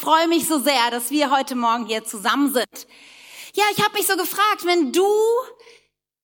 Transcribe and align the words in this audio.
freue 0.00 0.28
mich 0.28 0.48
so 0.48 0.58
sehr, 0.58 0.90
dass 0.90 1.10
wir 1.10 1.30
heute 1.30 1.54
Morgen 1.54 1.86
hier 1.86 2.04
zusammen 2.04 2.52
sind. 2.52 2.86
Ja, 3.54 3.64
ich 3.76 3.84
habe 3.84 3.94
mich 3.94 4.06
so 4.06 4.16
gefragt, 4.16 4.64
wenn 4.64 4.92
du 4.92 5.06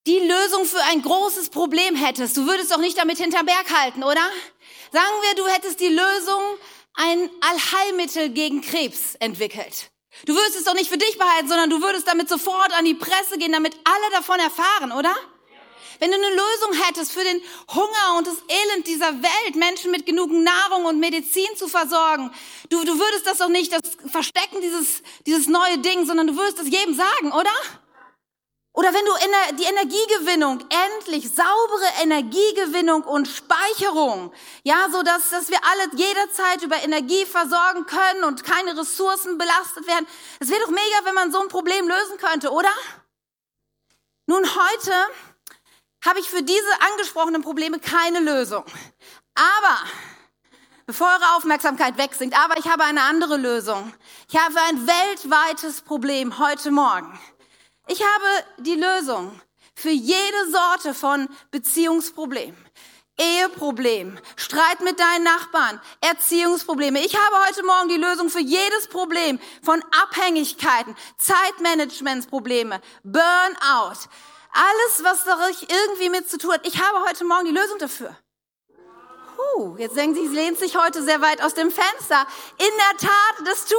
die 0.07 0.19
Lösung 0.19 0.65
für 0.65 0.83
ein 0.85 1.03
großes 1.03 1.51
Problem 1.51 1.95
hättest, 1.97 2.37
du 2.37 2.47
würdest 2.47 2.73
doch 2.73 2.79
nicht 2.79 2.97
damit 2.97 3.19
hinterm 3.19 3.45
Berg 3.45 3.71
halten, 3.77 4.03
oder? 4.03 4.23
Sagen 4.93 5.15
wir, 5.23 5.35
du 5.35 5.47
hättest 5.49 5.81
die 5.81 5.89
Lösung, 5.89 6.43
ein 6.95 7.29
Allheilmittel 7.41 8.31
gegen 8.31 8.63
Krebs 8.63 9.17
entwickelt. 9.17 9.91
Du 10.25 10.35
würdest 10.35 10.57
es 10.57 10.65
doch 10.65 10.75
nicht 10.75 10.89
für 10.89 10.97
dich 10.97 11.19
behalten, 11.19 11.49
sondern 11.49 11.69
du 11.69 11.83
würdest 11.83 12.09
damit 12.09 12.29
sofort 12.29 12.73
an 12.73 12.87
die 12.87 12.95
Presse 12.95 13.37
gehen, 13.37 13.53
damit 13.53 13.75
alle 13.85 14.11
davon 14.13 14.41
erfahren, 14.41 14.93
oder? 14.93 15.15
Wenn 15.99 16.11
du 16.11 16.17
eine 16.17 16.31
Lösung 16.31 16.85
hättest 16.87 17.13
für 17.13 17.25
den 17.25 17.43
Hunger 17.75 18.19
und 18.19 18.27
das 18.27 18.37
Elend 18.49 18.87
dieser 18.87 19.23
Welt, 19.23 19.57
Menschen 19.57 19.91
mit 19.91 20.07
genug 20.07 20.31
Nahrung 20.31 20.85
und 20.85 21.01
Medizin 21.01 21.49
zu 21.57 21.69
versorgen, 21.69 22.31
du, 22.69 22.85
du 22.85 22.99
würdest 22.99 23.27
das 23.27 23.39
doch 23.39 23.49
nicht 23.49 23.73
das 23.73 23.97
verstecken, 24.11 24.61
dieses, 24.61 25.03
dieses 25.27 25.47
neue 25.47 25.79
Ding, 25.79 26.07
sondern 26.07 26.27
du 26.27 26.37
würdest 26.37 26.59
das 26.59 26.69
jedem 26.69 26.95
sagen, 26.95 27.33
oder? 27.33 27.51
Oder 28.77 28.93
wenn 28.93 29.07
du 29.07 29.13
die 29.59 29.65
Energiegewinnung, 29.65 30.63
endlich 30.69 31.31
saubere 31.31 32.03
Energiegewinnung 32.03 33.05
und 33.05 33.27
Speicherung, 33.27 34.35
ja, 34.65 34.89
so 34.93 35.03
dass, 35.03 35.31
dass 35.31 35.49
wir 35.49 35.59
alle 35.65 35.97
jederzeit 35.97 36.63
über 36.63 36.77
Energie 36.85 37.25
versorgen 37.25 37.87
können 37.87 38.25
und 38.25 38.45
keine 38.45 38.79
Ressourcen 38.79 39.39
belastet 39.39 39.87
werden. 39.87 40.07
Es 40.41 40.51
wäre 40.51 40.61
doch 40.61 40.69
mega, 40.69 41.05
wenn 41.05 41.15
man 41.15 41.33
so 41.33 41.41
ein 41.41 41.49
Problem 41.49 41.89
lösen 41.89 42.19
könnte, 42.19 42.51
oder? 42.51 42.69
Nun, 44.27 44.45
heute 44.45 44.93
habe 46.07 46.21
ich 46.21 46.29
für 46.29 46.43
diese 46.43 46.81
angesprochenen 46.93 47.43
Probleme 47.43 47.79
keine 47.79 48.21
Lösung. 48.21 48.65
Aber, 49.35 49.79
bevor 50.87 51.09
eure 51.09 51.37
Aufmerksamkeit 51.37 51.99
wegsinkt, 51.99 52.39
aber 52.39 52.57
ich 52.59 52.69
habe 52.69 52.85
eine 52.85 53.03
andere 53.03 53.37
Lösung. 53.37 53.93
Ich 54.29 54.37
habe 54.37 54.55
ein 54.69 54.87
weltweites 54.87 55.83
Problem 55.83 56.39
heute 56.39 56.71
Morgen. 56.71 57.19
Ich 57.89 58.01
habe 58.01 58.45
die 58.59 58.77
Lösung 58.77 59.41
für 59.75 59.91
jede 59.91 60.51
Sorte 60.51 60.95
von 60.95 61.29
Beziehungsproblem. 61.51 62.57
Eheproblem, 63.19 64.19
Streit 64.37 64.83
mit 64.83 65.01
deinen 65.01 65.25
Nachbarn, 65.25 65.81
Erziehungsprobleme. 66.03 67.01
Ich 67.01 67.17
habe 67.17 67.47
heute 67.49 67.65
Morgen 67.65 67.89
die 67.89 67.97
Lösung 67.97 68.29
für 68.29 68.41
jedes 68.41 68.89
Problem 68.89 69.39
von 69.63 69.83
Abhängigkeiten, 70.03 70.95
Zeitmanagementsprobleme, 71.17 72.83
Burnout, 73.05 74.11
alles, 74.57 75.05
was 75.05 75.25
da 75.25 75.37
irgendwie 75.49 76.11
mit 76.11 76.29
zu 76.29 76.39
tun 76.39 76.53
hat. 76.53 76.67
Ich 76.67 76.83
habe 76.83 77.05
heute 77.07 77.25
Morgen 77.25 77.45
die 77.45 77.53
Lösung 77.53 77.79
dafür. 77.79 78.17
Puh, 79.37 79.77
jetzt 79.77 79.97
denken 79.97 80.15
Sie, 80.15 80.29
sie 80.29 80.35
lehnt 80.35 80.59
sich 80.59 80.77
heute 80.77 81.03
sehr 81.03 81.21
weit 81.21 81.43
aus 81.43 81.53
dem 81.53 81.71
Fenster. 81.71 82.27
In 82.59 82.73
der 82.79 83.09
Tat, 83.09 83.47
das 83.47 83.67
tue 83.67 83.77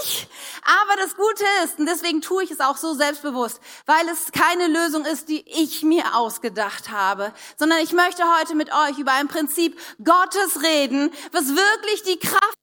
ich. 0.00 0.28
Aber 0.62 0.96
das 1.00 1.16
Gute 1.16 1.44
ist, 1.64 1.78
und 1.78 1.86
deswegen 1.86 2.20
tue 2.20 2.44
ich 2.44 2.50
es 2.50 2.60
auch 2.60 2.76
so 2.76 2.92
selbstbewusst, 2.92 3.60
weil 3.86 4.06
es 4.08 4.32
keine 4.32 4.66
Lösung 4.66 5.06
ist, 5.06 5.30
die 5.30 5.44
ich 5.46 5.82
mir 5.82 6.14
ausgedacht 6.14 6.90
habe, 6.90 7.32
sondern 7.56 7.78
ich 7.78 7.92
möchte 7.92 8.22
heute 8.38 8.54
mit 8.54 8.70
euch 8.70 8.98
über 8.98 9.12
ein 9.12 9.28
Prinzip 9.28 9.78
Gottes 10.04 10.62
reden, 10.62 11.10
was 11.32 11.48
wirklich 11.56 12.02
die 12.02 12.18
Kraft 12.18 12.58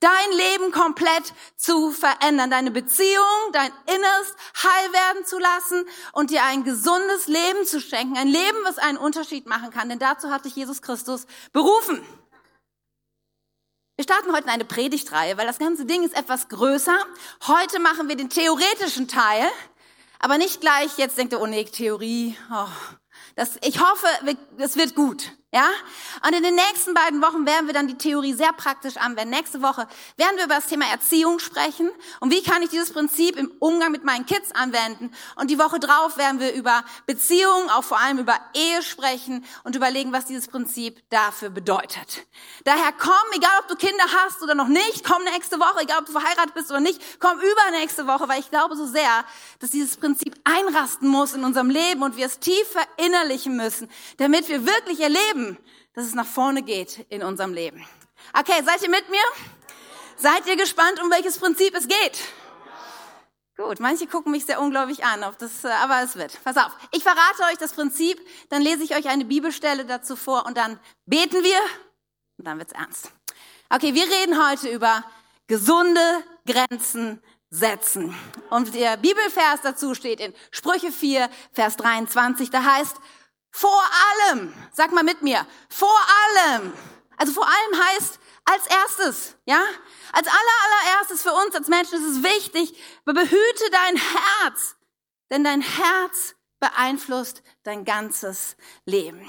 dein 0.00 0.30
Leben 0.32 0.72
komplett 0.72 1.32
zu 1.56 1.92
verändern, 1.92 2.50
deine 2.50 2.70
Beziehung, 2.70 3.52
dein 3.52 3.72
Innerst 3.86 4.34
heil 4.62 4.92
werden 4.92 5.24
zu 5.24 5.38
lassen 5.38 5.84
und 6.12 6.30
dir 6.30 6.44
ein 6.44 6.64
gesundes 6.64 7.26
Leben 7.26 7.64
zu 7.66 7.80
schenken, 7.80 8.16
ein 8.16 8.28
Leben, 8.28 8.58
was 8.64 8.78
einen 8.78 8.98
Unterschied 8.98 9.46
machen 9.46 9.70
kann, 9.70 9.88
denn 9.88 9.98
dazu 9.98 10.30
hat 10.30 10.44
dich 10.44 10.56
Jesus 10.56 10.82
Christus 10.82 11.26
berufen. 11.52 12.04
Wir 13.96 14.04
starten 14.04 14.32
heute 14.32 14.48
eine 14.48 14.64
Predigtreihe, 14.64 15.36
weil 15.38 15.46
das 15.46 15.58
ganze 15.58 15.84
Ding 15.84 16.04
ist 16.04 16.16
etwas 16.16 16.48
größer. 16.48 16.96
Heute 17.48 17.80
machen 17.80 18.08
wir 18.08 18.14
den 18.14 18.30
theoretischen 18.30 19.08
Teil, 19.08 19.50
aber 20.20 20.38
nicht 20.38 20.60
gleich, 20.60 20.98
jetzt 20.98 21.18
denkt 21.18 21.32
ihr, 21.32 21.40
oh 21.40 21.46
nee, 21.46 21.64
Theorie, 21.64 22.36
oh, 22.52 22.68
das, 23.34 23.56
ich 23.62 23.80
hoffe, 23.80 24.06
es 24.58 24.76
wird 24.76 24.94
gut. 24.94 25.32
Ja? 25.50 25.70
Und 26.26 26.34
in 26.34 26.42
den 26.42 26.54
nächsten 26.54 26.92
beiden 26.92 27.22
Wochen 27.22 27.46
werden 27.46 27.66
wir 27.66 27.72
dann 27.72 27.88
die 27.88 27.96
Theorie 27.96 28.34
sehr 28.34 28.52
praktisch 28.52 28.98
anwenden. 28.98 29.30
Nächste 29.30 29.62
Woche 29.62 29.88
werden 30.18 30.36
wir 30.36 30.44
über 30.44 30.56
das 30.56 30.66
Thema 30.66 30.84
Erziehung 30.90 31.38
sprechen 31.38 31.90
und 32.20 32.30
wie 32.30 32.42
kann 32.42 32.60
ich 32.62 32.68
dieses 32.68 32.92
Prinzip 32.92 33.36
im 33.36 33.50
Umgang 33.58 33.90
mit 33.90 34.04
meinen 34.04 34.26
Kids 34.26 34.52
anwenden. 34.54 35.10
Und 35.36 35.50
die 35.50 35.58
Woche 35.58 35.80
drauf 35.80 36.18
werden 36.18 36.38
wir 36.38 36.52
über 36.52 36.84
Beziehungen, 37.06 37.70
auch 37.70 37.82
vor 37.82 37.98
allem 37.98 38.18
über 38.18 38.38
Ehe 38.52 38.82
sprechen 38.82 39.42
und 39.64 39.74
überlegen, 39.74 40.12
was 40.12 40.26
dieses 40.26 40.48
Prinzip 40.48 41.02
dafür 41.08 41.48
bedeutet. 41.48 42.26
Daher 42.64 42.92
komm, 42.92 43.14
egal 43.34 43.50
ob 43.60 43.68
du 43.68 43.76
Kinder 43.76 44.04
hast 44.18 44.42
oder 44.42 44.54
noch 44.54 44.68
nicht, 44.68 45.02
komm 45.02 45.24
nächste 45.24 45.58
Woche, 45.58 45.80
egal 45.80 46.00
ob 46.00 46.06
du 46.06 46.12
verheiratet 46.12 46.52
bist 46.52 46.70
oder 46.70 46.80
nicht, 46.80 47.00
komm 47.20 47.40
übernächste 47.40 48.06
Woche, 48.06 48.28
weil 48.28 48.40
ich 48.40 48.50
glaube 48.50 48.76
so 48.76 48.86
sehr, 48.86 49.24
dass 49.60 49.70
dieses 49.70 49.96
Prinzip 49.96 50.34
einrasten 50.44 51.08
muss 51.08 51.32
in 51.32 51.44
unserem 51.44 51.70
Leben 51.70 52.02
und 52.02 52.18
wir 52.18 52.26
es 52.26 52.38
tief 52.38 52.66
verinnerlichen 52.68 53.56
müssen, 53.56 53.90
damit 54.18 54.50
wir 54.50 54.66
wirklich 54.66 55.00
erleben, 55.00 55.37
erleben, 55.38 55.58
dass 55.94 56.04
es 56.04 56.14
nach 56.14 56.26
vorne 56.26 56.62
geht 56.62 57.06
in 57.08 57.22
unserem 57.22 57.52
Leben. 57.52 57.84
Okay, 58.38 58.62
seid 58.64 58.82
ihr 58.82 58.90
mit 58.90 59.08
mir? 59.08 59.22
Seid 60.16 60.46
ihr 60.46 60.56
gespannt, 60.56 61.00
um 61.02 61.10
welches 61.10 61.38
Prinzip 61.38 61.74
es 61.74 61.86
geht? 61.86 62.18
Gut, 63.56 63.80
manche 63.80 64.06
gucken 64.06 64.32
mich 64.32 64.44
sehr 64.44 64.60
ungläubig 64.60 65.04
an, 65.04 65.24
ob 65.24 65.36
das, 65.38 65.64
äh, 65.64 65.68
aber 65.68 66.02
es 66.02 66.14
wird. 66.14 66.38
Pass 66.44 66.56
auf, 66.56 66.70
ich 66.92 67.02
verrate 67.02 67.42
euch 67.50 67.58
das 67.58 67.72
Prinzip, 67.72 68.20
dann 68.50 68.62
lese 68.62 68.84
ich 68.84 68.94
euch 68.94 69.08
eine 69.08 69.24
Bibelstelle 69.24 69.84
dazu 69.84 70.14
vor 70.14 70.46
und 70.46 70.56
dann 70.56 70.78
beten 71.06 71.42
wir 71.42 71.58
und 72.36 72.46
dann 72.46 72.58
wird's 72.58 72.72
ernst. 72.72 73.10
Okay, 73.68 73.94
wir 73.94 74.04
reden 74.04 74.48
heute 74.48 74.68
über 74.68 75.04
gesunde 75.48 76.00
Grenzen 76.46 77.20
setzen. 77.50 78.14
Und 78.50 78.74
der 78.74 78.96
Bibelvers 78.96 79.60
dazu 79.62 79.94
steht 79.94 80.20
in 80.20 80.32
Sprüche 80.52 80.92
4, 80.92 81.28
Vers 81.52 81.76
23, 81.76 82.50
da 82.50 82.62
heißt, 82.62 82.96
vor 83.50 83.82
allem, 84.30 84.52
sag 84.72 84.92
mal 84.92 85.04
mit 85.04 85.22
mir, 85.22 85.46
vor 85.68 85.98
allem. 86.24 86.72
Also 87.16 87.32
vor 87.32 87.46
allem 87.46 87.82
heißt 87.84 88.18
als 88.44 88.66
erstes, 88.66 89.34
ja? 89.44 89.62
Als 90.12 90.26
aller, 90.26 90.38
allererstes 90.38 91.22
für 91.22 91.32
uns 91.32 91.54
als 91.54 91.68
Menschen 91.68 91.98
ist 91.98 92.16
es 92.16 92.22
wichtig, 92.22 92.80
behüte 93.04 93.70
dein 93.70 93.96
Herz, 93.96 94.76
denn 95.30 95.44
dein 95.44 95.60
Herz 95.60 96.34
beeinflusst 96.60 97.42
dein 97.62 97.84
ganzes 97.84 98.56
Leben. 98.84 99.28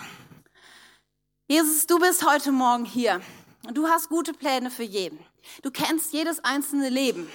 Jesus, 1.48 1.88
du 1.88 2.00
bist 2.00 2.26
heute 2.26 2.52
Morgen 2.52 2.86
hier 2.86 3.22
und 3.68 3.76
du 3.76 3.88
hast 3.88 4.10
gute 4.10 4.34
Pläne 4.34 4.70
für 4.70 4.84
jeden. 4.84 5.20
Du 5.64 5.72
kennst 5.72 6.14
jedes 6.14 6.44
einzelne 6.44 6.90
Leben 6.90 7.30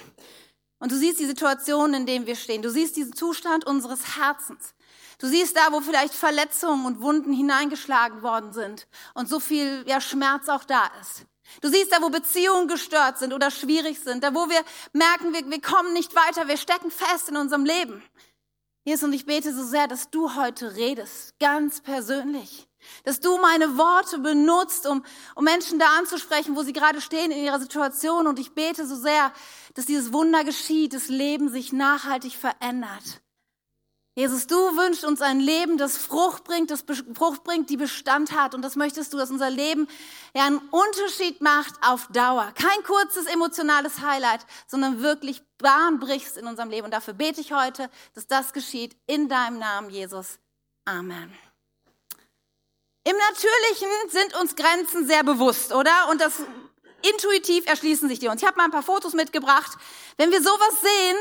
und 0.79 0.91
du 0.91 0.97
siehst 0.97 1.19
die 1.19 1.25
Situation, 1.25 1.93
in 1.93 2.05
der 2.05 2.25
wir 2.25 2.35
stehen. 2.35 2.61
Du 2.61 2.69
siehst 2.69 2.95
diesen 2.95 3.15
Zustand 3.15 3.65
unseres 3.65 4.17
Herzens. 4.17 4.74
Du 5.19 5.27
siehst 5.27 5.55
da, 5.55 5.71
wo 5.71 5.81
vielleicht 5.81 6.13
Verletzungen 6.13 6.85
und 6.85 7.01
Wunden 7.01 7.33
hineingeschlagen 7.33 8.21
worden 8.21 8.53
sind 8.53 8.87
und 9.13 9.29
so 9.29 9.39
viel 9.39 9.83
ja, 9.87 10.01
Schmerz 10.01 10.49
auch 10.49 10.63
da 10.63 10.89
ist. 11.01 11.25
Du 11.61 11.69
siehst 11.69 11.91
da, 11.91 12.01
wo 12.01 12.09
Beziehungen 12.09 12.67
gestört 12.67 13.19
sind 13.19 13.33
oder 13.33 13.51
schwierig 13.51 13.99
sind, 13.99 14.23
da 14.23 14.33
wo 14.33 14.49
wir 14.49 14.61
merken, 14.93 15.33
wir, 15.33 15.49
wir 15.49 15.61
kommen 15.61 15.93
nicht 15.93 16.15
weiter, 16.15 16.47
wir 16.47 16.57
stecken 16.57 16.91
fest 16.91 17.29
in 17.29 17.37
unserem 17.37 17.65
Leben. 17.65 18.03
Jesus, 18.83 19.03
und 19.03 19.13
ich 19.13 19.25
bete 19.25 19.53
so 19.53 19.63
sehr, 19.63 19.87
dass 19.87 20.09
du 20.11 20.35
heute 20.35 20.75
redest, 20.75 21.33
ganz 21.39 21.81
persönlich. 21.81 22.67
Dass 23.03 23.19
du 23.19 23.37
meine 23.37 23.79
Worte 23.79 24.19
benutzt, 24.19 24.85
um, 24.85 25.03
um 25.33 25.43
Menschen 25.43 25.79
da 25.79 25.87
anzusprechen, 25.97 26.55
wo 26.55 26.61
sie 26.61 26.73
gerade 26.73 27.01
stehen 27.01 27.31
in 27.31 27.43
ihrer 27.43 27.59
Situation. 27.59 28.27
Und 28.27 28.37
ich 28.37 28.53
bete 28.53 28.85
so 28.85 28.95
sehr, 28.95 29.33
dass 29.73 29.87
dieses 29.87 30.13
Wunder 30.13 30.43
geschieht, 30.43 30.93
das 30.93 31.07
Leben 31.07 31.49
sich 31.49 31.73
nachhaltig 31.73 32.33
verändert. 32.33 33.23
Jesus, 34.17 34.47
du 34.47 34.55
wünschst 34.55 35.03
uns 35.03 35.21
ein 35.21 35.41
Leben, 35.41 35.77
das 35.77 35.97
Frucht 35.97 36.45
bringt, 36.45 36.71
das 36.71 36.85
Frucht 37.15 37.43
bringt, 37.43 37.69
die 37.69 37.75
Bestand 37.75 38.31
hat. 38.31 38.55
Und 38.55 38.61
das 38.61 38.77
möchtest 38.77 39.11
du, 39.11 39.17
dass 39.17 39.29
unser 39.29 39.49
Leben 39.49 39.89
ja 40.33 40.45
einen 40.45 40.61
Unterschied 40.69 41.41
macht 41.41 41.75
auf 41.81 42.07
Dauer. 42.13 42.53
Kein 42.55 42.81
kurzes 42.83 43.25
emotionales 43.25 43.99
Highlight, 43.99 44.45
sondern 44.67 45.01
wirklich 45.01 45.41
Bahn 45.57 45.99
brichst 45.99 46.37
in 46.37 46.47
unserem 46.47 46.69
Leben. 46.69 46.85
Und 46.85 46.93
dafür 46.93 47.13
bete 47.13 47.41
ich 47.41 47.51
heute, 47.51 47.89
dass 48.13 48.25
das 48.25 48.53
geschieht 48.53 48.95
in 49.05 49.27
deinem 49.27 49.59
Namen, 49.59 49.89
Jesus. 49.89 50.39
Amen. 50.85 51.37
Im 53.03 53.17
Natürlichen 53.17 53.89
sind 54.09 54.39
uns 54.39 54.55
Grenzen 54.55 55.05
sehr 55.07 55.25
bewusst, 55.25 55.73
oder? 55.73 56.07
Und 56.09 56.21
das 56.21 56.41
intuitiv 57.01 57.67
erschließen 57.67 58.07
sich 58.07 58.19
die 58.19 58.29
uns. 58.29 58.41
Ich 58.41 58.47
habe 58.47 58.55
mal 58.55 58.63
ein 58.63 58.71
paar 58.71 58.81
Fotos 58.81 59.11
mitgebracht. 59.13 59.77
Wenn 60.15 60.31
wir 60.31 60.41
sowas 60.41 60.81
sehen, 60.81 61.17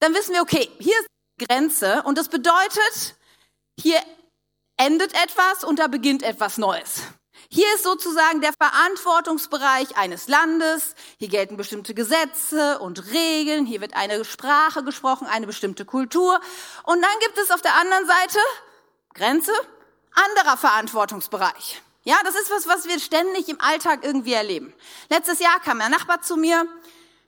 dann 0.00 0.14
wissen 0.14 0.32
wir, 0.32 0.40
okay, 0.40 0.70
hier 0.78 0.98
ist 0.98 1.11
Grenze 1.46 2.02
und 2.04 2.18
das 2.18 2.28
bedeutet, 2.28 3.16
hier 3.78 4.00
endet 4.76 5.12
etwas 5.14 5.64
und 5.64 5.78
da 5.78 5.86
beginnt 5.86 6.22
etwas 6.22 6.58
Neues. 6.58 7.02
Hier 7.48 7.66
ist 7.74 7.84
sozusagen 7.84 8.40
der 8.40 8.52
Verantwortungsbereich 8.52 9.96
eines 9.96 10.28
Landes. 10.28 10.94
Hier 11.18 11.28
gelten 11.28 11.56
bestimmte 11.56 11.92
Gesetze 11.92 12.78
und 12.78 13.12
Regeln. 13.12 13.66
Hier 13.66 13.80
wird 13.80 13.94
eine 13.94 14.24
Sprache 14.24 14.82
gesprochen, 14.84 15.26
eine 15.26 15.46
bestimmte 15.46 15.84
Kultur. 15.84 16.40
Und 16.84 17.02
dann 17.02 17.18
gibt 17.20 17.38
es 17.38 17.50
auf 17.50 17.60
der 17.60 17.74
anderen 17.74 18.06
Seite 18.06 18.38
Grenze, 19.14 19.52
anderer 20.14 20.56
Verantwortungsbereich. 20.56 21.82
Ja, 22.04 22.16
das 22.24 22.34
ist 22.34 22.50
was, 22.50 22.66
was 22.66 22.88
wir 22.88 22.98
ständig 22.98 23.48
im 23.48 23.60
Alltag 23.60 24.00
irgendwie 24.02 24.32
erleben. 24.32 24.72
Letztes 25.08 25.38
Jahr 25.38 25.60
kam 25.60 25.80
ein 25.80 25.90
Nachbar 25.90 26.22
zu 26.22 26.36
mir 26.36 26.66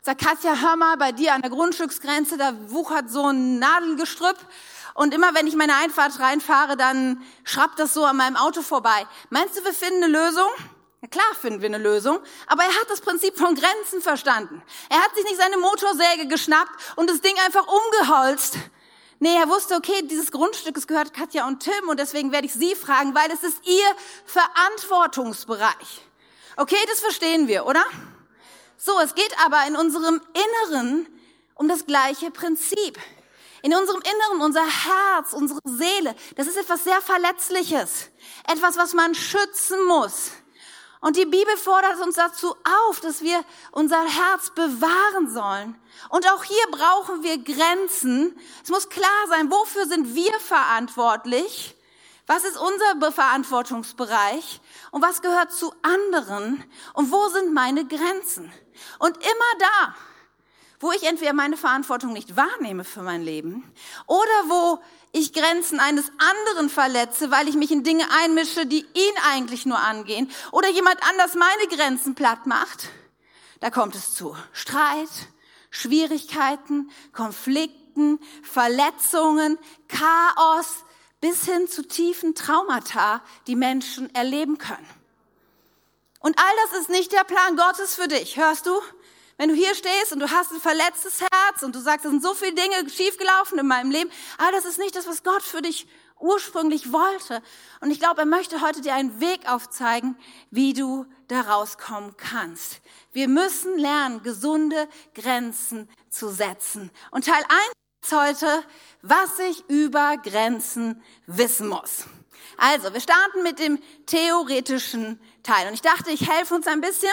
Sag 0.07 0.19
Katja, 0.19 0.55
hör 0.61 0.77
mal, 0.77 0.99
bei 0.99 1.13
dir 1.13 1.33
an 1.33 1.41
der 1.41 1.51
Grundstücksgrenze, 1.51 2.37
da 2.37 2.53
wuchert 2.69 3.09
so 3.09 3.27
ein 3.29 3.59
Nadelgestrüpp. 3.59 4.37
Und 4.93 5.15
immer 5.15 5.35
wenn 5.35 5.47
ich 5.47 5.57
meine 5.57 5.77
Einfahrt 5.77 6.21
reinfahre, 6.21 6.77
dann 6.77 7.23
schrappt 7.43 7.79
das 7.79 7.95
so 7.95 8.05
an 8.05 8.19
meinem 8.19 8.37
Auto 8.37 8.61
vorbei. 8.61 9.07
Meinst 9.31 9.57
du, 9.57 9.65
wir 9.65 9.73
finden 9.73 10.05
eine 10.05 10.13
Lösung? 10.13 10.51
Ja, 11.01 11.09
klar 11.09 11.35
finden 11.41 11.63
wir 11.63 11.71
eine 11.71 11.79
Lösung, 11.79 12.19
aber 12.47 12.65
er 12.65 12.69
hat 12.69 12.91
das 12.91 13.01
Prinzip 13.01 13.39
von 13.39 13.55
Grenzen 13.55 14.03
verstanden. 14.03 14.63
Er 14.91 14.99
hat 14.99 15.15
sich 15.15 15.25
nicht 15.25 15.39
seine 15.39 15.57
Motorsäge 15.57 16.29
geschnappt 16.29 16.69
und 16.97 17.09
das 17.09 17.23
Ding 17.23 17.37
einfach 17.47 17.67
umgeholzt. 17.67 18.59
Nee, 19.21 19.35
er 19.35 19.49
wusste, 19.49 19.75
okay, 19.75 20.03
dieses 20.03 20.31
Grundstück 20.31 20.77
es 20.77 20.87
gehört 20.87 21.15
Katja 21.15 21.47
und 21.47 21.61
Tim 21.61 21.89
und 21.89 21.99
deswegen 21.99 22.31
werde 22.31 22.47
ich 22.47 22.53
sie 22.53 22.75
fragen, 22.75 23.15
weil 23.15 23.31
es 23.31 23.43
ist 23.43 23.67
ihr 23.67 23.87
Verantwortungsbereich. 24.27 26.03
Okay, 26.59 26.77
das 26.91 27.01
verstehen 27.01 27.49
wir, 27.49 27.65
oder? 27.65 27.83
So, 28.85 29.01
es 29.01 29.15
geht 29.15 29.35
aber 29.43 29.67
in 29.67 29.77
unserem 29.77 30.21
Inneren 30.35 31.09
um 31.55 31.69
das 31.69 31.87
gleiche 31.87 32.31
Prinzip. 32.31 32.99
In 33.63 33.75
unserem 33.75 34.03
Inneren, 34.03 34.43
unser 34.43 34.67
Herz, 34.67 35.33
unsere 35.33 35.59
Seele, 35.65 36.15
das 36.37 36.49
ist 36.49 36.59
etwas 36.59 36.85
sehr 36.85 37.01
Verletzliches. 37.01 38.11
Etwas, 38.47 38.77
was 38.77 38.93
man 38.93 39.15
schützen 39.15 39.83
muss. 39.87 40.33
Und 41.01 41.17
die 41.17 41.25
Bibel 41.25 41.57
fordert 41.57 41.99
uns 42.03 42.17
dazu 42.17 42.55
auf, 42.89 43.01
dass 43.01 43.23
wir 43.23 43.43
unser 43.73 44.05
Herz 44.05 44.51
bewahren 44.51 45.33
sollen. 45.33 45.81
Und 46.11 46.31
auch 46.31 46.45
hier 46.45 46.67
brauchen 46.71 47.23
wir 47.23 47.39
Grenzen. 47.39 48.39
Es 48.63 48.69
muss 48.69 48.91
klar 48.91 49.29
sein, 49.31 49.51
wofür 49.51 49.87
sind 49.87 50.15
wir 50.15 50.39
verantwortlich? 50.41 51.75
Was 52.27 52.45
ist 52.45 52.57
unser 52.57 53.13
Verantwortungsbereich? 53.13 54.61
Und 54.91 55.03
was 55.03 55.21
gehört 55.21 55.53
zu 55.53 55.75
anderen? 55.83 56.65
Und 56.95 57.13
wo 57.13 57.29
sind 57.29 57.53
meine 57.53 57.87
Grenzen? 57.87 58.51
Und 58.99 59.17
immer 59.17 59.59
da, 59.59 59.95
wo 60.81 60.93
ich 60.93 61.05
entweder 61.05 61.33
meine 61.33 61.57
Verantwortung 61.57 62.13
nicht 62.13 62.37
wahrnehme 62.37 62.85
für 62.85 63.03
mein 63.03 63.23
Leben 63.23 63.65
oder 64.07 64.49
wo 64.49 64.83
ich 65.13 65.33
Grenzen 65.33 65.81
eines 65.81 66.11
anderen 66.19 66.69
verletze, 66.69 67.31
weil 67.31 67.49
ich 67.49 67.55
mich 67.55 67.71
in 67.71 67.85
Dinge 67.85 68.05
einmische, 68.11 68.67
die 68.67 68.81
ihn 68.81 69.15
eigentlich 69.31 69.65
nur 69.65 69.79
angehen 69.79 70.31
oder 70.51 70.69
jemand 70.69 70.99
anders 71.09 71.35
meine 71.35 71.69
Grenzen 71.75 72.15
platt 72.15 72.47
macht, 72.47 72.89
da 73.61 73.71
kommt 73.71 73.95
es 73.95 74.15
zu 74.15 74.37
Streit, 74.53 75.09
Schwierigkeiten, 75.71 76.91
Konflikten, 77.13 78.19
Verletzungen, 78.43 79.59
Chaos 79.89 80.84
bis 81.25 81.47
hin 81.47 81.69
zu 81.69 81.89
tiefen 81.89 82.35
Traumata, 82.35 83.23
die 83.47 83.57
Menschen 83.57 84.15
erleben 84.15 84.59
können. 84.59 84.87
Und 86.21 86.39
all 86.39 86.55
das 86.65 86.81
ist 86.81 86.91
nicht 86.91 87.13
der 87.13 87.25
Plan 87.25 87.57
Gottes 87.57 87.95
für 87.95 88.09
dich, 88.09 88.37
hörst 88.37 88.67
du? 88.67 88.79
Wenn 89.39 89.49
du 89.49 89.55
hier 89.55 89.75
stehst 89.75 90.13
und 90.13 90.19
du 90.19 90.31
hast 90.31 90.53
ein 90.53 90.61
verletztes 90.61 91.23
Herz 91.23 91.63
und 91.63 91.75
du 91.75 91.81
sagst, 91.81 92.05
es 92.05 92.11
sind 92.11 92.23
so 92.23 92.35
viele 92.35 92.53
Dinge 92.53 92.91
schiefgelaufen 92.91 93.59
in 93.59 93.67
meinem 93.67 93.91
Leben, 93.91 94.11
all 94.37 94.53
das 94.53 94.67
ist 94.67 94.79
nicht 94.79 94.95
das, 94.97 95.07
was 95.07 95.23
Gott 95.23 95.43
für 95.43 95.63
dich 95.63 95.87
ursprünglich 96.21 96.93
wollte. 96.93 97.43
Und 97.81 97.91
ich 97.91 98.01
glaube, 98.01 98.21
er 98.21 98.27
möchte 98.27 98.61
heute 98.61 98.83
dir 98.83 98.93
einen 98.93 99.19
Weg 99.19 99.49
aufzeigen, 99.51 100.19
wie 100.51 100.75
du 100.75 101.07
da 101.29 101.41
rauskommen 101.41 102.19
kannst. 102.19 102.83
Wir 103.15 103.29
müssen 103.29 103.79
lernen, 103.79 104.23
gesunde 104.23 104.91
Grenzen 105.15 105.89
zu 106.11 106.29
setzen. 106.29 106.91
Und 107.13 107.25
Teil 107.25 107.43
1 107.45 107.49
ist 107.49 107.84
heute, 108.13 108.65
was 109.03 109.39
ich 109.39 109.69
über 109.69 110.17
Grenzen 110.17 111.03
wissen 111.27 111.69
muss. 111.69 112.07
Also, 112.57 112.93
wir 112.93 113.01
starten 113.01 113.43
mit 113.43 113.59
dem 113.59 113.79
theoretischen 114.07 115.21
Teil. 115.43 115.69
Und 115.69 115.75
ich 115.75 115.83
dachte, 115.83 116.11
ich 116.11 116.29
helfe 116.31 116.55
uns 116.55 116.67
ein 116.67 116.81
bisschen 116.81 117.13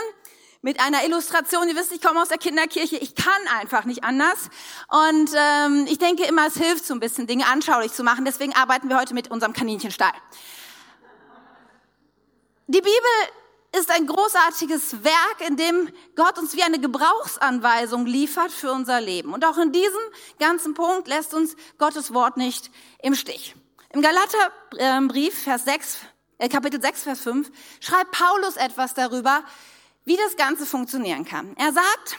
mit 0.61 0.79
einer 0.79 1.03
Illustration. 1.05 1.67
Ihr 1.67 1.75
wisst, 1.75 1.91
ich 1.91 2.01
komme 2.01 2.21
aus 2.21 2.29
der 2.29 2.37
Kinderkirche, 2.37 2.97
ich 2.97 3.15
kann 3.15 3.47
einfach 3.59 3.85
nicht 3.85 4.03
anders. 4.03 4.49
Und 4.87 5.31
ähm, 5.35 5.87
ich 5.89 5.97
denke 5.97 6.23
immer, 6.23 6.47
es 6.47 6.55
hilft 6.55 6.85
so 6.85 6.93
ein 6.93 6.99
bisschen, 6.99 7.27
Dinge 7.27 7.47
anschaulich 7.47 7.91
zu 7.91 8.03
machen. 8.03 8.25
Deswegen 8.25 8.53
arbeiten 8.55 8.89
wir 8.89 8.99
heute 8.99 9.13
mit 9.13 9.29
unserem 9.29 9.53
Kaninchenstall. 9.53 10.13
Die 12.67 12.79
Bibel 12.79 12.91
ist 13.77 13.89
ein 13.89 14.05
großartiges 14.05 15.03
Werk, 15.03 15.47
in 15.47 15.55
dem 15.55 15.89
Gott 16.15 16.37
uns 16.37 16.55
wie 16.55 16.63
eine 16.63 16.79
Gebrauchsanweisung 16.79 18.05
liefert 18.05 18.51
für 18.51 18.71
unser 18.71 18.99
Leben. 18.99 19.33
Und 19.33 19.45
auch 19.45 19.57
in 19.57 19.71
diesem 19.71 20.01
ganzen 20.39 20.73
Punkt 20.73 21.07
lässt 21.07 21.33
uns 21.33 21.55
Gottes 21.77 22.13
Wort 22.13 22.37
nicht 22.37 22.69
im 23.01 23.15
Stich. 23.15 23.55
Im 23.93 24.01
Galaterbrief, 24.01 25.43
Vers 25.43 25.65
6, 25.65 25.99
äh, 26.37 26.49
Kapitel 26.49 26.81
6, 26.81 27.03
Vers 27.03 27.21
5, 27.21 27.51
schreibt 27.79 28.11
Paulus 28.11 28.57
etwas 28.57 28.93
darüber, 28.93 29.43
wie 30.03 30.17
das 30.17 30.35
Ganze 30.35 30.65
funktionieren 30.65 31.25
kann. 31.25 31.55
Er 31.57 31.71
sagt, 31.71 32.17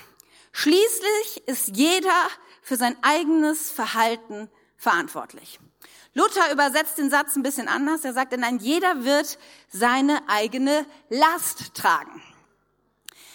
schließlich 0.52 1.42
ist 1.46 1.76
jeder 1.76 2.28
für 2.62 2.76
sein 2.76 2.96
eigenes 3.02 3.70
Verhalten 3.70 4.48
verantwortlich. 4.76 5.58
Luther 6.14 6.52
übersetzt 6.52 6.98
den 6.98 7.10
Satz 7.10 7.36
ein 7.36 7.42
bisschen 7.42 7.68
anders. 7.68 8.04
Er 8.04 8.12
sagt, 8.12 8.32
denn 8.32 8.58
jeder 8.58 9.04
wird 9.04 9.38
seine 9.70 10.20
eigene 10.28 10.86
Last 11.08 11.74
tragen. 11.74 12.22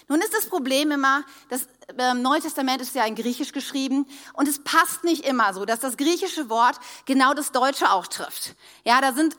Nun 0.07 0.21
ist 0.21 0.33
das 0.33 0.47
Problem 0.47 0.91
immer, 0.91 1.23
das 1.49 1.67
ähm, 1.97 2.21
Neue 2.21 2.39
Testament 2.39 2.81
ist 2.81 2.95
ja 2.95 3.05
in 3.05 3.15
Griechisch 3.15 3.51
geschrieben 3.51 4.07
und 4.33 4.47
es 4.47 4.63
passt 4.63 5.03
nicht 5.03 5.25
immer 5.25 5.53
so, 5.53 5.65
dass 5.65 5.79
das 5.79 5.97
griechische 5.97 6.49
Wort 6.49 6.79
genau 7.05 7.33
das 7.33 7.51
Deutsche 7.51 7.91
auch 7.91 8.07
trifft. 8.07 8.55
Ja, 8.85 9.01
da 9.01 9.11
sind 9.11 9.35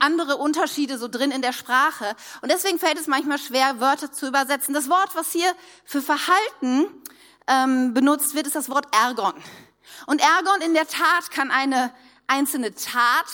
andere 0.00 0.36
Unterschiede 0.36 0.98
so 0.98 1.08
drin 1.08 1.30
in 1.30 1.42
der 1.42 1.52
Sprache. 1.52 2.14
Und 2.42 2.52
deswegen 2.52 2.78
fällt 2.78 2.98
es 2.98 3.06
manchmal 3.06 3.38
schwer, 3.38 3.80
Wörter 3.80 4.12
zu 4.12 4.28
übersetzen. 4.28 4.74
Das 4.74 4.88
Wort, 4.88 5.14
was 5.14 5.32
hier 5.32 5.52
für 5.84 6.02
Verhalten 6.02 6.86
ähm, 7.46 7.94
benutzt 7.94 8.34
wird, 8.34 8.46
ist 8.46 8.56
das 8.56 8.68
Wort 8.68 8.86
Ergon. 8.94 9.34
Und 10.06 10.20
Ergon 10.20 10.60
in 10.60 10.74
der 10.74 10.86
Tat 10.86 11.30
kann 11.30 11.50
eine 11.50 11.92
einzelne 12.28 12.74
Tat 12.74 13.26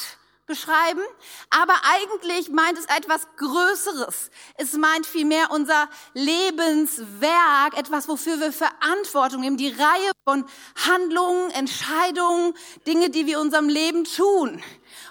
beschreiben, 0.47 1.01
aber 1.49 1.75
eigentlich 1.85 2.51
meint 2.51 2.79
es 2.79 2.85
etwas 2.85 3.27
Größeres. 3.37 4.31
Es 4.57 4.75
meint 4.75 5.07
vielmehr 5.07 5.51
unser 5.51 5.89
Lebenswerk, 6.13 7.77
etwas, 7.77 8.09
wofür 8.09 8.39
wir 8.41 8.53
Verantwortung 8.53 9.41
nehmen, 9.41 9.57
die 9.57 9.71
Reihe 9.71 10.13
von 10.25 10.45
Handlungen, 10.87 11.51
Entscheidungen, 11.53 12.55
Dinge, 12.87 13.11
die 13.11 13.27
wir 13.27 13.37
in 13.37 13.47
unserem 13.47 13.69
Leben 13.69 14.05
tun. 14.05 14.63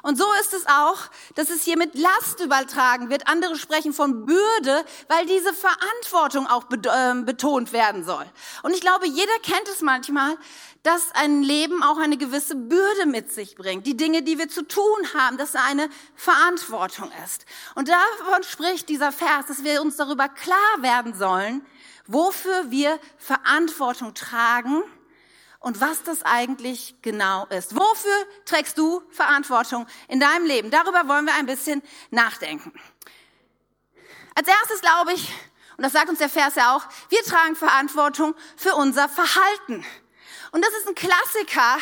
Und 0.02 0.18
so 0.18 0.26
ist 0.42 0.54
es 0.54 0.66
auch, 0.68 1.00
dass 1.36 1.50
es 1.50 1.64
hier 1.64 1.78
mit 1.78 1.96
Last 1.96 2.40
übertragen 2.40 3.10
wird. 3.10 3.28
Andere 3.28 3.56
sprechen 3.56 3.94
von 3.94 4.26
Bürde, 4.26 4.86
weil 5.08 5.26
diese 5.26 5.54
Verantwortung 5.54 6.48
auch 6.48 6.66
ähm, 6.96 7.26
betont 7.26 7.74
werden 7.74 8.04
soll. 8.04 8.26
Und 8.64 8.74
ich 8.74 8.82
glaube, 8.82 9.08
jeder 9.08 9.40
kennt 9.42 9.68
es 9.70 9.82
manchmal, 9.82 10.38
dass 10.84 11.12
ein 11.14 11.44
Leben 11.44 11.82
auch 11.82 11.98
eine 11.98 12.18
gewisse 12.18 12.56
Bürde 12.56 13.06
mit 13.06 13.32
sich 13.32 13.56
bringt. 13.56 13.88
Die 13.88 13.96
Dinge, 13.96 14.22
die 14.22 14.38
wir 14.38 14.50
zu 14.50 14.68
tun 14.68 15.14
haben, 15.14 15.38
dass 15.38 15.56
eine 15.56 15.90
Verantwortung 16.16 17.10
ist. 17.24 17.46
Und 17.76 17.88
davon 17.88 18.44
spricht 18.44 18.90
dieser 18.90 19.12
Vers, 19.12 19.46
dass 19.48 19.64
wir 19.64 19.82
uns 19.82 19.96
darüber 19.96 20.28
klar 20.28 20.58
werden 20.80 21.14
sollen, 21.16 21.66
wofür 22.06 22.70
wir 22.70 23.00
Verantwortung 23.18 24.14
tragen 24.14 24.84
und 25.64 25.80
was 25.80 26.04
das 26.04 26.24
eigentlich 26.24 26.94
genau 27.02 27.46
ist. 27.46 27.74
Wofür 27.74 28.28
trägst 28.44 28.78
du 28.78 29.02
Verantwortung 29.12 29.88
in 30.10 30.20
deinem 30.20 30.46
Leben? 30.46 30.70
Darüber 30.70 31.08
wollen 31.08 31.26
wir 31.26 31.34
ein 31.36 31.46
bisschen 31.46 31.82
nachdenken. 32.12 32.74
Als 34.36 34.48
erstes 34.48 34.82
glaube 34.82 35.14
ich, 35.14 35.34
und 35.78 35.84
das 35.84 35.94
sagt 35.94 36.10
uns 36.10 36.20
der 36.20 36.28
Vers 36.28 36.56
ja 36.56 36.76
auch, 36.76 36.84
wir 37.10 37.24
tragen 37.24 37.56
Verantwortung 37.56 38.36
für 38.58 38.76
unser 38.76 39.08
Verhalten. 39.08 39.86
Und 40.52 40.66
das 40.66 40.74
ist 40.74 40.88
ein 40.90 40.96
Klassiker, 40.96 41.78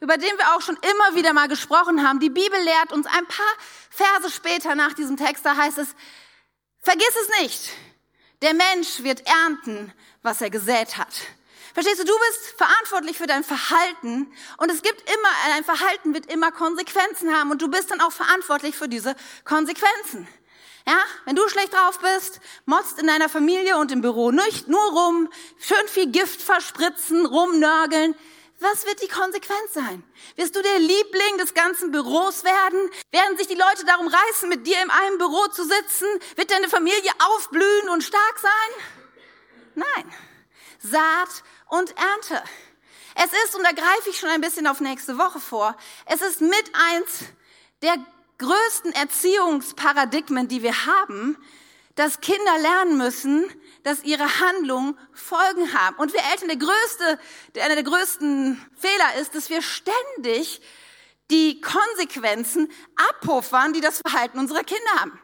über 0.00 0.16
den 0.16 0.36
wir 0.36 0.56
auch 0.56 0.60
schon 0.60 0.76
immer 0.76 1.14
wieder 1.14 1.32
mal 1.32 1.46
gesprochen 1.46 2.06
haben. 2.06 2.18
Die 2.18 2.30
Bibel 2.30 2.60
lehrt 2.60 2.92
uns 2.92 3.06
ein 3.06 3.26
paar 3.26 3.54
Verse 3.90 4.28
später 4.30 4.74
nach 4.74 4.94
diesem 4.94 5.16
Text, 5.16 5.46
da 5.46 5.56
heißt 5.56 5.78
es, 5.78 5.94
vergiss 6.80 7.14
es 7.22 7.42
nicht, 7.42 7.70
der 8.42 8.54
Mensch 8.54 9.04
wird 9.04 9.24
ernten, 9.24 9.92
was 10.22 10.40
er 10.40 10.50
gesät 10.50 10.96
hat. 10.96 11.12
Verstehst 11.80 12.02
du, 12.02 12.12
du 12.12 12.18
bist 12.28 12.58
verantwortlich 12.58 13.16
für 13.16 13.26
dein 13.26 13.42
Verhalten 13.42 14.30
und 14.58 14.70
es 14.70 14.82
gibt 14.82 15.00
immer, 15.00 15.28
dein 15.48 15.64
Verhalten 15.64 16.12
wird 16.12 16.30
immer 16.30 16.52
Konsequenzen 16.52 17.34
haben 17.34 17.50
und 17.50 17.62
du 17.62 17.68
bist 17.68 17.90
dann 17.90 18.02
auch 18.02 18.12
verantwortlich 18.12 18.76
für 18.76 18.86
diese 18.86 19.16
Konsequenzen. 19.46 20.28
Ja, 20.86 20.98
wenn 21.24 21.36
du 21.36 21.48
schlecht 21.48 21.72
drauf 21.72 21.98
bist, 22.00 22.40
motzt 22.66 22.98
in 22.98 23.06
deiner 23.06 23.30
Familie 23.30 23.78
und 23.78 23.92
im 23.92 24.02
Büro 24.02 24.30
nicht 24.30 24.68
nur 24.68 24.92
rum, 24.92 25.30
schön 25.58 25.88
viel 25.88 26.08
Gift 26.08 26.42
verspritzen, 26.42 27.24
rumnörgeln. 27.24 28.14
Was 28.58 28.84
wird 28.84 29.00
die 29.00 29.08
Konsequenz 29.08 29.72
sein? 29.72 30.04
Wirst 30.36 30.54
du 30.56 30.60
der 30.60 30.80
Liebling 30.80 31.38
des 31.38 31.54
ganzen 31.54 31.92
Büros 31.92 32.44
werden? 32.44 32.90
Werden 33.10 33.38
sich 33.38 33.46
die 33.46 33.54
Leute 33.54 33.86
darum 33.86 34.06
reißen, 34.06 34.50
mit 34.50 34.66
dir 34.66 34.82
in 34.82 34.90
einem 34.90 35.16
Büro 35.16 35.46
zu 35.46 35.64
sitzen? 35.64 36.08
Wird 36.36 36.50
deine 36.50 36.68
Familie 36.68 37.10
aufblühen 37.20 37.88
und 37.88 38.04
stark 38.04 38.38
sein? 38.38 38.84
Nein. 39.76 40.14
Saat 40.82 41.42
und 41.70 41.94
Ernte. 41.96 42.42
Es 43.14 43.32
ist, 43.44 43.56
und 43.56 43.64
da 43.64 43.72
greife 43.72 44.10
ich 44.10 44.18
schon 44.18 44.28
ein 44.28 44.40
bisschen 44.40 44.66
auf 44.66 44.80
nächste 44.80 45.18
Woche 45.18 45.40
vor, 45.40 45.76
es 46.06 46.20
ist 46.20 46.40
mit 46.40 46.72
eins 46.90 47.24
der 47.82 47.96
größten 48.38 48.92
Erziehungsparadigmen, 48.92 50.48
die 50.48 50.62
wir 50.62 50.86
haben, 50.86 51.36
dass 51.94 52.20
Kinder 52.20 52.58
lernen 52.58 52.96
müssen, 52.96 53.44
dass 53.82 54.04
ihre 54.04 54.40
Handlungen 54.40 54.98
Folgen 55.12 55.72
haben. 55.74 55.96
Und 55.96 56.12
wir 56.12 56.20
Eltern, 56.30 56.48
der 56.48 56.56
größte, 56.56 57.18
der, 57.54 57.64
einer 57.64 57.74
der 57.74 57.84
größten 57.84 58.64
Fehler 58.76 59.20
ist, 59.20 59.34
dass 59.34 59.50
wir 59.50 59.60
ständig 59.60 60.62
die 61.30 61.60
Konsequenzen 61.60 62.70
abpuffern, 63.10 63.72
die 63.72 63.80
das 63.80 64.00
Verhalten 64.06 64.38
unserer 64.38 64.64
Kinder 64.64 64.90
haben. 64.98 65.20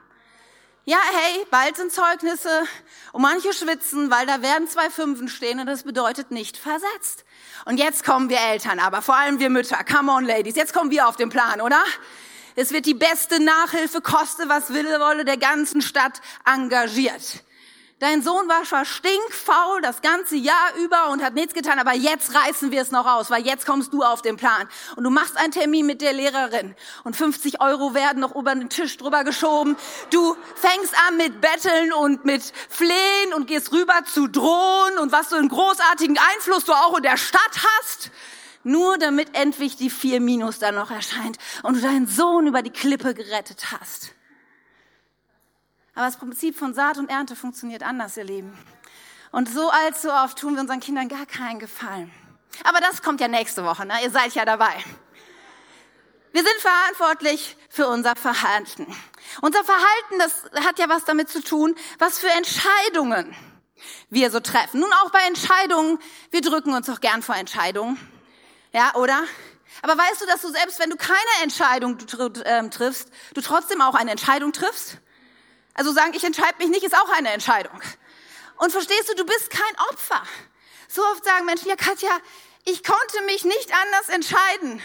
Ja, 0.88 0.98
hey, 1.12 1.44
bald 1.50 1.76
sind 1.76 1.92
Zeugnisse 1.92 2.62
und 3.10 3.20
manche 3.20 3.52
schwitzen, 3.52 4.08
weil 4.08 4.24
da 4.24 4.40
werden 4.40 4.68
zwei 4.68 4.88
Fünfen 4.88 5.26
stehen 5.26 5.58
und 5.58 5.66
das 5.66 5.82
bedeutet 5.82 6.30
nicht 6.30 6.56
versetzt. 6.56 7.24
Und 7.64 7.78
jetzt 7.78 8.04
kommen 8.04 8.28
wir 8.28 8.38
Eltern, 8.38 8.78
aber 8.78 9.02
vor 9.02 9.16
allem 9.16 9.40
wir 9.40 9.50
Mütter, 9.50 9.82
come 9.82 10.12
on 10.12 10.24
Ladies, 10.24 10.54
jetzt 10.54 10.72
kommen 10.72 10.92
wir 10.92 11.08
auf 11.08 11.16
den 11.16 11.28
Plan, 11.28 11.60
oder? 11.60 11.82
Es 12.54 12.72
wird 12.72 12.86
die 12.86 12.94
beste 12.94 13.42
Nachhilfe, 13.42 14.00
koste 14.00 14.48
was 14.48 14.72
wille 14.72 15.00
wolle, 15.00 15.24
der 15.24 15.38
ganzen 15.38 15.82
Stadt 15.82 16.20
engagiert. 16.44 17.42
Dein 17.98 18.22
Sohn 18.22 18.46
war 18.46 18.62
zwar 18.64 18.84
stinkfaul 18.84 19.80
das 19.80 20.02
ganze 20.02 20.36
Jahr 20.36 20.74
über 20.84 21.08
und 21.08 21.24
hat 21.24 21.32
nichts 21.32 21.54
getan, 21.54 21.78
aber 21.78 21.94
jetzt 21.94 22.34
reißen 22.34 22.70
wir 22.70 22.82
es 22.82 22.90
noch 22.90 23.06
aus, 23.06 23.30
weil 23.30 23.46
jetzt 23.46 23.64
kommst 23.64 23.90
du 23.94 24.02
auf 24.02 24.20
den 24.20 24.36
Plan. 24.36 24.68
Und 24.96 25.04
du 25.04 25.08
machst 25.08 25.38
einen 25.38 25.50
Termin 25.50 25.86
mit 25.86 26.02
der 26.02 26.12
Lehrerin 26.12 26.74
und 27.04 27.16
50 27.16 27.62
Euro 27.62 27.94
werden 27.94 28.20
noch 28.20 28.34
über 28.36 28.54
den 28.54 28.68
Tisch 28.68 28.98
drüber 28.98 29.24
geschoben. 29.24 29.76
Du 30.10 30.36
fängst 30.56 30.94
an 31.08 31.16
mit 31.16 31.40
Betteln 31.40 31.94
und 31.94 32.26
mit 32.26 32.52
Flehen 32.68 33.32
und 33.34 33.46
gehst 33.46 33.72
rüber 33.72 34.04
zu 34.04 34.26
drohen 34.26 34.98
und 35.00 35.10
was 35.10 35.30
so 35.30 35.36
einen 35.36 35.48
großartigen 35.48 36.18
Einfluss 36.18 36.66
du 36.66 36.74
auch 36.74 36.98
in 36.98 37.02
der 37.02 37.16
Stadt 37.16 37.40
hast. 37.78 38.10
Nur 38.62 38.98
damit 38.98 39.34
endlich 39.34 39.76
die 39.76 39.88
vier 39.88 40.20
Minus 40.20 40.58
dann 40.58 40.74
noch 40.74 40.90
erscheint 40.90 41.38
und 41.62 41.76
du 41.76 41.80
deinen 41.80 42.06
Sohn 42.06 42.46
über 42.46 42.60
die 42.60 42.70
Klippe 42.70 43.14
gerettet 43.14 43.68
hast. 43.72 44.15
Aber 45.96 46.04
das 46.04 46.18
Prinzip 46.18 46.58
von 46.58 46.74
Saat 46.74 46.98
und 46.98 47.08
Ernte 47.08 47.34
funktioniert 47.34 47.82
anders, 47.82 48.18
ihr 48.18 48.24
Lieben. 48.24 48.56
Und 49.32 49.48
so 49.48 49.70
allzu 49.70 50.12
oft 50.12 50.38
tun 50.38 50.54
wir 50.54 50.60
unseren 50.60 50.80
Kindern 50.80 51.08
gar 51.08 51.24
keinen 51.24 51.58
Gefallen. 51.58 52.12
Aber 52.64 52.80
das 52.80 53.02
kommt 53.02 53.20
ja 53.20 53.28
nächste 53.28 53.64
Woche, 53.64 53.86
ne? 53.86 53.94
ihr 54.02 54.10
seid 54.10 54.34
ja 54.34 54.44
dabei. 54.44 54.74
Wir 56.32 56.42
sind 56.42 56.60
verantwortlich 56.60 57.56
für 57.70 57.88
unser 57.88 58.14
Verhalten. 58.14 58.86
Unser 59.40 59.64
Verhalten, 59.64 60.18
das 60.18 60.64
hat 60.66 60.78
ja 60.78 60.86
was 60.90 61.06
damit 61.06 61.30
zu 61.30 61.42
tun, 61.42 61.74
was 61.98 62.18
für 62.18 62.28
Entscheidungen 62.28 63.34
wir 64.10 64.30
so 64.30 64.40
treffen. 64.40 64.80
Nun 64.80 64.92
auch 65.02 65.10
bei 65.10 65.20
Entscheidungen, 65.26 65.98
wir 66.30 66.42
drücken 66.42 66.74
uns 66.74 66.90
auch 66.90 67.00
gern 67.00 67.22
vor 67.22 67.36
Entscheidungen. 67.36 67.98
Ja, 68.74 68.94
oder? 68.96 69.22
Aber 69.80 69.96
weißt 69.96 70.20
du, 70.20 70.26
dass 70.26 70.42
du 70.42 70.48
selbst, 70.50 70.78
wenn 70.78 70.90
du 70.90 70.96
keine 70.96 71.42
Entscheidung 71.42 71.96
ähm, 72.44 72.70
triffst, 72.70 73.10
du 73.32 73.40
trotzdem 73.40 73.80
auch 73.80 73.94
eine 73.94 74.10
Entscheidung 74.10 74.52
triffst? 74.52 74.98
Also 75.76 75.92
sagen, 75.92 76.14
ich 76.14 76.24
entscheide 76.24 76.56
mich 76.58 76.68
nicht, 76.68 76.84
ist 76.84 76.96
auch 76.96 77.10
eine 77.10 77.30
Entscheidung. 77.30 77.78
Und 78.56 78.72
verstehst 78.72 79.10
du, 79.10 79.14
du 79.14 79.26
bist 79.26 79.50
kein 79.50 79.78
Opfer. 79.90 80.22
So 80.88 81.02
oft 81.04 81.22
sagen 81.22 81.44
Menschen, 81.44 81.68
ja 81.68 81.76
Katja, 81.76 82.10
ich 82.64 82.82
konnte 82.82 83.22
mich 83.26 83.44
nicht 83.44 83.70
anders 83.72 84.08
entscheiden. 84.08 84.82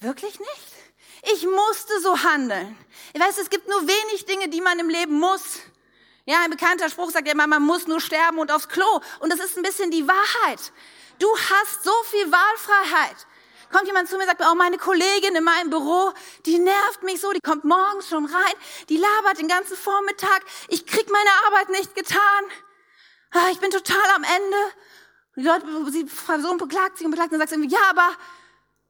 Wirklich 0.00 0.40
nicht? 0.40 1.32
Ich 1.32 1.46
musste 1.46 2.00
so 2.00 2.22
handeln. 2.24 2.76
Ich 3.12 3.20
weiß, 3.20 3.38
es 3.38 3.48
gibt 3.48 3.68
nur 3.68 3.82
wenig 3.82 4.24
Dinge, 4.24 4.48
die 4.48 4.60
man 4.60 4.78
im 4.80 4.88
Leben 4.88 5.20
muss. 5.20 5.60
Ja, 6.24 6.42
ein 6.42 6.50
bekannter 6.50 6.90
Spruch 6.90 7.10
sagt 7.10 7.28
ja 7.28 7.34
immer, 7.34 7.46
man 7.46 7.62
muss 7.62 7.86
nur 7.86 8.00
sterben 8.00 8.38
und 8.38 8.50
aufs 8.50 8.68
Klo. 8.68 9.00
Und 9.20 9.32
das 9.32 9.38
ist 9.38 9.56
ein 9.56 9.62
bisschen 9.62 9.92
die 9.92 10.08
Wahrheit. 10.08 10.72
Du 11.20 11.28
hast 11.36 11.84
so 11.84 11.92
viel 12.10 12.32
Wahlfreiheit 12.32 13.26
kommt 13.70 13.86
jemand 13.86 14.08
zu 14.08 14.16
mir 14.16 14.22
und 14.22 14.28
sagt, 14.28 14.42
oh, 14.50 14.54
meine 14.54 14.78
Kollegin 14.78 15.34
in 15.34 15.44
meinem 15.44 15.70
Büro, 15.70 16.12
die 16.46 16.58
nervt 16.58 17.02
mich 17.02 17.20
so, 17.20 17.32
die 17.32 17.40
kommt 17.40 17.64
morgens 17.64 18.08
schon 18.08 18.26
rein, 18.26 18.54
die 18.88 18.96
labert 18.96 19.38
den 19.38 19.48
ganzen 19.48 19.76
Vormittag, 19.76 20.42
ich 20.68 20.86
krieg 20.86 21.10
meine 21.10 21.30
Arbeit 21.46 21.70
nicht 21.70 21.94
getan. 21.94 22.44
Ah, 23.32 23.48
ich 23.52 23.60
bin 23.60 23.70
total 23.70 24.10
am 24.16 24.24
Ende. 24.24 24.56
Die 25.36 25.42
Leute, 25.42 25.92
sie 25.92 26.04
Person 26.04 26.58
beklagt 26.58 26.98
sich 26.98 27.04
und 27.04 27.12
beklagt 27.12 27.32
und 27.32 27.38
sagt 27.38 27.52
irgendwie, 27.52 27.72
ja, 27.72 27.80
aber 27.90 28.10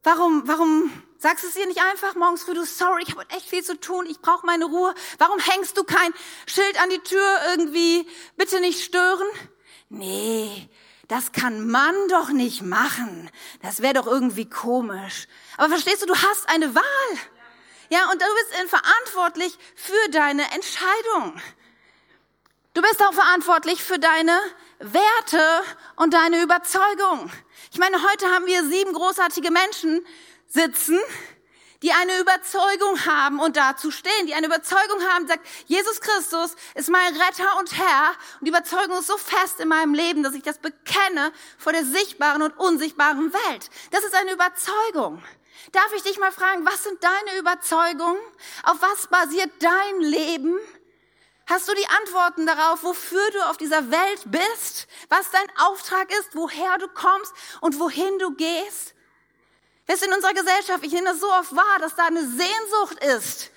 warum, 0.03 0.43
warum 0.47 0.91
sagst 1.19 1.45
du 1.45 1.49
es 1.49 1.57
ihr 1.57 1.67
nicht 1.67 1.83
einfach 1.83 2.15
morgens 2.15 2.45
früh, 2.45 2.55
du, 2.55 2.65
sorry, 2.65 3.03
ich 3.03 3.11
habe 3.11 3.29
echt 3.31 3.49
viel 3.49 3.63
zu 3.63 3.79
tun, 3.79 4.07
ich 4.07 4.21
brauche 4.21 4.47
meine 4.47 4.65
Ruhe. 4.65 4.95
Warum 5.19 5.39
hängst 5.39 5.77
du 5.77 5.85
kein 5.85 6.13
Schild 6.47 6.81
an 6.83 6.89
die 6.89 7.01
Tür 7.01 7.39
irgendwie, 7.51 8.09
bitte 8.37 8.61
nicht 8.61 8.83
stören? 8.83 9.27
Nee, 9.91 10.71
das 11.11 11.33
kann 11.33 11.69
man 11.69 11.95
doch 12.09 12.31
nicht 12.31 12.63
machen. 12.63 13.29
Das 13.63 13.83
wäre 13.83 13.95
doch 13.95 14.07
irgendwie 14.07 14.49
komisch. 14.49 15.27
Aber 15.57 15.71
verstehst 15.71 16.03
du, 16.03 16.07
du 16.07 16.15
hast 16.15 16.49
eine 16.49 16.73
Wahl. 16.75 17.19
Ja, 17.89 18.09
und 18.13 18.23
du 18.23 18.27
bist 18.37 18.71
verantwortlich 18.71 19.59
für 19.75 20.11
deine 20.13 20.43
Entscheidung. 20.53 21.41
Du 22.75 22.83
bist 22.83 23.03
auch 23.03 23.13
verantwortlich 23.13 23.83
für 23.83 23.99
deine 23.99 24.39
Werte 24.79 25.63
und 25.97 26.15
deine 26.15 26.43
Überzeugung. 26.43 27.29
Ich 27.73 27.79
meine, 27.81 27.97
heute 27.97 28.27
haben 28.27 28.47
wir 28.47 28.65
sieben 28.67 28.93
großartige 28.93 29.51
Menschen 29.51 30.07
sitzen, 30.47 31.01
die 31.83 31.93
eine 31.93 32.19
Überzeugung 32.21 33.07
haben 33.07 33.41
und 33.41 33.57
dazu 33.57 33.91
stehen, 33.91 34.27
die 34.27 34.35
eine 34.35 34.47
Überzeugung 34.47 35.03
haben, 35.13 35.27
sagt, 35.27 35.47
Jesus 35.67 36.01
Christus 36.01 36.55
ist 36.75 36.91
mein 36.91 37.17
Retter 37.17 37.59
und 37.59 37.77
Herr 37.77 38.11
und 38.39 38.47
die 38.47 38.51
Überzeugung 38.51 38.99
ist 38.99 39.07
so 39.07 39.17
fest 39.17 39.61
in 39.61 39.69
meinem 39.69 39.95
Leben, 39.95 40.23
dass 40.23 40.35
ich 40.35 40.43
das 40.43 40.59
bekenne 40.59 41.33
vor 41.59 41.73
der 41.73 41.85
sichtbaren 41.85 42.43
und 42.43 42.59
unsichtbaren 42.59 43.33
Welt. 43.33 43.71
Das 43.91 44.05
ist 44.05 44.15
eine 44.15 44.33
Überzeugung. 44.33 45.23
Darf 45.73 45.93
ich 45.95 46.03
dich 46.03 46.19
mal 46.19 46.33
fragen, 46.33 46.67
was 46.67 46.83
sind 46.85 47.03
deine 47.03 47.39
Überzeugungen? 47.39 48.21
Auf 48.65 48.81
was 48.81 49.07
basiert 49.07 49.51
dein 49.61 50.01
Leben? 50.01 50.59
Hast 51.47 51.69
du 51.69 51.75
die 51.75 51.87
Antworten 52.01 52.47
darauf, 52.47 52.83
wofür 52.83 53.29
du 53.33 53.49
auf 53.49 53.57
dieser 53.57 53.91
Welt 53.91 54.23
bist? 54.27 54.87
Was 55.09 55.31
dein 55.31 55.51
Auftrag 55.59 56.11
ist, 56.21 56.31
woher 56.35 56.79
du 56.79 56.89
kommst 56.89 57.33
und 57.61 57.79
wohin 57.79 58.19
du 58.19 58.35
gehst? 58.37 58.95
Wisst 59.91 60.05
in 60.05 60.13
unserer 60.13 60.35
Gesellschaft, 60.35 60.85
ich 60.85 60.93
nehme 60.93 61.07
das 61.07 61.19
so 61.19 61.29
oft 61.33 61.51
wahr, 61.57 61.79
dass 61.81 61.97
da 61.97 62.05
eine 62.05 62.21
Sehnsucht 62.21 63.03
ist. 63.17 63.51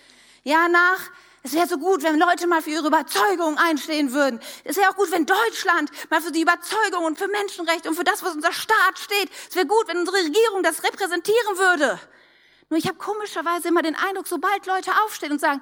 Ja, 0.43 0.67
nach, 0.67 0.99
es 1.43 1.53
wäre 1.53 1.67
so 1.67 1.77
gut, 1.77 2.01
wenn 2.01 2.17
Leute 2.17 2.47
mal 2.47 2.63
für 2.63 2.71
ihre 2.71 2.87
Überzeugung 2.87 3.59
einstehen 3.59 4.13
würden. 4.13 4.39
Es 4.63 4.75
wäre 4.75 4.89
auch 4.89 4.95
gut, 4.95 5.11
wenn 5.11 5.27
Deutschland 5.27 5.91
mal 6.09 6.23
für 6.23 6.31
die 6.31 6.41
Überzeugung 6.41 7.05
und 7.05 7.19
für 7.19 7.27
Menschenrechte 7.27 7.87
und 7.87 7.95
für 7.95 8.03
das, 8.03 8.23
was 8.23 8.33
unser 8.33 8.51
Staat 8.51 8.97
steht. 8.97 9.29
Es 9.47 9.55
wäre 9.55 9.67
gut, 9.67 9.87
wenn 9.87 9.99
unsere 9.99 10.17
Regierung 10.17 10.63
das 10.63 10.83
repräsentieren 10.83 11.57
würde. 11.59 11.99
Nur 12.69 12.79
ich 12.79 12.87
habe 12.87 12.97
komischerweise 12.97 13.67
immer 13.67 13.83
den 13.83 13.95
Eindruck, 13.95 14.27
sobald 14.27 14.65
Leute 14.65 14.89
aufstehen 15.05 15.33
und 15.33 15.39
sagen, 15.39 15.61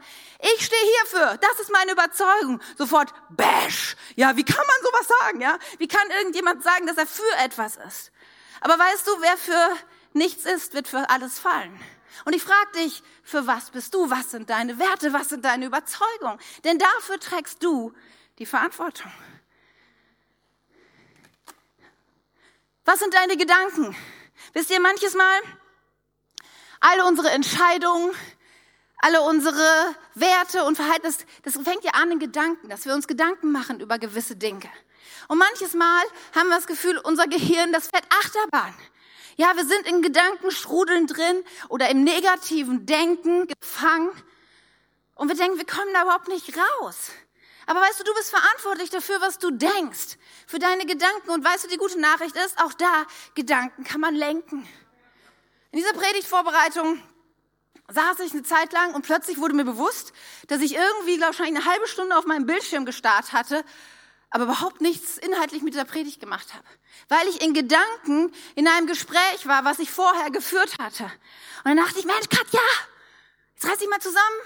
ich 0.55 0.65
stehe 0.65 0.81
hierfür, 0.81 1.37
das 1.37 1.59
ist 1.59 1.71
meine 1.73 1.91
Überzeugung, 1.91 2.61
sofort 2.77 3.13
bash. 3.29 3.97
Ja, 4.15 4.37
wie 4.37 4.45
kann 4.45 4.65
man 4.65 4.75
sowas 4.83 5.19
sagen, 5.19 5.41
ja? 5.41 5.59
Wie 5.79 5.89
kann 5.89 6.09
irgendjemand 6.11 6.63
sagen, 6.63 6.87
dass 6.87 6.95
er 6.95 7.07
für 7.07 7.35
etwas 7.43 7.75
ist? 7.75 8.13
Aber 8.61 8.79
weißt 8.79 9.05
du, 9.05 9.21
wer 9.21 9.35
für 9.35 9.77
nichts 10.13 10.45
ist, 10.45 10.73
wird 10.73 10.87
für 10.87 11.09
alles 11.09 11.39
fallen. 11.39 11.77
Und 12.25 12.33
ich 12.33 12.43
frage 12.43 12.71
dich, 12.75 13.03
für 13.23 13.47
was 13.47 13.71
bist 13.71 13.93
du? 13.93 14.09
Was 14.09 14.31
sind 14.31 14.49
deine 14.49 14.79
Werte? 14.79 15.13
Was 15.13 15.29
sind 15.29 15.45
deine 15.45 15.65
Überzeugungen? 15.65 16.39
Denn 16.63 16.77
dafür 16.77 17.19
trägst 17.19 17.63
du 17.63 17.93
die 18.39 18.45
Verantwortung. 18.45 19.11
Was 22.85 22.99
sind 22.99 23.13
deine 23.13 23.37
Gedanken? 23.37 23.95
Wisst 24.53 24.71
ihr, 24.71 24.79
manches 24.79 25.13
Mal, 25.13 25.39
alle 26.79 27.05
unsere 27.05 27.29
Entscheidungen, 27.29 28.11
alle 28.97 29.21
unsere 29.21 29.95
Werte 30.15 30.63
und 30.65 30.75
Verhalten, 30.75 31.13
das, 31.43 31.53
fängt 31.53 31.83
ja 31.83 31.91
an 31.91 32.11
in 32.11 32.19
Gedanken, 32.19 32.69
dass 32.69 32.85
wir 32.85 32.93
uns 32.93 33.07
Gedanken 33.07 33.51
machen 33.51 33.79
über 33.79 33.97
gewisse 33.97 34.35
Dinge. 34.35 34.69
Und 35.27 35.37
manches 35.37 35.73
Mal 35.73 36.03
haben 36.35 36.49
wir 36.49 36.55
das 36.55 36.67
Gefühl, 36.67 36.97
unser 36.97 37.27
Gehirn, 37.27 37.71
das 37.71 37.87
fährt 37.87 38.05
Achterbahn. 38.09 38.73
Ja, 39.41 39.55
wir 39.55 39.65
sind 39.65 39.87
in 39.87 40.03
Gedankenstrudeln 40.03 41.07
drin 41.07 41.43
oder 41.67 41.89
im 41.89 42.03
negativen 42.03 42.85
Denken 42.85 43.47
gefangen. 43.47 44.11
Und 45.15 45.29
wir 45.29 45.35
denken, 45.35 45.57
wir 45.57 45.65
kommen 45.65 45.91
da 45.95 46.03
überhaupt 46.03 46.27
nicht 46.27 46.55
raus. 46.55 47.09
Aber 47.65 47.81
weißt 47.81 47.99
du, 47.99 48.03
du 48.03 48.13
bist 48.13 48.29
verantwortlich 48.29 48.91
dafür, 48.91 49.19
was 49.19 49.39
du 49.39 49.49
denkst, 49.49 50.19
für 50.45 50.59
deine 50.59 50.85
Gedanken. 50.85 51.31
Und 51.31 51.43
weißt 51.43 51.63
du, 51.63 51.69
die 51.69 51.77
gute 51.77 51.99
Nachricht 51.99 52.35
ist, 52.35 52.59
auch 52.59 52.73
da, 52.73 53.07
Gedanken 53.33 53.83
kann 53.83 53.99
man 53.99 54.13
lenken. 54.13 54.67
In 55.71 55.79
dieser 55.79 55.93
Predigtvorbereitung 55.93 57.01
saß 57.89 58.19
ich 58.19 58.33
eine 58.33 58.43
Zeit 58.43 58.71
lang 58.73 58.93
und 58.93 59.01
plötzlich 59.01 59.39
wurde 59.39 59.55
mir 59.55 59.65
bewusst, 59.65 60.13
dass 60.49 60.61
ich 60.61 60.75
irgendwie, 60.75 61.19
wahrscheinlich 61.19 61.55
eine 61.55 61.65
halbe 61.65 61.87
Stunde 61.87 62.15
auf 62.15 62.27
meinem 62.27 62.45
Bildschirm 62.45 62.85
gestarrt 62.85 63.33
hatte 63.33 63.65
aber 64.31 64.45
überhaupt 64.45 64.81
nichts 64.81 65.17
inhaltlich 65.17 65.61
mit 65.61 65.73
dieser 65.73 65.85
Predigt 65.85 66.19
gemacht 66.19 66.53
habe. 66.53 66.65
Weil 67.09 67.27
ich 67.27 67.41
in 67.41 67.53
Gedanken 67.53 68.33
in 68.55 68.67
einem 68.67 68.87
Gespräch 68.87 69.45
war, 69.45 69.65
was 69.65 69.79
ich 69.79 69.91
vorher 69.91 70.31
geführt 70.31 70.77
hatte. 70.79 71.03
Und 71.03 71.65
dann 71.65 71.77
dachte 71.77 71.99
ich, 71.99 72.05
Mensch, 72.05 72.29
Katja, 72.29 72.61
jetzt 73.53 73.69
reiß 73.69 73.77
dich 73.77 73.89
mal 73.89 73.99
zusammen. 73.99 74.39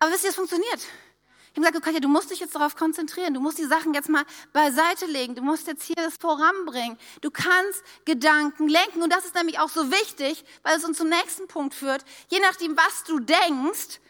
Aber 0.00 0.12
wisst 0.12 0.24
ihr, 0.24 0.30
es 0.30 0.36
funktioniert. 0.36 0.80
Ich 0.80 1.56
habe 1.56 1.70
gesagt, 1.70 1.84
Katja, 1.84 2.00
du 2.00 2.08
musst 2.08 2.30
dich 2.30 2.40
jetzt 2.40 2.54
darauf 2.54 2.76
konzentrieren. 2.76 3.32
Du 3.32 3.40
musst 3.40 3.58
die 3.58 3.64
Sachen 3.64 3.94
jetzt 3.94 4.08
mal 4.08 4.24
beiseite 4.52 5.06
legen. 5.06 5.36
Du 5.36 5.42
musst 5.42 5.68
jetzt 5.68 5.84
hier 5.84 5.96
das 5.96 6.16
voranbringen. 6.16 6.98
Du 7.20 7.30
kannst 7.30 7.82
Gedanken 8.04 8.68
lenken. 8.68 9.02
Und 9.02 9.12
das 9.12 9.24
ist 9.24 9.36
nämlich 9.36 9.60
auch 9.60 9.68
so 9.68 9.90
wichtig, 9.90 10.44
weil 10.64 10.76
es 10.76 10.84
uns 10.84 10.98
zum 10.98 11.08
nächsten 11.08 11.46
Punkt 11.46 11.74
führt. 11.74 12.04
Je 12.28 12.40
nachdem, 12.40 12.76
was 12.76 13.04
du 13.04 13.20
denkst, 13.20 14.00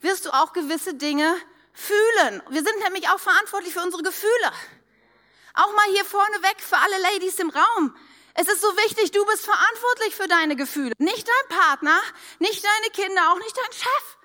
wirst 0.00 0.26
du 0.26 0.30
auch 0.30 0.52
gewisse 0.52 0.94
Dinge 0.94 1.34
fühlen. 1.74 2.42
Wir 2.48 2.62
sind 2.62 2.78
nämlich 2.78 3.08
auch 3.10 3.18
verantwortlich 3.18 3.74
für 3.74 3.82
unsere 3.82 4.02
Gefühle. 4.02 4.52
Auch 5.54 5.72
mal 5.74 5.86
hier 5.92 6.04
vorne 6.04 6.42
weg 6.42 6.56
für 6.58 6.78
alle 6.78 6.98
Ladies 6.98 7.38
im 7.38 7.50
Raum. 7.50 7.94
Es 8.34 8.48
ist 8.48 8.60
so 8.60 8.68
wichtig, 8.76 9.12
du 9.12 9.24
bist 9.26 9.44
verantwortlich 9.44 10.14
für 10.14 10.26
deine 10.26 10.56
Gefühle. 10.56 10.92
Nicht 10.98 11.28
dein 11.28 11.56
Partner, 11.56 12.00
nicht 12.38 12.64
deine 12.64 12.90
Kinder, 12.92 13.30
auch 13.30 13.38
nicht 13.38 13.56
dein 13.56 13.72
Chef. 13.72 14.16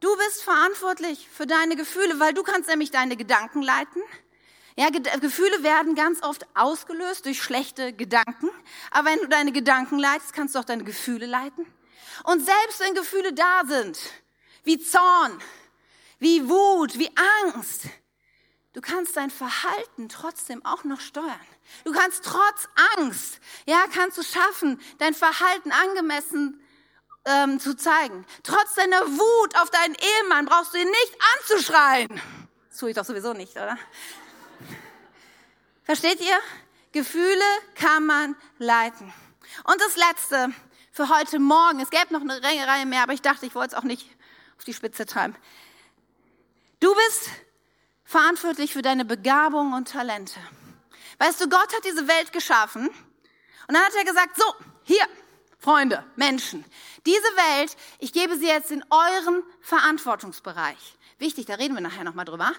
Du 0.00 0.16
bist 0.16 0.42
verantwortlich 0.42 1.28
für 1.32 1.46
deine 1.46 1.76
Gefühle, 1.76 2.18
weil 2.18 2.34
du 2.34 2.42
kannst 2.42 2.68
nämlich 2.68 2.90
deine 2.90 3.16
Gedanken 3.16 3.62
leiten. 3.62 4.02
Ja, 4.74 4.88
Gefühle 4.90 5.62
werden 5.62 5.94
ganz 5.94 6.22
oft 6.22 6.46
ausgelöst 6.54 7.26
durch 7.26 7.42
schlechte 7.42 7.92
Gedanken. 7.92 8.50
Aber 8.90 9.10
wenn 9.10 9.20
du 9.20 9.28
deine 9.28 9.52
Gedanken 9.52 9.98
leitest, 9.98 10.32
kannst 10.32 10.54
du 10.54 10.58
auch 10.58 10.64
deine 10.64 10.82
Gefühle 10.82 11.26
leiten. 11.26 11.66
Und 12.24 12.44
selbst 12.44 12.80
wenn 12.80 12.94
Gefühle 12.94 13.32
da 13.32 13.62
sind, 13.66 13.98
wie 14.64 14.80
Zorn, 14.80 15.40
wie 16.22 16.48
Wut, 16.48 16.98
wie 17.00 17.10
Angst, 17.42 17.86
du 18.74 18.80
kannst 18.80 19.16
dein 19.16 19.28
Verhalten 19.28 20.08
trotzdem 20.08 20.64
auch 20.64 20.84
noch 20.84 21.00
steuern. 21.00 21.40
Du 21.84 21.92
kannst 21.92 22.24
trotz 22.24 22.68
Angst, 22.96 23.40
ja, 23.66 23.84
kannst 23.92 24.18
du 24.18 24.22
schaffen, 24.22 24.80
dein 24.98 25.14
Verhalten 25.14 25.72
angemessen 25.72 26.62
ähm, 27.24 27.58
zu 27.58 27.76
zeigen. 27.76 28.24
Trotz 28.44 28.74
deiner 28.76 29.04
Wut 29.04 29.56
auf 29.56 29.70
deinen 29.70 29.96
Ehemann 29.96 30.46
brauchst 30.46 30.72
du 30.74 30.78
ihn 30.78 30.88
nicht 30.88 31.18
anzuschreien. 31.40 32.20
Das 32.68 32.78
tue 32.78 32.90
ich 32.90 32.96
doch 32.96 33.04
sowieso 33.04 33.32
nicht, 33.32 33.56
oder? 33.56 33.76
Versteht 35.82 36.20
ihr? 36.20 36.38
Gefühle 36.92 37.44
kann 37.74 38.06
man 38.06 38.36
leiten. 38.58 39.12
Und 39.64 39.80
das 39.80 39.96
Letzte 39.96 40.52
für 40.92 41.08
heute 41.08 41.40
Morgen. 41.40 41.80
Es 41.80 41.90
gäbe 41.90 42.12
noch 42.12 42.20
eine 42.20 42.40
Reihe 42.42 42.86
mehr, 42.86 43.02
aber 43.02 43.12
ich 43.12 43.22
dachte, 43.22 43.44
ich 43.44 43.56
wollte 43.56 43.74
es 43.74 43.78
auch 43.80 43.84
nicht 43.84 44.08
auf 44.56 44.64
die 44.64 44.74
Spitze 44.74 45.04
treiben. 45.04 45.34
Du 46.82 46.92
bist 46.96 47.30
verantwortlich 48.02 48.72
für 48.72 48.82
deine 48.82 49.04
Begabung 49.04 49.72
und 49.72 49.88
Talente. 49.88 50.40
Weißt 51.18 51.40
du, 51.40 51.48
Gott 51.48 51.72
hat 51.72 51.84
diese 51.84 52.08
Welt 52.08 52.32
geschaffen 52.32 52.88
und 52.88 53.74
dann 53.74 53.84
hat 53.84 53.94
er 53.94 54.04
gesagt, 54.04 54.36
so, 54.36 54.42
hier, 54.82 55.06
Freunde, 55.60 56.04
Menschen, 56.16 56.64
diese 57.06 57.22
Welt, 57.22 57.76
ich 58.00 58.12
gebe 58.12 58.36
sie 58.36 58.48
jetzt 58.48 58.72
in 58.72 58.84
euren 58.90 59.44
Verantwortungsbereich. 59.60 60.98
Wichtig, 61.18 61.46
da 61.46 61.54
reden 61.54 61.74
wir 61.74 61.82
nachher 61.82 62.02
nochmal 62.02 62.24
drüber. 62.24 62.50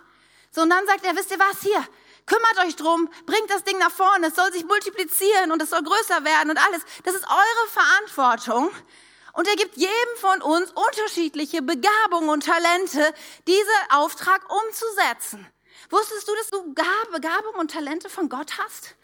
So, 0.51 0.61
und 0.61 0.69
dann 0.69 0.87
sagt 0.87 1.03
er, 1.03 1.17
wisst 1.17 1.31
ihr 1.31 1.39
was, 1.39 1.59
hier, 1.59 1.85
kümmert 2.25 2.65
euch 2.65 2.77
drum, 2.77 3.09
bringt 3.25 3.49
das 3.49 3.65
Ding 3.65 3.77
nach 3.77 3.91
vorne, 3.91 4.27
es 4.27 4.35
soll 4.35 4.53
sich 4.53 4.63
multiplizieren 4.63 5.51
und 5.51 5.61
es 5.61 5.69
soll 5.69 5.83
größer 5.83 6.23
werden 6.23 6.49
und 6.49 6.65
alles. 6.65 6.81
Das 7.03 7.13
ist 7.13 7.27
eure 7.27 7.67
Verantwortung. 7.67 8.71
Und 9.33 9.47
er 9.47 9.55
gibt 9.55 9.75
jedem 9.75 10.17
von 10.17 10.41
uns 10.41 10.71
unterschiedliche 10.71 11.61
Begabungen 11.61 12.29
und 12.29 12.45
Talente, 12.45 13.13
diesen 13.47 13.89
Auftrag 13.89 14.41
umzusetzen. 14.49 15.45
Wusstest 15.89 16.27
du, 16.27 16.35
dass 16.35 16.49
du 16.51 16.73
Begabungen 17.11 17.59
und 17.59 17.71
Talente 17.71 18.09
von 18.09 18.29
Gott 18.29 18.57
hast? 18.59 18.95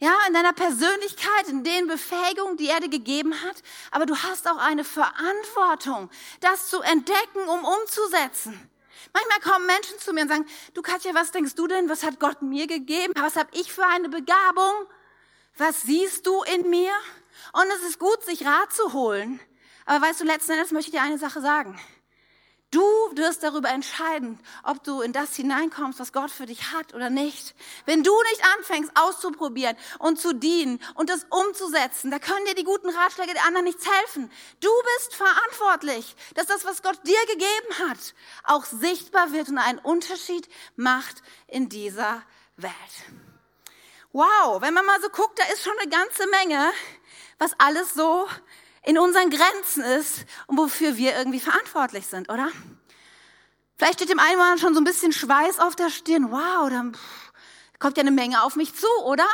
Ja, 0.00 0.14
in 0.28 0.34
deiner 0.34 0.52
Persönlichkeit, 0.52 1.48
in 1.48 1.64
den 1.64 1.88
Befähigungen, 1.88 2.56
die 2.56 2.68
er 2.68 2.80
dir 2.80 2.88
gegeben 2.88 3.34
hat. 3.42 3.56
Aber 3.90 4.06
du 4.06 4.14
hast 4.16 4.46
auch 4.46 4.58
eine 4.58 4.84
Verantwortung, 4.84 6.08
das 6.40 6.68
zu 6.68 6.80
entdecken, 6.82 7.48
um 7.48 7.64
umzusetzen. 7.64 8.70
Manchmal 9.12 9.40
kommen 9.40 9.66
Menschen 9.66 9.98
zu 9.98 10.12
mir 10.12 10.22
und 10.22 10.28
sagen, 10.28 10.46
du 10.74 10.82
Katja, 10.82 11.14
was 11.14 11.32
denkst 11.32 11.54
du 11.54 11.66
denn? 11.66 11.88
Was 11.88 12.04
hat 12.04 12.20
Gott 12.20 12.42
mir 12.42 12.66
gegeben? 12.66 13.14
Was 13.16 13.36
habe 13.36 13.48
ich 13.52 13.72
für 13.72 13.86
eine 13.86 14.08
Begabung? 14.08 14.86
Was 15.56 15.82
siehst 15.82 16.26
du 16.26 16.42
in 16.42 16.70
mir? 16.70 16.92
Und 17.60 17.66
es 17.76 17.88
ist 17.88 17.98
gut, 17.98 18.22
sich 18.22 18.46
Rat 18.46 18.72
zu 18.72 18.92
holen. 18.92 19.40
Aber 19.84 20.06
weißt 20.06 20.20
du, 20.20 20.24
letzten 20.24 20.52
Endes 20.52 20.70
möchte 20.70 20.90
ich 20.90 20.96
dir 20.96 21.02
eine 21.02 21.18
Sache 21.18 21.40
sagen. 21.40 21.76
Du 22.70 22.82
wirst 23.16 23.42
darüber 23.42 23.70
entscheiden, 23.70 24.38
ob 24.62 24.84
du 24.84 25.00
in 25.00 25.12
das 25.12 25.34
hineinkommst, 25.34 25.98
was 25.98 26.12
Gott 26.12 26.30
für 26.30 26.46
dich 26.46 26.70
hat 26.70 26.94
oder 26.94 27.10
nicht. 27.10 27.56
Wenn 27.84 28.04
du 28.04 28.12
nicht 28.30 28.44
anfängst 28.58 28.92
auszuprobieren 28.94 29.76
und 29.98 30.20
zu 30.20 30.34
dienen 30.34 30.78
und 30.94 31.10
das 31.10 31.26
umzusetzen, 31.30 32.12
da 32.12 32.20
können 32.20 32.44
dir 32.46 32.54
die 32.54 32.64
guten 32.64 32.90
Ratschläge 32.90 33.32
der 33.32 33.44
anderen 33.44 33.64
nichts 33.64 33.88
helfen. 33.90 34.30
Du 34.60 34.70
bist 34.96 35.16
verantwortlich, 35.16 36.14
dass 36.34 36.46
das, 36.46 36.64
was 36.64 36.82
Gott 36.82 37.00
dir 37.06 37.26
gegeben 37.26 37.88
hat, 37.88 38.14
auch 38.44 38.66
sichtbar 38.66 39.32
wird 39.32 39.48
und 39.48 39.58
einen 39.58 39.80
Unterschied 39.80 40.48
macht 40.76 41.22
in 41.48 41.68
dieser 41.68 42.22
Welt. 42.56 42.74
Wow, 44.18 44.60
wenn 44.60 44.74
man 44.74 44.84
mal 44.84 45.00
so 45.00 45.10
guckt, 45.10 45.38
da 45.38 45.44
ist 45.52 45.62
schon 45.62 45.78
eine 45.80 45.88
ganze 45.88 46.26
Menge, 46.26 46.72
was 47.38 47.52
alles 47.58 47.94
so 47.94 48.26
in 48.82 48.98
unseren 48.98 49.30
Grenzen 49.30 49.84
ist 49.84 50.24
und 50.48 50.58
wofür 50.58 50.96
wir 50.96 51.16
irgendwie 51.16 51.38
verantwortlich 51.38 52.08
sind, 52.08 52.28
oder? 52.28 52.50
Vielleicht 53.76 54.00
steht 54.00 54.10
dem 54.10 54.18
einen 54.18 54.34
oder 54.34 54.42
anderen 54.42 54.58
schon 54.58 54.74
so 54.74 54.80
ein 54.80 54.84
bisschen 54.84 55.12
Schweiß 55.12 55.60
auf 55.60 55.76
der 55.76 55.88
Stirn. 55.88 56.32
Wow, 56.32 56.68
dann 56.68 56.98
kommt 57.78 57.96
ja 57.96 58.00
eine 58.00 58.10
Menge 58.10 58.42
auf 58.42 58.56
mich 58.56 58.74
zu, 58.74 58.88
oder? 59.04 59.28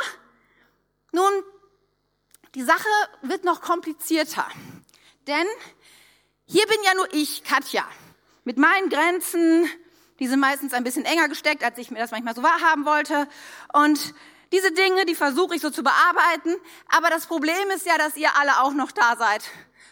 Nun, 1.11 1.31
die 2.53 2.61
Sache 2.61 2.87
wird 3.23 3.43
noch 3.43 3.61
komplizierter. 3.61 4.47
Denn 5.25 5.47
hier 6.45 6.67
bin 6.67 6.77
ja 6.83 6.93
nur 6.93 7.11
ich, 7.11 7.43
Katja, 7.43 7.87
mit 8.43 8.59
meinen 8.59 8.89
Grenzen, 8.89 9.67
die 10.19 10.27
sind 10.27 10.39
meistens 10.39 10.73
ein 10.73 10.83
bisschen 10.83 11.05
enger 11.05 11.27
gesteckt, 11.27 11.63
als 11.63 11.79
ich 11.79 11.89
mir 11.89 11.97
das 11.97 12.11
manchmal 12.11 12.35
so 12.35 12.43
wahrhaben 12.43 12.85
wollte. 12.85 13.27
Und 13.73 14.13
diese 14.51 14.71
Dinge, 14.71 15.05
die 15.05 15.15
versuche 15.15 15.55
ich 15.55 15.61
so 15.61 15.69
zu 15.69 15.83
bearbeiten. 15.83 16.55
Aber 16.89 17.09
das 17.09 17.27
Problem 17.27 17.69
ist 17.71 17.85
ja, 17.85 17.97
dass 17.97 18.15
ihr 18.15 18.29
alle 18.37 18.61
auch 18.61 18.73
noch 18.73 18.91
da 18.91 19.15
seid. 19.17 19.43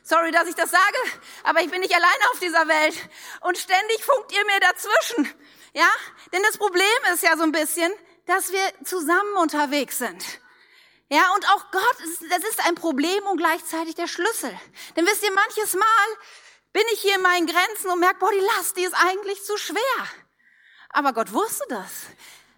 Sorry, 0.03 0.31
dass 0.31 0.47
ich 0.47 0.55
das 0.55 0.69
sage, 0.69 0.97
aber 1.43 1.61
ich 1.61 1.71
bin 1.71 1.79
nicht 1.79 1.95
alleine 1.95 2.29
auf 2.33 2.39
dieser 2.39 2.67
Welt. 2.67 2.95
Und 3.41 3.57
ständig 3.57 4.03
funkt 4.03 4.31
ihr 4.33 4.45
mir 4.45 4.59
dazwischen. 4.59 5.33
Ja? 5.73 5.89
Denn 6.33 6.43
das 6.43 6.57
Problem 6.57 6.85
ist 7.13 7.23
ja 7.23 7.37
so 7.37 7.43
ein 7.43 7.53
bisschen, 7.53 7.91
dass 8.25 8.51
wir 8.51 8.61
zusammen 8.83 9.37
unterwegs 9.37 9.97
sind. 9.97 10.23
Ja, 11.09 11.31
und 11.35 11.47
auch 11.51 11.71
Gott, 11.71 11.97
das 12.29 12.43
ist 12.43 12.65
ein 12.65 12.75
Problem 12.75 13.23
und 13.27 13.37
gleichzeitig 13.37 13.95
der 13.95 14.07
Schlüssel. 14.07 14.51
Denn 14.95 15.05
wisst 15.05 15.23
ihr, 15.23 15.31
manches 15.31 15.73
Mal 15.73 16.07
bin 16.71 16.83
ich 16.91 17.01
hier 17.01 17.15
in 17.15 17.21
meinen 17.21 17.45
Grenzen 17.45 17.91
und 17.91 17.99
merke, 17.99 18.19
boah, 18.19 18.31
die 18.31 18.39
Last, 18.57 18.75
die 18.77 18.83
ist 18.83 18.95
eigentlich 18.95 19.43
zu 19.43 19.55
schwer. 19.57 20.07
Aber 20.89 21.13
Gott 21.13 21.31
wusste 21.33 21.65
das. 21.69 22.07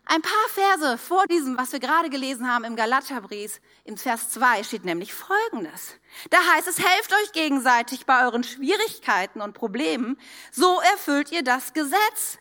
Ein 0.08 0.22
paar 0.22 0.50
Verse 0.54 1.00
vor 1.00 1.26
diesem, 1.26 1.58
was 1.58 1.72
wir 1.72 1.80
gerade 1.80 2.12
gelesen 2.12 2.48
haben 2.48 2.64
im 2.64 2.76
Galaterbrief, 2.76 3.60
im 3.86 3.98
Vers 3.98 4.30
2 4.30 4.64
steht 4.64 4.86
nämlich 4.86 5.14
Folgendes. 5.16 5.96
Da 6.30 6.38
heißt 6.54 6.68
es, 6.68 6.78
helft 6.78 7.12
euch 7.12 7.32
gegenseitig 7.32 8.06
bei 8.06 8.24
euren 8.24 8.44
Schwierigkeiten 8.44 9.42
und 9.42 9.54
Problemen, 9.54 10.20
so 10.52 10.80
erfüllt 10.94 11.32
ihr 11.32 11.44
das 11.44 11.74
Gesetz, 11.74 12.38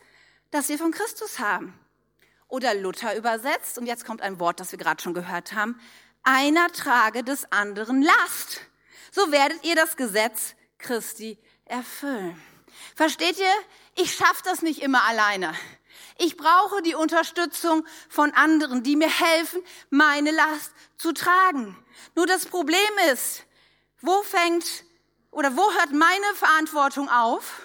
das 0.51 0.69
wir 0.69 0.77
von 0.77 0.91
Christus 0.91 1.39
haben. 1.39 1.73
Oder 2.47 2.75
Luther 2.75 3.17
übersetzt, 3.17 3.79
und 3.79 3.87
jetzt 3.87 4.05
kommt 4.05 4.21
ein 4.21 4.39
Wort, 4.39 4.59
das 4.59 4.71
wir 4.71 4.77
gerade 4.77 5.01
schon 5.01 5.15
gehört 5.15 5.53
haben, 5.53 5.79
einer 6.21 6.71
trage 6.71 7.23
des 7.23 7.51
anderen 7.51 8.03
Last. 8.03 8.61
So 9.11 9.31
werdet 9.31 9.65
ihr 9.65 9.75
das 9.75 9.97
Gesetz 9.97 10.53
Christi 10.77 11.39
erfüllen. 11.65 12.39
Versteht 12.95 13.39
ihr? 13.39 13.53
Ich 13.95 14.13
schaffe 14.13 14.43
das 14.43 14.61
nicht 14.61 14.83
immer 14.83 15.03
alleine. 15.03 15.55
Ich 16.17 16.37
brauche 16.37 16.81
die 16.81 16.95
Unterstützung 16.95 17.85
von 18.09 18.31
anderen, 18.33 18.83
die 18.83 18.95
mir 18.95 19.09
helfen, 19.09 19.61
meine 19.89 20.31
Last 20.31 20.71
zu 20.97 21.11
tragen. 21.11 21.77
Nur 22.15 22.25
das 22.25 22.45
Problem 22.45 22.79
ist, 23.11 23.43
wo 24.01 24.21
fängt 24.23 24.85
oder 25.31 25.57
wo 25.57 25.73
hört 25.73 25.91
meine 25.91 26.35
Verantwortung 26.35 27.09
auf? 27.09 27.61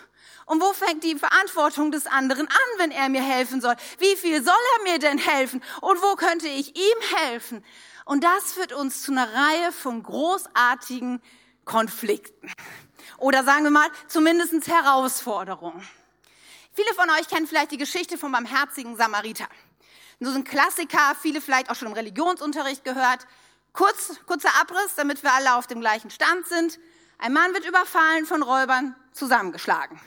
Und 0.46 0.60
wo 0.60 0.72
fängt 0.72 1.04
die 1.04 1.14
Verantwortung 1.14 1.92
des 1.92 2.08
anderen 2.08 2.48
an, 2.48 2.78
wenn 2.78 2.90
er 2.90 3.08
mir 3.08 3.22
helfen 3.22 3.60
soll? 3.60 3.76
Wie 3.98 4.16
viel 4.16 4.42
soll 4.42 4.54
er 4.78 4.90
mir 4.90 4.98
denn 4.98 5.18
helfen? 5.18 5.62
Und 5.80 6.02
wo 6.02 6.16
könnte 6.16 6.48
ich 6.48 6.76
ihm 6.76 7.16
helfen? 7.18 7.64
Und 8.04 8.24
das 8.24 8.54
führt 8.54 8.72
uns 8.72 9.02
zu 9.02 9.12
einer 9.12 9.32
Reihe 9.32 9.70
von 9.70 10.02
großartigen 10.02 11.22
Konflikten. 11.64 12.52
Oder 13.18 13.44
sagen 13.44 13.62
wir 13.62 13.70
mal, 13.70 13.88
zumindest 14.08 14.66
Herausforderungen. 14.66 15.88
Viele 16.72 16.94
von 16.94 17.10
euch 17.10 17.28
kennen 17.28 17.46
vielleicht 17.46 17.72
die 17.72 17.78
Geschichte 17.78 18.16
vom 18.16 18.32
barmherzigen 18.32 18.96
Samariter. 18.96 19.48
So 20.20 20.30
ein 20.30 20.44
Klassiker, 20.44 21.16
viele 21.20 21.40
vielleicht 21.40 21.70
auch 21.70 21.74
schon 21.74 21.88
im 21.88 21.94
Religionsunterricht 21.94 22.84
gehört. 22.84 23.26
Kurz, 23.72 24.20
kurzer 24.26 24.54
Abriss, 24.60 24.94
damit 24.96 25.22
wir 25.22 25.32
alle 25.32 25.54
auf 25.54 25.66
dem 25.66 25.80
gleichen 25.80 26.10
Stand 26.10 26.46
sind. 26.46 26.78
Ein 27.18 27.32
Mann 27.32 27.54
wird 27.54 27.66
überfallen, 27.66 28.26
von 28.26 28.42
Räubern 28.42 28.94
zusammengeschlagen. 29.12 30.00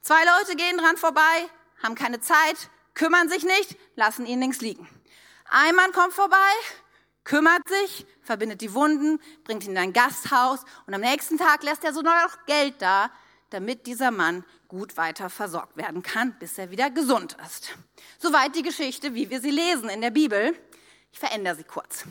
Zwei 0.00 0.22
Leute 0.24 0.56
gehen 0.56 0.78
dran 0.78 0.96
vorbei, 0.96 1.48
haben 1.82 1.94
keine 1.94 2.20
Zeit, 2.20 2.70
kümmern 2.94 3.28
sich 3.28 3.44
nicht, 3.44 3.76
lassen 3.96 4.26
ihn 4.26 4.40
links 4.40 4.60
liegen. 4.60 4.88
Ein 5.48 5.74
Mann 5.74 5.92
kommt 5.92 6.12
vorbei, 6.12 6.36
kümmert 7.24 7.68
sich, 7.68 8.06
verbindet 8.22 8.60
die 8.60 8.72
Wunden, 8.74 9.20
bringt 9.44 9.64
ihn 9.64 9.72
in 9.72 9.78
ein 9.78 9.92
Gasthaus 9.92 10.60
und 10.86 10.94
am 10.94 11.00
nächsten 11.00 11.38
Tag 11.38 11.62
lässt 11.62 11.84
er 11.84 11.92
so 11.92 12.02
noch 12.02 12.44
Geld 12.46 12.80
da, 12.80 13.10
damit 13.50 13.86
dieser 13.86 14.10
Mann 14.10 14.44
gut 14.68 14.96
weiter 14.96 15.28
versorgt 15.28 15.76
werden 15.76 16.02
kann, 16.02 16.38
bis 16.38 16.56
er 16.58 16.70
wieder 16.70 16.90
gesund 16.90 17.36
ist. 17.44 17.76
Soweit 18.18 18.54
die 18.54 18.62
Geschichte, 18.62 19.14
wie 19.14 19.30
wir 19.30 19.40
sie 19.40 19.50
lesen 19.50 19.88
in 19.88 20.00
der 20.00 20.10
Bibel. 20.10 20.56
Ich 21.12 21.18
verändere 21.18 21.56
sie 21.56 21.64
kurz. 21.64 22.04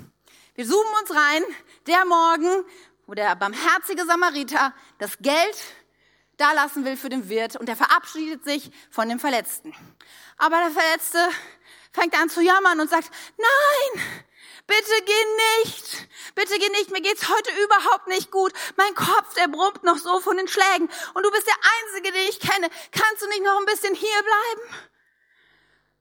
Wir 0.55 0.67
zoomen 0.67 0.93
uns 1.01 1.11
rein, 1.11 1.43
der 1.87 2.05
Morgen, 2.05 2.65
wo 3.07 3.13
der 3.13 3.35
barmherzige 3.35 4.05
Samariter 4.05 4.73
das 4.97 5.17
Geld 5.19 5.57
da 6.37 6.51
lassen 6.53 6.85
will 6.85 6.97
für 6.97 7.09
den 7.09 7.29
Wirt 7.29 7.55
und 7.55 7.67
er 7.67 7.75
verabschiedet 7.75 8.43
sich 8.43 8.71
von 8.89 9.09
dem 9.09 9.19
Verletzten. 9.19 9.73
Aber 10.37 10.57
der 10.57 10.71
Verletzte 10.71 11.17
fängt 11.91 12.17
an 12.19 12.29
zu 12.29 12.41
jammern 12.41 12.79
und 12.79 12.89
sagt, 12.89 13.09
nein, 13.37 14.03
bitte 14.69 15.03
geh 15.05 15.63
nicht, 15.63 16.07
bitte 16.35 16.59
geh 16.59 16.69
nicht, 16.69 16.91
mir 16.91 17.01
geht's 17.01 17.27
heute 17.27 17.51
überhaupt 17.63 18.07
nicht 18.07 18.31
gut. 18.31 18.53
Mein 18.77 18.93
Kopf, 18.93 19.33
der 19.33 19.47
brummt 19.47 19.83
noch 19.83 19.97
so 19.97 20.19
von 20.19 20.37
den 20.37 20.47
Schlägen 20.47 20.87
und 21.15 21.25
du 21.25 21.31
bist 21.31 21.47
der 21.47 21.57
Einzige, 21.75 22.13
den 22.13 22.29
ich 22.29 22.39
kenne. 22.39 22.69
Kannst 22.91 23.23
du 23.23 23.27
nicht 23.27 23.43
noch 23.43 23.59
ein 23.59 23.65
bisschen 23.65 23.95
hier 23.95 24.21
bleiben? 24.21 24.85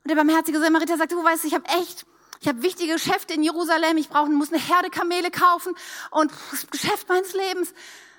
Und 0.05 0.11
der 0.11 0.17
barmherzige 0.17 0.61
Samariter 0.61 0.99
sagt, 0.99 1.13
du 1.13 1.25
weißt, 1.25 1.45
ich 1.47 1.55
habe 1.55 1.67
echt 1.81 2.07
ich 2.41 2.47
habe 2.47 2.63
wichtige 2.63 2.93
Geschäfte 2.93 3.35
in 3.35 3.43
Jerusalem, 3.43 3.97
ich 3.97 4.09
brauche, 4.09 4.31
muss 4.31 4.53
eine 4.53 4.63
Herde 4.63 4.91
Kamele 4.91 5.31
kaufen 5.31 5.75
und 6.13 6.31
das 6.53 6.69
Geschäft 6.71 7.09
meines 7.09 7.33
Lebens. 7.33 7.75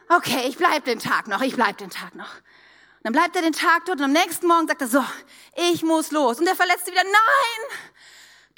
Okay, 0.09 0.47
ich 0.47 0.57
bleib 0.57 0.83
den 0.85 0.99
Tag 0.99 1.27
noch, 1.27 1.41
ich 1.41 1.55
bleib 1.55 1.77
den 1.77 1.89
Tag 1.89 2.15
noch. 2.15 2.33
Und 2.35 3.03
dann 3.03 3.13
bleibt 3.13 3.35
er 3.38 3.41
den 3.41 3.53
Tag 3.53 3.85
dort 3.85 3.99
und 3.99 4.03
am 4.03 4.12
nächsten 4.12 4.47
Morgen 4.47 4.67
sagt 4.67 4.81
er 4.81 4.89
so, 4.89 5.03
ich 5.71 5.83
muss 5.83 6.12
los. 6.12 6.39
Und 6.39 6.45
der 6.45 6.55
Verletzte 6.55 6.91
wieder, 6.91 7.03
nein, 7.03 7.79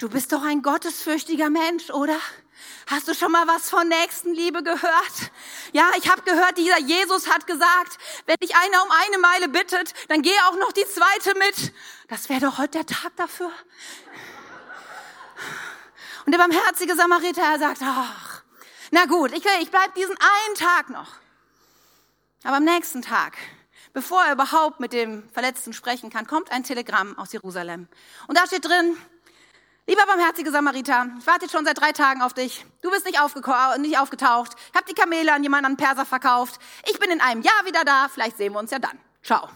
du 0.02 0.08
bist 0.08 0.32
doch 0.32 0.42
ein 0.42 0.62
gottesfürchtiger 0.62 1.48
Mensch, 1.48 1.90
oder? 1.90 2.18
Hast 2.88 3.06
du 3.06 3.14
schon 3.14 3.30
mal 3.30 3.46
was 3.46 3.70
von 3.70 3.86
Nächstenliebe 3.86 4.64
gehört? 4.64 5.30
Ja, 5.72 5.90
ich 5.96 6.10
habe 6.10 6.22
gehört, 6.22 6.58
dieser 6.58 6.80
Jesus 6.80 7.28
hat 7.28 7.46
gesagt, 7.46 7.98
wenn 8.26 8.36
dich 8.36 8.56
einer 8.56 8.82
um 8.82 8.90
eine 8.90 9.18
Meile 9.18 9.48
bittet, 9.48 9.94
dann 10.08 10.22
geh 10.22 10.34
auch 10.48 10.56
noch 10.56 10.72
die 10.72 10.84
zweite 10.86 11.38
mit. 11.38 11.72
Das 12.08 12.28
wäre 12.28 12.40
doch 12.40 12.58
heute 12.58 12.78
der 12.78 12.86
Tag 12.86 13.14
dafür. 13.16 13.52
Und 16.26 16.32
der 16.32 16.38
barmherzige 16.38 16.96
Samariter, 16.96 17.42
er 17.42 17.58
sagt, 17.60 17.82
ach, 17.82 18.42
na 18.90 19.06
gut, 19.06 19.32
ich, 19.32 19.44
ich 19.60 19.70
bleib 19.70 19.94
diesen 19.94 20.16
einen 20.16 20.54
Tag 20.56 20.90
noch. 20.90 21.12
Aber 22.42 22.56
am 22.56 22.64
nächsten 22.64 23.02
Tag, 23.02 23.36
bevor 23.92 24.22
er 24.24 24.32
überhaupt 24.32 24.80
mit 24.80 24.92
dem 24.92 25.28
Verletzten 25.30 25.72
sprechen 25.72 26.10
kann, 26.10 26.26
kommt 26.26 26.50
ein 26.50 26.64
Telegramm 26.64 27.16
aus 27.18 27.32
Jerusalem. 27.32 27.88
Und 28.26 28.36
da 28.36 28.46
steht 28.46 28.64
drin, 28.64 28.96
lieber 29.92 30.06
barmherzige 30.06 30.50
Samariter, 30.50 31.06
ich 31.18 31.26
warte 31.26 31.44
jetzt 31.44 31.52
schon 31.52 31.66
seit 31.66 31.78
drei 31.78 31.92
Tagen 31.92 32.22
auf 32.22 32.32
dich. 32.32 32.64
Du 32.80 32.90
bist 32.90 33.04
nicht, 33.04 33.18
nicht 33.78 33.98
aufgetaucht. 33.98 34.52
Ich 34.70 34.74
habe 34.74 34.86
die 34.88 34.94
Kamele 34.94 35.30
an 35.34 35.42
jemanden 35.42 35.66
an 35.66 35.76
Perser 35.76 36.06
verkauft. 36.06 36.58
Ich 36.88 36.98
bin 36.98 37.10
in 37.10 37.20
einem 37.20 37.42
Jahr 37.42 37.66
wieder 37.66 37.84
da. 37.84 38.08
Vielleicht 38.08 38.38
sehen 38.38 38.54
wir 38.54 38.58
uns 38.58 38.70
ja 38.70 38.78
dann. 38.78 38.98
Ciao. 39.22 39.50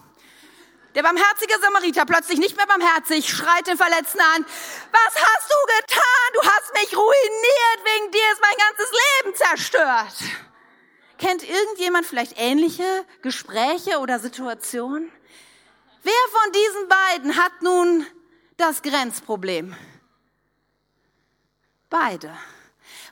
Der 0.95 1.03
barmherzige 1.03 1.55
Samariter, 1.63 2.05
plötzlich 2.05 2.39
nicht 2.39 2.55
mehr 2.55 2.67
barmherzig, 2.67 3.31
schreit 3.31 3.67
den 3.67 3.79
Verletzten 3.79 4.21
an, 4.21 4.45
was 4.93 5.15
hast 5.15 5.51
du 5.51 5.57
getan? 5.81 6.29
Du 6.35 6.43
hast 6.43 6.73
mich 6.75 6.95
ruiniert, 6.95 7.81
wegen 7.85 8.13
dir 8.13 8.33
ist 8.33 8.41
mein 8.43 8.57
ganzes 8.59 8.93
Leben 8.93 9.37
zerstört. 9.37 10.17
Kennt 11.19 11.49
irgendjemand 11.49 12.05
vielleicht 12.05 12.35
ähnliche 12.37 13.07
Gespräche 13.23 14.01
oder 14.01 14.19
Situationen? 14.19 15.11
Wer 16.03 16.13
von 16.31 16.53
diesen 16.53 16.89
beiden 16.89 17.37
hat 17.43 17.63
nun 17.63 18.07
das 18.59 18.83
Grenzproblem? 18.83 19.75
Beide. 21.89 22.37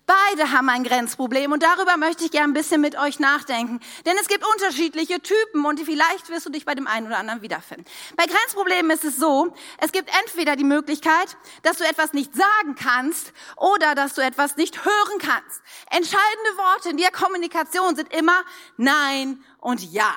Beide 0.07 0.53
haben 0.53 0.69
ein 0.69 0.85
Grenzproblem 0.85 1.53
und 1.53 1.63
darüber 1.63 1.97
möchte 1.97 2.25
ich 2.25 2.31
gerne 2.31 2.51
ein 2.51 2.53
bisschen 2.53 2.81
mit 2.81 2.99
euch 2.99 3.21
nachdenken. 3.21 3.81
Denn 4.05 4.17
es 4.21 4.29
gibt 4.29 4.45
unterschiedliche 4.47 5.21
Typen 5.21 5.65
und 5.65 5.81
vielleicht 5.81 6.29
wirst 6.29 6.45
du 6.45 6.51
dich 6.51 6.67
bei 6.67 6.75
dem 6.75 6.87
einen 6.87 7.07
oder 7.07 7.17
anderen 7.17 7.41
wiederfinden. 7.41 7.87
Bei 8.17 8.27
Grenzproblemen 8.27 8.91
ist 8.91 9.05
es 9.05 9.17
so, 9.17 9.55
es 9.79 9.93
gibt 9.93 10.11
entweder 10.23 10.57
die 10.57 10.65
Möglichkeit, 10.65 11.37
dass 11.63 11.79
du 11.79 11.85
etwas 11.85 12.13
nicht 12.13 12.35
sagen 12.35 12.75
kannst 12.75 13.33
oder 13.57 13.95
dass 13.95 14.15
du 14.15 14.21
etwas 14.21 14.57
nicht 14.57 14.85
hören 14.85 15.19
kannst. 15.19 15.63
Entscheidende 15.91 16.57
Worte 16.57 16.91
in 16.91 16.99
der 16.99 17.11
Kommunikation 17.11 17.97
sind 17.97 18.13
immer 18.13 18.43
Nein 18.77 19.43
und 19.59 19.81
Ja. 19.91 20.15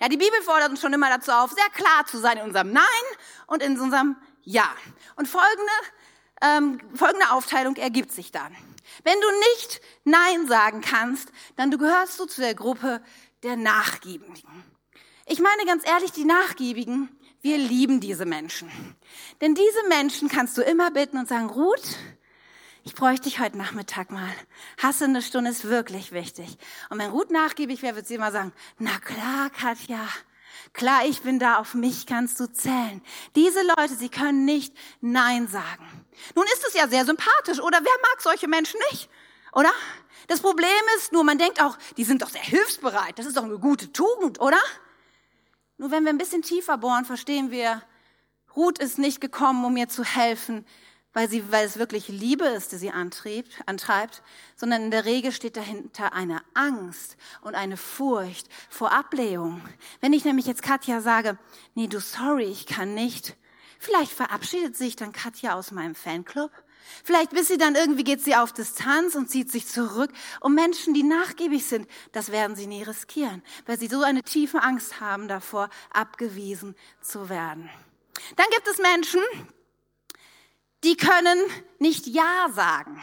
Ja, 0.00 0.08
die 0.08 0.16
Bibel 0.16 0.42
fordert 0.42 0.70
uns 0.70 0.80
schon 0.80 0.92
immer 0.92 1.08
dazu 1.08 1.30
auf, 1.30 1.50
sehr 1.52 1.68
klar 1.70 2.06
zu 2.06 2.18
sein 2.18 2.38
in 2.38 2.44
unserem 2.44 2.72
Nein 2.72 2.84
und 3.46 3.62
in 3.62 3.78
unserem 3.78 4.16
Ja. 4.42 4.68
Und 5.16 5.28
folgende, 5.28 5.72
ähm, 6.40 6.80
folgende 6.94 7.30
Aufteilung 7.30 7.76
ergibt 7.76 8.12
sich 8.12 8.32
dann. 8.32 8.54
Wenn 9.04 9.20
du 9.20 9.28
nicht 9.52 9.80
Nein 10.04 10.46
sagen 10.46 10.80
kannst, 10.80 11.30
dann 11.56 11.70
gehörst 11.70 12.18
du 12.18 12.26
zu 12.26 12.40
der 12.40 12.54
Gruppe 12.54 13.02
der 13.42 13.56
Nachgiebigen. 13.56 14.64
Ich 15.26 15.40
meine 15.40 15.64
ganz 15.64 15.86
ehrlich, 15.86 16.12
die 16.12 16.24
Nachgiebigen, 16.24 17.08
wir 17.40 17.56
lieben 17.56 18.00
diese 18.00 18.26
Menschen. 18.26 18.70
Denn 19.40 19.54
diese 19.54 19.88
Menschen 19.88 20.28
kannst 20.28 20.58
du 20.58 20.62
immer 20.62 20.90
bitten 20.90 21.18
und 21.18 21.28
sagen, 21.28 21.48
Ruth, 21.48 21.96
ich 22.82 22.94
bräuchte 22.94 23.28
dich 23.28 23.40
heute 23.40 23.56
Nachmittag 23.56 24.10
mal. 24.10 24.32
Hasse 24.82 25.04
eine 25.04 25.22
Stunde 25.22 25.50
ist 25.50 25.64
wirklich 25.64 26.12
wichtig. 26.12 26.58
Und 26.88 26.98
wenn 26.98 27.10
Ruth 27.10 27.30
nachgiebig 27.30 27.82
wäre, 27.82 27.96
wird 27.96 28.06
sie 28.06 28.14
immer 28.14 28.32
sagen, 28.32 28.52
na 28.78 28.98
klar, 28.98 29.50
Katja, 29.50 30.06
klar, 30.72 31.04
ich 31.06 31.22
bin 31.22 31.38
da, 31.38 31.58
auf 31.58 31.74
mich 31.74 32.06
kannst 32.06 32.40
du 32.40 32.46
zählen. 32.46 33.02
Diese 33.36 33.62
Leute, 33.62 33.94
sie 33.94 34.08
können 34.08 34.44
nicht 34.44 34.74
Nein 35.00 35.48
sagen. 35.48 36.06
Nun 36.34 36.44
ist 36.46 36.64
es 36.66 36.74
ja 36.74 36.88
sehr 36.88 37.04
sympathisch, 37.04 37.60
oder 37.60 37.78
wer 37.82 38.10
mag 38.10 38.20
solche 38.20 38.48
Menschen 38.48 38.80
nicht? 38.90 39.08
Oder? 39.52 39.72
Das 40.28 40.40
Problem 40.40 40.68
ist 40.96 41.12
nur, 41.12 41.24
man 41.24 41.38
denkt 41.38 41.60
auch, 41.60 41.76
die 41.96 42.04
sind 42.04 42.22
doch 42.22 42.30
sehr 42.30 42.42
hilfsbereit. 42.42 43.18
Das 43.18 43.26
ist 43.26 43.36
doch 43.36 43.44
eine 43.44 43.58
gute 43.58 43.92
Tugend, 43.92 44.40
oder? 44.40 44.60
Nur 45.76 45.90
wenn 45.90 46.04
wir 46.04 46.10
ein 46.10 46.18
bisschen 46.18 46.42
tiefer 46.42 46.78
bohren, 46.78 47.04
verstehen 47.04 47.50
wir, 47.50 47.82
Ruth 48.54 48.78
ist 48.78 48.98
nicht 48.98 49.20
gekommen, 49.20 49.64
um 49.64 49.74
mir 49.74 49.88
zu 49.88 50.04
helfen, 50.04 50.66
weil, 51.12 51.28
sie, 51.28 51.50
weil 51.50 51.66
es 51.66 51.78
wirklich 51.78 52.08
Liebe 52.08 52.46
ist, 52.46 52.72
die 52.72 52.76
sie 52.76 52.90
antrieb, 52.90 53.46
antreibt, 53.66 54.22
sondern 54.56 54.82
in 54.82 54.90
der 54.90 55.04
Regel 55.04 55.32
steht 55.32 55.56
dahinter 55.56 56.12
eine 56.12 56.42
Angst 56.54 57.16
und 57.42 57.54
eine 57.54 57.76
Furcht 57.76 58.48
vor 58.68 58.92
Ablehnung. 58.92 59.62
Wenn 60.00 60.12
ich 60.12 60.24
nämlich 60.24 60.46
jetzt 60.46 60.62
Katja 60.62 61.00
sage, 61.00 61.38
nee, 61.74 61.88
du 61.88 62.00
sorry, 62.00 62.44
ich 62.44 62.66
kann 62.66 62.94
nicht, 62.94 63.36
Vielleicht 63.82 64.12
verabschiedet 64.12 64.76
sich 64.76 64.94
dann 64.94 65.12
Katja 65.12 65.54
aus 65.54 65.70
meinem 65.70 65.94
Fanclub. 65.94 66.50
Vielleicht 67.02 67.30
bis 67.30 67.48
sie 67.48 67.56
dann 67.56 67.76
irgendwie 67.76 68.04
geht 68.04 68.22
sie 68.22 68.36
auf 68.36 68.52
Distanz 68.52 69.14
und 69.14 69.30
zieht 69.30 69.50
sich 69.50 69.66
zurück. 69.66 70.12
Und 70.40 70.54
Menschen, 70.54 70.92
die 70.92 71.02
nachgiebig 71.02 71.64
sind, 71.64 71.88
das 72.12 72.30
werden 72.30 72.56
sie 72.56 72.66
nie 72.66 72.82
riskieren, 72.82 73.42
weil 73.64 73.78
sie 73.78 73.86
so 73.86 74.02
eine 74.02 74.22
tiefe 74.22 74.62
Angst 74.62 75.00
haben 75.00 75.28
davor, 75.28 75.70
abgewiesen 75.94 76.76
zu 77.00 77.30
werden. 77.30 77.70
Dann 78.36 78.46
gibt 78.50 78.68
es 78.68 78.76
Menschen, 78.76 79.22
die 80.84 80.96
können 80.96 81.38
nicht 81.78 82.06
Ja 82.06 82.48
sagen. 82.54 83.00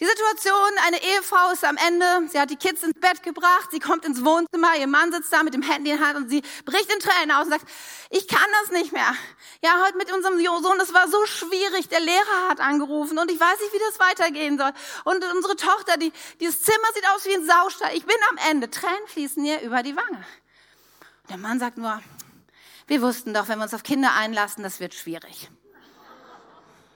Die 0.00 0.06
Situation, 0.06 0.70
eine 0.86 1.02
Ehefrau 1.02 1.50
ist 1.52 1.62
am 1.62 1.76
Ende, 1.76 2.06
sie 2.30 2.40
hat 2.40 2.48
die 2.48 2.56
Kids 2.56 2.82
ins 2.82 2.98
Bett 2.98 3.22
gebracht, 3.22 3.68
sie 3.70 3.80
kommt 3.80 4.06
ins 4.06 4.24
Wohnzimmer, 4.24 4.74
ihr 4.78 4.86
Mann 4.86 5.12
sitzt 5.12 5.30
da 5.30 5.42
mit 5.42 5.52
dem 5.52 5.60
Handy 5.60 5.90
in 5.90 5.98
der 5.98 6.06
Hand 6.06 6.16
und 6.16 6.30
sie 6.30 6.40
bricht 6.64 6.90
in 6.90 7.00
Tränen 7.00 7.32
aus 7.32 7.44
und 7.44 7.50
sagt, 7.50 7.66
ich 8.08 8.26
kann 8.26 8.48
das 8.62 8.70
nicht 8.70 8.92
mehr. 8.92 9.14
Ja, 9.62 9.84
heute 9.84 9.98
mit 9.98 10.10
unserem 10.10 10.42
Sohn, 10.42 10.78
das 10.78 10.94
war 10.94 11.06
so 11.06 11.26
schwierig, 11.26 11.90
der 11.90 12.00
Lehrer 12.00 12.48
hat 12.48 12.60
angerufen 12.60 13.18
und 13.18 13.30
ich 13.30 13.38
weiß 13.38 13.60
nicht, 13.60 13.74
wie 13.74 13.78
das 13.90 14.00
weitergehen 14.00 14.56
soll. 14.56 14.72
Und 15.04 15.22
unsere 15.36 15.56
Tochter, 15.56 15.98
die, 15.98 16.14
dieses 16.40 16.62
Zimmer 16.62 16.88
sieht 16.94 17.06
aus 17.14 17.26
wie 17.26 17.34
ein 17.34 17.44
Saustall. 17.44 17.94
Ich 17.94 18.06
bin 18.06 18.16
am 18.30 18.38
Ende, 18.50 18.70
Tränen 18.70 19.06
fließen 19.08 19.44
ihr 19.44 19.60
über 19.60 19.82
die 19.82 19.94
Wange. 19.96 20.24
Und 21.24 21.30
der 21.30 21.36
Mann 21.36 21.58
sagt 21.58 21.76
nur, 21.76 22.00
wir 22.86 23.02
wussten 23.02 23.34
doch, 23.34 23.48
wenn 23.48 23.58
wir 23.58 23.64
uns 23.64 23.74
auf 23.74 23.82
Kinder 23.82 24.14
einlassen, 24.14 24.62
das 24.62 24.80
wird 24.80 24.94
schwierig. 24.94 25.50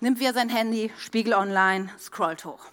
Nimmt 0.05 0.21
wieder 0.21 0.35
sein 0.35 0.51
Handy, 0.51 0.93
Spiegel 0.99 1.33
online, 1.33 1.88
scrollt 1.99 2.45
hoch. 2.45 2.67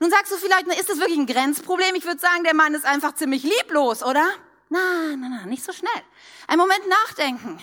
Nun 0.00 0.10
sagst 0.10 0.32
du 0.32 0.36
vielleicht, 0.36 0.66
ist 0.66 0.88
das 0.88 0.98
wirklich 0.98 1.16
ein 1.16 1.28
Grenzproblem? 1.28 1.94
Ich 1.94 2.06
würde 2.06 2.18
sagen, 2.18 2.42
der 2.42 2.56
Mann 2.56 2.74
ist 2.74 2.84
einfach 2.84 3.14
ziemlich 3.14 3.44
lieblos, 3.44 4.02
oder? 4.02 4.28
Nein, 4.68 5.20
nein, 5.20 5.30
nein, 5.30 5.48
nicht 5.48 5.62
so 5.62 5.72
schnell. 5.72 6.02
Ein 6.48 6.58
Moment 6.58 6.82
nachdenken. 6.88 7.60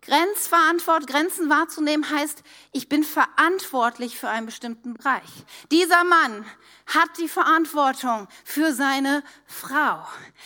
Grenzverantwort, 0.00 1.06
Grenzen 1.06 1.50
wahrzunehmen 1.50 2.08
heißt, 2.08 2.42
ich 2.72 2.88
bin 2.88 3.04
verantwortlich 3.04 4.18
für 4.18 4.30
einen 4.30 4.46
bestimmten 4.46 4.94
Bereich. 4.94 5.28
Dieser 5.70 6.02
Mann 6.04 6.46
hat 6.86 7.10
die 7.18 7.28
Verantwortung 7.28 8.26
für 8.42 8.72
seine 8.72 9.22
Frau. 9.44 10.02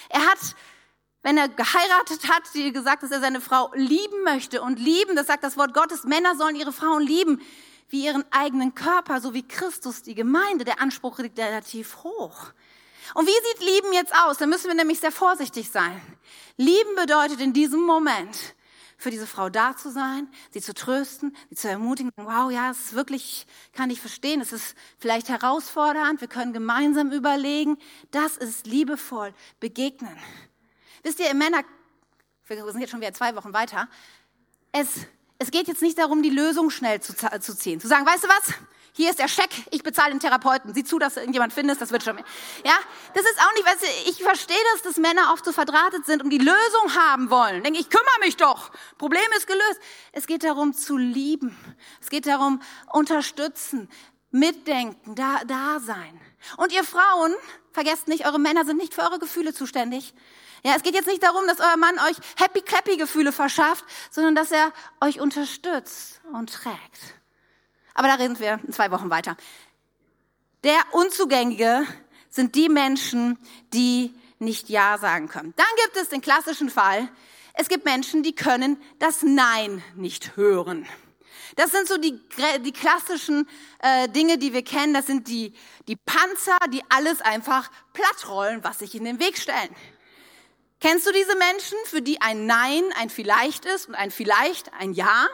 Er 0.09 0.27
hat, 0.27 0.57
wenn 1.23 1.37
er 1.37 1.49
geheiratet 1.49 2.29
hat, 2.29 2.43
die 2.55 2.73
gesagt, 2.73 3.03
dass 3.03 3.11
er 3.11 3.21
seine 3.21 3.41
Frau 3.41 3.71
lieben 3.75 4.25
möchte 4.25 4.63
und 4.63 4.79
lieben, 4.79 5.17
das 5.17 5.27
sagt 5.27 5.45
das 5.45 5.57
Wort 5.57 5.75
Gottes, 5.75 6.05
Männer 6.05 6.35
sollen 6.37 6.57
ihre 6.57 6.73
Frauen 6.73 7.03
lieben 7.03 7.41
wie 7.91 8.05
ihren 8.05 8.25
eigenen 8.31 8.75
Körper, 8.75 9.21
so 9.21 9.35
wie 9.35 9.47
Christus 9.47 10.03
die 10.03 10.15
Gemeinde. 10.15 10.65
Der 10.65 10.81
Anspruch 10.81 11.19
liegt 11.19 11.39
relativ 11.39 12.05
hoch. 12.05 12.53
Und 13.15 13.27
wie 13.27 13.31
sieht 13.31 13.67
Lieben 13.67 13.93
jetzt 13.93 14.15
aus? 14.15 14.39
Da 14.39 14.47
müssen 14.47 14.69
wir 14.69 14.75
nämlich 14.75 15.01
sehr 15.01 15.13
vorsichtig 15.13 15.71
sein. 15.71 16.01
Lieben 16.57 16.95
bedeutet 16.95 17.41
in 17.41 17.53
diesem 17.53 17.81
Moment, 17.81 18.55
für 18.97 19.11
diese 19.11 19.27
Frau 19.27 19.49
da 19.49 19.77
zu 19.77 19.91
sein, 19.91 20.29
sie 20.51 20.61
zu 20.61 20.75
trösten, 20.75 21.35
sie 21.49 21.57
zu 21.57 21.69
ermutigen. 21.69 22.13
Wow, 22.17 22.53
ja, 22.53 22.71
es 22.71 22.79
ist 22.79 22.95
wirklich, 22.95 23.47
kann 23.73 23.91
ich 23.91 24.01
verstehen, 24.01 24.41
es 24.41 24.53
ist 24.53 24.77
vielleicht 24.99 25.31
herausfordernd, 25.31 26.21
wir 26.21 26.29
können 26.29 26.53
gemeinsam 26.53 27.11
überlegen. 27.11 27.79
Das 28.11 28.37
ist 28.37 28.67
liebevoll 28.67 29.33
begegnen. 29.59 30.17
Wisst 31.03 31.21
ihr, 31.21 31.33
Männer, 31.35 31.63
wir 32.47 32.65
sind 32.73 32.81
jetzt 32.81 32.91
schon 32.91 33.01
wieder 33.01 33.13
zwei 33.13 33.35
Wochen 33.37 33.53
weiter, 33.53 33.89
es 34.73 35.07
es 35.43 35.51
geht 35.51 35.69
jetzt 35.69 35.81
nicht 35.81 35.97
darum, 35.97 36.23
die 36.23 36.29
Lösung 36.29 36.69
schnell 36.69 37.01
zu, 37.01 37.15
zu 37.15 37.57
ziehen. 37.57 37.81
Zu 37.81 37.89
sagen, 37.89 38.05
weißt 38.05 38.25
du 38.25 38.29
was? 38.29 38.55
Hier 38.93 39.09
ist 39.09 39.19
der 39.19 39.29
Scheck, 39.29 39.49
ich 39.71 39.83
bezahle 39.83 40.11
den 40.11 40.21
Therapeuten. 40.21 40.75
Sieh 40.75 40.85
zu, 40.85 40.99
dass 40.99 41.15
du 41.15 41.21
irgendjemand 41.21 41.55
findest, 41.55 41.81
das 41.81 41.93
wird 41.93 42.03
schon. 42.03 42.19
Ja, 42.19 42.75
das 43.15 43.25
ist 43.25 43.39
auch 43.41 43.55
nicht, 43.55 43.65
weißt 43.65 43.83
du, 43.83 44.11
ich 44.11 44.23
verstehe 44.23 44.61
das, 44.75 44.83
dass 44.83 44.97
Männer 44.99 45.31
oft 45.33 45.43
so 45.43 45.53
verdrahtet 45.53 46.05
sind 46.05 46.23
und 46.23 46.29
die 46.29 46.39
Lösung 46.39 46.95
haben 46.95 47.31
wollen. 47.31 47.65
Denke 47.65 47.81
ich, 47.81 47.89
kümmere 47.89 48.19
mich 48.21 48.37
doch. 48.37 48.71
Problem 48.99 49.23
ist 49.39 49.47
gelöst. 49.47 49.81
Es 50.13 50.27
geht 50.27 50.45
darum 50.45 50.75
zu 50.75 50.99
lieben. 50.99 51.57
Es 52.03 52.11
geht 52.11 52.27
darum 52.27 52.61
unterstützen, 52.93 53.89
mitdenken, 54.31 55.15
da, 55.15 55.41
da 55.47 55.81
sein. 55.81 56.21
Und 56.59 56.71
ihr 56.73 56.85
Frauen, 56.85 57.35
vergesst 57.73 58.09
nicht, 58.09 58.27
eure 58.27 58.39
Männer 58.39 58.67
sind 58.67 58.77
nicht 58.77 58.93
für 58.93 59.03
eure 59.03 59.19
Gefühle 59.19 59.55
zuständig. 59.55 60.13
Ja, 60.63 60.75
es 60.77 60.83
geht 60.83 60.95
jetzt 60.95 61.07
nicht 61.07 61.23
darum, 61.23 61.47
dass 61.47 61.61
euer 61.61 61.77
Mann 61.77 61.95
euch 61.99 62.17
happy 62.37 62.61
clappy 62.61 62.97
Gefühle 62.97 63.33
verschafft, 63.33 63.85
sondern 64.11 64.35
dass 64.35 64.53
er 64.53 64.73
euch 65.01 65.21
unterstützt 65.21 66.21
und 66.33 66.53
trägt. 66.53 67.15
Aber 67.95 68.09
da 68.09 68.15
reden 68.15 68.39
wir 68.39 68.61
in 68.67 68.73
zwei 68.73 68.91
Wochen 68.91 69.11
weiter. 69.11 69.37
Der 70.65 70.81
Unzugängige 70.93 71.87
sind 72.29 72.55
die 72.55 72.69
Menschen, 72.69 73.39
die 73.73 74.15
nicht 74.39 74.69
Ja 74.69 74.99
sagen 74.99 75.29
können. 75.29 75.55
Dann 75.57 75.67
gibt 75.85 75.97
es 75.97 76.09
den 76.09 76.21
klassischen 76.21 76.71
Fall. 76.71 77.09
Es 77.55 77.69
gibt 77.69 77.85
Menschen, 77.85 78.23
die 78.23 78.35
können 78.35 78.81
das 78.99 79.23
Nein 79.23 79.83
nicht 79.97 80.37
hören. 80.37 80.87
Das 81.57 81.73
sind 81.73 81.89
so 81.89 81.99
die, 81.99 82.21
die 82.65 82.73
klassischen 82.73 83.49
äh, 83.81 84.09
Dinge, 84.09 84.39
die 84.39 84.53
wir 84.53 84.63
kennen. 84.63 84.95
Das 84.95 85.07
sind 85.07 85.29
die, 85.29 85.53
die 85.89 85.97
Panzer, 85.97 86.59
die 86.73 86.83
alles 86.89 87.21
einfach 87.21 87.71
plattrollen, 87.93 88.63
was 88.63 88.79
sich 88.79 88.95
in 88.95 89.05
den 89.05 89.19
Weg 89.19 89.37
stellen. 89.37 89.75
Kennst 90.81 91.07
du 91.07 91.13
diese 91.13 91.37
Menschen, 91.37 91.77
für 91.85 92.01
die 92.01 92.23
ein 92.23 92.47
Nein 92.47 92.91
ein 92.97 93.11
Vielleicht 93.11 93.67
ist 93.67 93.89
und 93.89 93.95
ein 93.95 94.11
Vielleicht 94.11 94.73
ein 94.73 94.95
Ja? 94.95 95.29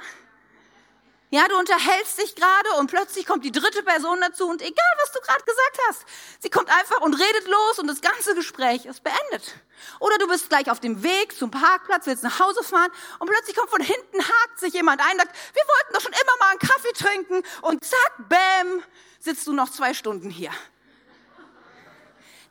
Ja, 1.31 1.47
du 1.49 1.57
unterhältst 1.59 2.19
dich 2.19 2.35
gerade 2.35 2.71
und 2.79 2.89
plötzlich 2.89 3.27
kommt 3.27 3.45
die 3.45 3.53
dritte 3.53 3.83
Person 3.83 4.21
dazu 4.21 4.49
und 4.49 4.63
egal, 4.63 4.93
was 5.03 5.13
du 5.13 5.21
gerade 5.21 5.43
gesagt 5.45 5.79
hast, 5.89 6.05
sie 6.41 6.51
kommt 6.51 6.71
einfach 6.71 7.01
und 7.01 7.15
redet 7.15 7.49
los 7.49 7.79
und 7.79 7.89
das 7.89 8.01
ganze 8.01 8.35
Gespräch 8.35 8.87
ist 8.87 9.03
beendet. 9.03 9.55
Oder 9.99 10.19
du 10.19 10.29
bist 10.29 10.49
gleich 10.49 10.71
auf 10.71 10.79
dem 10.79 11.03
Weg 11.03 11.37
zum 11.37 11.51
Parkplatz, 11.51 12.07
willst 12.07 12.23
nach 12.23 12.39
Hause 12.39 12.63
fahren 12.63 12.91
und 13.19 13.29
plötzlich 13.29 13.57
kommt 13.57 13.71
von 13.71 13.83
hinten, 13.83 14.19
hakt 14.19 14.61
sich 14.61 14.73
jemand 14.73 15.01
ein, 15.01 15.17
sagt, 15.17 15.37
wir 15.53 15.63
wollten 15.63 15.95
doch 15.95 16.01
schon 16.01 16.13
immer 16.13 16.39
mal 16.39 16.51
einen 16.51 16.59
Kaffee 16.61 16.93
trinken 16.93 17.43
und 17.63 17.85
zack, 17.85 18.29
bäm, 18.29 18.83
sitzt 19.19 19.47
du 19.49 19.53
noch 19.53 19.71
zwei 19.71 19.95
Stunden 19.95 20.31
hier. 20.31 20.53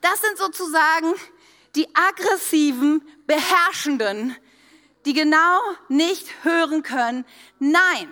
Das 0.01 0.21
sind 0.21 0.37
sozusagen 0.37 1.15
die 1.75 1.87
aggressiven, 1.95 3.01
beherrschenden, 3.27 4.35
die 5.05 5.13
genau 5.13 5.59
nicht 5.87 6.43
hören 6.43 6.83
können, 6.83 7.25
nein. 7.59 8.11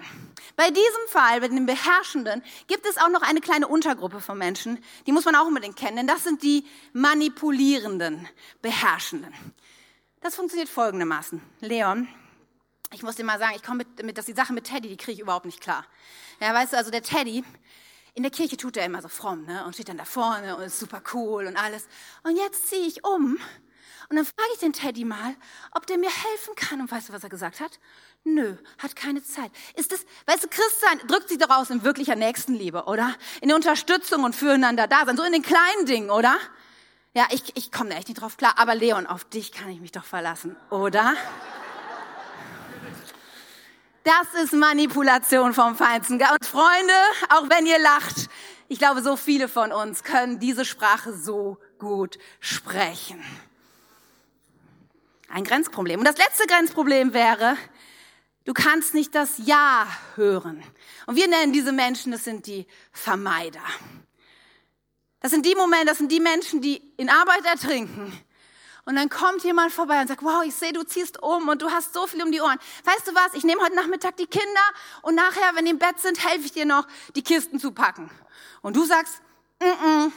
Bei 0.56 0.70
diesem 0.70 1.08
Fall, 1.08 1.42
bei 1.42 1.48
den 1.48 1.66
Beherrschenden, 1.66 2.44
gibt 2.68 2.86
es 2.86 2.98
auch 2.98 3.10
noch 3.10 3.24
eine 3.24 3.42
kleine 3.42 3.68
Untergruppe 3.68 4.20
von 4.20 4.38
Menschen, 4.38 4.84
die 5.08 5.12
muss 5.12 5.26
man 5.26 5.36
auch 5.36 5.48
unbedingt 5.48 5.76
kennen, 5.76 5.98
denn 5.98 6.08
das 6.08 6.24
sind 6.24 6.44
die 6.44 6.66
manipulierenden, 6.94 8.28
Beherrschenden. 8.62 9.34
Das 10.22 10.36
funktioniert 10.36 10.70
folgendermaßen. 10.70 11.42
Leon, 11.62 12.08
ich 12.94 13.02
muss 13.02 13.16
dir 13.16 13.24
mal 13.24 13.40
sagen, 13.40 13.54
ich 13.56 13.64
komme 13.64 13.80
mit, 13.80 14.06
mit, 14.06 14.18
dass 14.18 14.26
die 14.26 14.34
Sache 14.34 14.54
mit 14.54 14.66
Teddy, 14.66 14.90
die 14.90 14.98
kriege 14.98 15.14
ich 15.14 15.20
überhaupt 15.20 15.46
nicht 15.46 15.60
klar. 15.60 15.86
Ja, 16.40 16.54
weißt 16.54 16.74
du, 16.74 16.78
also 16.78 16.92
der 16.92 17.02
Teddy, 17.02 17.44
in 18.14 18.24
der 18.24 18.32
Kirche 18.32 18.58
tut 18.58 18.78
er 18.78 18.86
immer 18.86 19.02
so 19.02 19.08
fromm, 19.08 19.46
ne, 19.46 19.66
und 19.66 19.74
steht 19.74 19.90
dann 19.90 19.98
da 19.98 20.06
vorne 20.06 20.56
und 20.56 20.64
ist 20.64 20.80
super 20.80 21.02
cool 21.14 21.46
und 21.46 21.58
alles. 21.58 21.88
Und 22.24 22.38
jetzt 22.38 22.70
ziehe 22.70 22.86
ich 22.86 23.04
um 23.04 23.40
und 24.10 24.18
dann 24.18 24.26
frage 24.26 24.50
ich 24.54 24.60
den 24.60 24.74
Teddy 24.74 25.06
mal, 25.06 25.36
ob 25.72 25.88
der 25.88 25.98
mir 25.98 26.10
helfen 26.10 26.56
kann. 26.56 26.82
Und 26.82 26.92
weißt 26.92 27.10
du, 27.10 27.14
was 27.14 27.24
er 27.24 27.30
gesagt 27.30 27.60
hat? 27.60 27.80
Nö, 28.24 28.56
hat 28.78 28.96
keine 28.96 29.24
Zeit. 29.24 29.52
Ist 29.76 29.92
das, 29.92 30.06
weißt 30.28 30.44
du, 30.44 30.48
Christsein 30.50 31.00
drückt 31.08 31.30
sich 31.30 31.38
doch 31.38 31.50
aus 31.50 31.70
in 31.70 31.84
wirklicher 31.84 32.16
Nächstenliebe, 32.16 32.84
oder? 32.84 33.16
In 33.42 33.48
der 33.48 33.56
Unterstützung 33.56 34.24
und 34.24 34.36
füreinander 34.36 34.88
da 34.88 35.06
sein, 35.06 35.18
so 35.18 35.24
in 35.24 35.32
den 35.32 35.42
kleinen 35.42 35.86
Dingen, 35.86 36.10
oder? 36.10 36.38
Ja, 37.16 37.28
ich, 37.32 37.56
ich 37.56 37.72
komme 37.72 37.90
da 37.90 37.98
echt 37.98 38.08
nicht 38.08 38.22
drauf 38.22 38.38
klar, 38.38 38.54
aber 38.58 38.76
Leon, 38.76 39.08
auf 39.08 39.24
dich 39.24 39.52
kann 39.52 39.70
ich 39.70 39.80
mich 39.80 39.92
doch 39.92 40.06
verlassen, 40.06 40.56
oder? 40.70 41.16
Das 44.04 44.44
ist 44.44 44.54
Manipulation 44.54 45.54
vom 45.54 45.76
Feinsten. 45.76 46.16
Und 46.16 46.46
Freunde, 46.46 46.94
auch 47.30 47.50
wenn 47.50 47.66
ihr 47.66 47.80
lacht, 47.80 48.30
ich 48.68 48.80
glaube, 48.80 49.02
so 49.02 49.16
viele 49.16 49.48
von 49.48 49.72
uns 49.72 50.04
können 50.04 50.40
diese 50.40 50.66
Sprache 50.66 51.14
so 51.14 51.58
gut 51.80 52.18
sprechen. 52.40 53.24
Ein 55.30 55.44
Grenzproblem. 55.44 56.00
Und 56.00 56.08
das 56.08 56.18
letzte 56.18 56.46
Grenzproblem 56.48 57.14
wäre, 57.14 57.58
Du 58.46 58.54
kannst 58.54 58.94
nicht 58.94 59.16
das 59.16 59.38
Ja 59.46 59.88
hören. 60.16 60.62
Und 61.06 61.16
wir 61.16 61.28
nennen 61.28 61.54
diese 61.54 61.72
Menschen, 61.72 62.12
das 62.12 62.26
sind 62.26 62.46
die 62.46 62.68
Vermeider. 62.92 63.64
Das 65.22 65.32
sind 65.32 65.46
die 65.46 65.56
Momente, 65.56 65.86
das 65.86 65.98
sind 66.00 66.12
die 66.12 66.20
Menschen, 66.20 66.62
die 66.62 66.82
in 66.98 67.10
Arbeit 67.10 67.46
ertrinken. 67.46 68.12
Und 68.86 68.96
dann 68.98 69.10
kommt 69.10 69.44
jemand 69.44 69.72
vorbei 69.72 70.02
und 70.02 70.08
sagt, 70.08 70.24
wow, 70.24 70.44
ich 70.44 70.54
sehe, 70.54 70.74
du 70.74 70.84
ziehst 70.84 71.22
um 71.24 71.48
und 71.48 71.62
du 71.62 71.72
hast 71.72 71.94
so 71.94 72.06
viel 72.06 72.22
um 72.22 72.32
die 72.32 72.42
Ohren. 72.42 72.60
Weißt 72.84 73.08
du 73.08 73.16
was, 73.16 73.34
ich 73.34 73.46
nehme 73.46 73.62
heute 73.62 73.76
Nachmittag 73.76 74.18
die 74.18 74.28
Kinder 74.28 74.62
und 75.04 75.16
nachher, 75.16 75.56
wenn 75.56 75.66
die 75.66 75.72
im 75.72 75.80
Bett 75.80 76.00
sind, 76.00 76.24
helfe 76.24 76.46
ich 76.46 76.52
dir 76.52 76.66
noch, 76.66 76.86
die 77.16 77.24
Kisten 77.24 77.60
zu 77.60 77.72
packen. 77.72 78.12
Und 78.62 78.76
du 78.76 78.84
sagst, 78.84 79.22
mm 79.62 79.66
-mm, 79.66 80.12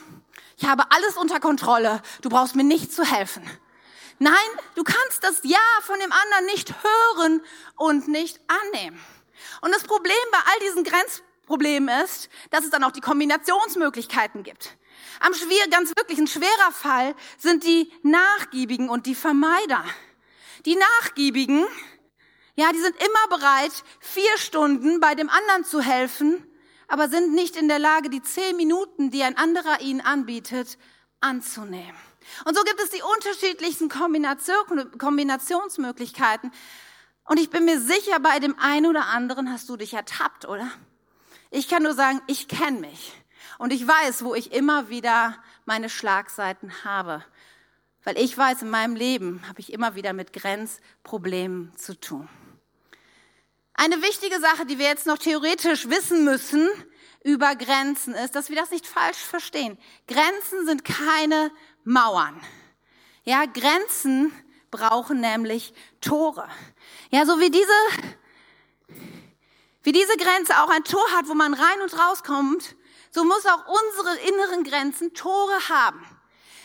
ich 0.57 0.66
habe 0.66 0.85
alles 0.90 1.16
unter 1.16 1.38
Kontrolle, 1.38 2.02
du 2.22 2.29
brauchst 2.29 2.57
mir 2.57 2.64
nicht 2.64 2.92
zu 2.92 3.05
helfen. 3.05 3.48
Nein, 4.18 4.35
du 4.74 4.83
kannst 4.83 5.22
das 5.22 5.40
Ja 5.44 5.59
von 5.83 5.98
dem 6.00 6.11
anderen 6.11 6.46
nicht 6.46 6.74
hören 6.83 7.42
und 7.76 8.09
nicht 8.09 8.40
annehmen. 8.48 8.98
Und 9.61 9.72
das 9.74 9.85
Problem 9.85 10.16
bei 10.33 10.38
all 10.38 10.59
diesen 10.61 10.85
Grenzproblemen 10.85 12.05
ist, 12.05 12.31
dass 12.50 12.64
es 12.64 12.70
dann 12.70 12.83
auch 12.83 12.92
die 12.92 13.02
Kombinationsmöglichkeiten 13.02 14.42
gibt. 14.42 14.76
Am 15.20 15.35
schwer, 15.35 15.68
ganz 15.70 15.90
wirklich 15.96 16.18
ein 16.18 16.26
schwerer 16.26 16.72
Fall 16.72 17.14
sind 17.38 17.64
die 17.64 17.92
Nachgiebigen 18.02 18.88
und 18.88 19.06
die 19.06 19.14
Vermeider. 19.14 19.85
Die 20.64 20.76
Nachgiebigen, 20.76 21.64
ja, 22.54 22.72
die 22.72 22.80
sind 22.80 22.96
immer 22.96 23.38
bereit, 23.38 23.72
vier 24.00 24.37
Stunden 24.38 25.00
bei 25.00 25.14
dem 25.14 25.28
anderen 25.28 25.64
zu 25.64 25.80
helfen, 25.80 26.46
aber 26.88 27.09
sind 27.09 27.35
nicht 27.35 27.56
in 27.56 27.68
der 27.68 27.78
Lage, 27.78 28.11
die 28.11 28.22
zehn 28.22 28.56
Minuten, 28.56 29.11
die 29.11 29.22
ein 29.22 29.37
anderer 29.37 29.80
ihnen 29.80 30.00
anbietet, 30.00 30.78
anzunehmen. 31.20 31.96
Und 32.44 32.56
so 32.56 32.62
gibt 32.64 32.80
es 32.80 32.90
die 32.90 33.02
unterschiedlichsten 33.02 33.88
Kombination, 33.88 34.98
Kombinationsmöglichkeiten. 34.98 36.52
Und 37.24 37.40
ich 37.40 37.50
bin 37.50 37.64
mir 37.64 37.80
sicher, 37.80 38.20
bei 38.20 38.38
dem 38.38 38.59
einen 38.59 38.87
oder 38.87 39.06
anderen 39.06 39.52
hast 39.52 39.68
du 39.68 39.76
dich 39.76 39.94
ertappt, 39.94 40.46
oder? 40.46 40.70
Ich 41.50 41.68
kann 41.68 41.82
nur 41.82 41.94
sagen, 41.94 42.20
ich 42.26 42.48
kenne 42.48 42.80
mich. 42.80 43.12
Und 43.58 43.72
ich 43.72 43.86
weiß, 43.86 44.24
wo 44.24 44.34
ich 44.34 44.52
immer 44.52 44.88
wieder 44.88 45.36
meine 45.64 45.88
Schlagseiten 45.88 46.84
habe. 46.84 47.24
Weil 48.04 48.18
ich 48.18 48.36
weiß, 48.36 48.62
in 48.62 48.70
meinem 48.70 48.94
Leben 48.94 49.42
habe 49.48 49.60
ich 49.60 49.72
immer 49.72 49.94
wieder 49.94 50.12
mit 50.12 50.32
Grenzproblemen 50.32 51.74
zu 51.76 51.98
tun. 51.98 52.28
Eine 53.74 54.00
wichtige 54.00 54.40
Sache, 54.40 54.64
die 54.64 54.78
wir 54.78 54.86
jetzt 54.86 55.06
noch 55.06 55.18
theoretisch 55.18 55.88
wissen 55.88 56.24
müssen 56.24 56.68
über 57.22 57.54
Grenzen, 57.56 58.14
ist, 58.14 58.34
dass 58.34 58.48
wir 58.48 58.56
das 58.56 58.70
nicht 58.70 58.86
falsch 58.86 59.18
verstehen. 59.18 59.76
Grenzen 60.06 60.64
sind 60.64 60.84
keine 60.84 61.50
Mauern. 61.84 62.40
Ja, 63.24 63.44
Grenzen 63.44 64.32
brauchen 64.70 65.20
nämlich 65.20 65.74
Tore. 66.00 66.48
Ja, 67.10 67.26
so 67.26 67.40
wie 67.40 67.50
diese, 67.50 67.68
wie 69.82 69.92
diese 69.92 70.16
Grenze 70.16 70.62
auch 70.62 70.70
ein 70.70 70.84
Tor 70.84 71.04
hat, 71.16 71.28
wo 71.28 71.34
man 71.34 71.52
rein 71.52 71.82
und 71.82 71.98
rauskommt, 71.98 72.76
so 73.16 73.24
muss 73.24 73.46
auch 73.46 73.64
unsere 73.66 74.29
inneren 74.29 74.62
Grenzen 74.62 75.14
Tore 75.14 75.59
haben. 75.70 76.07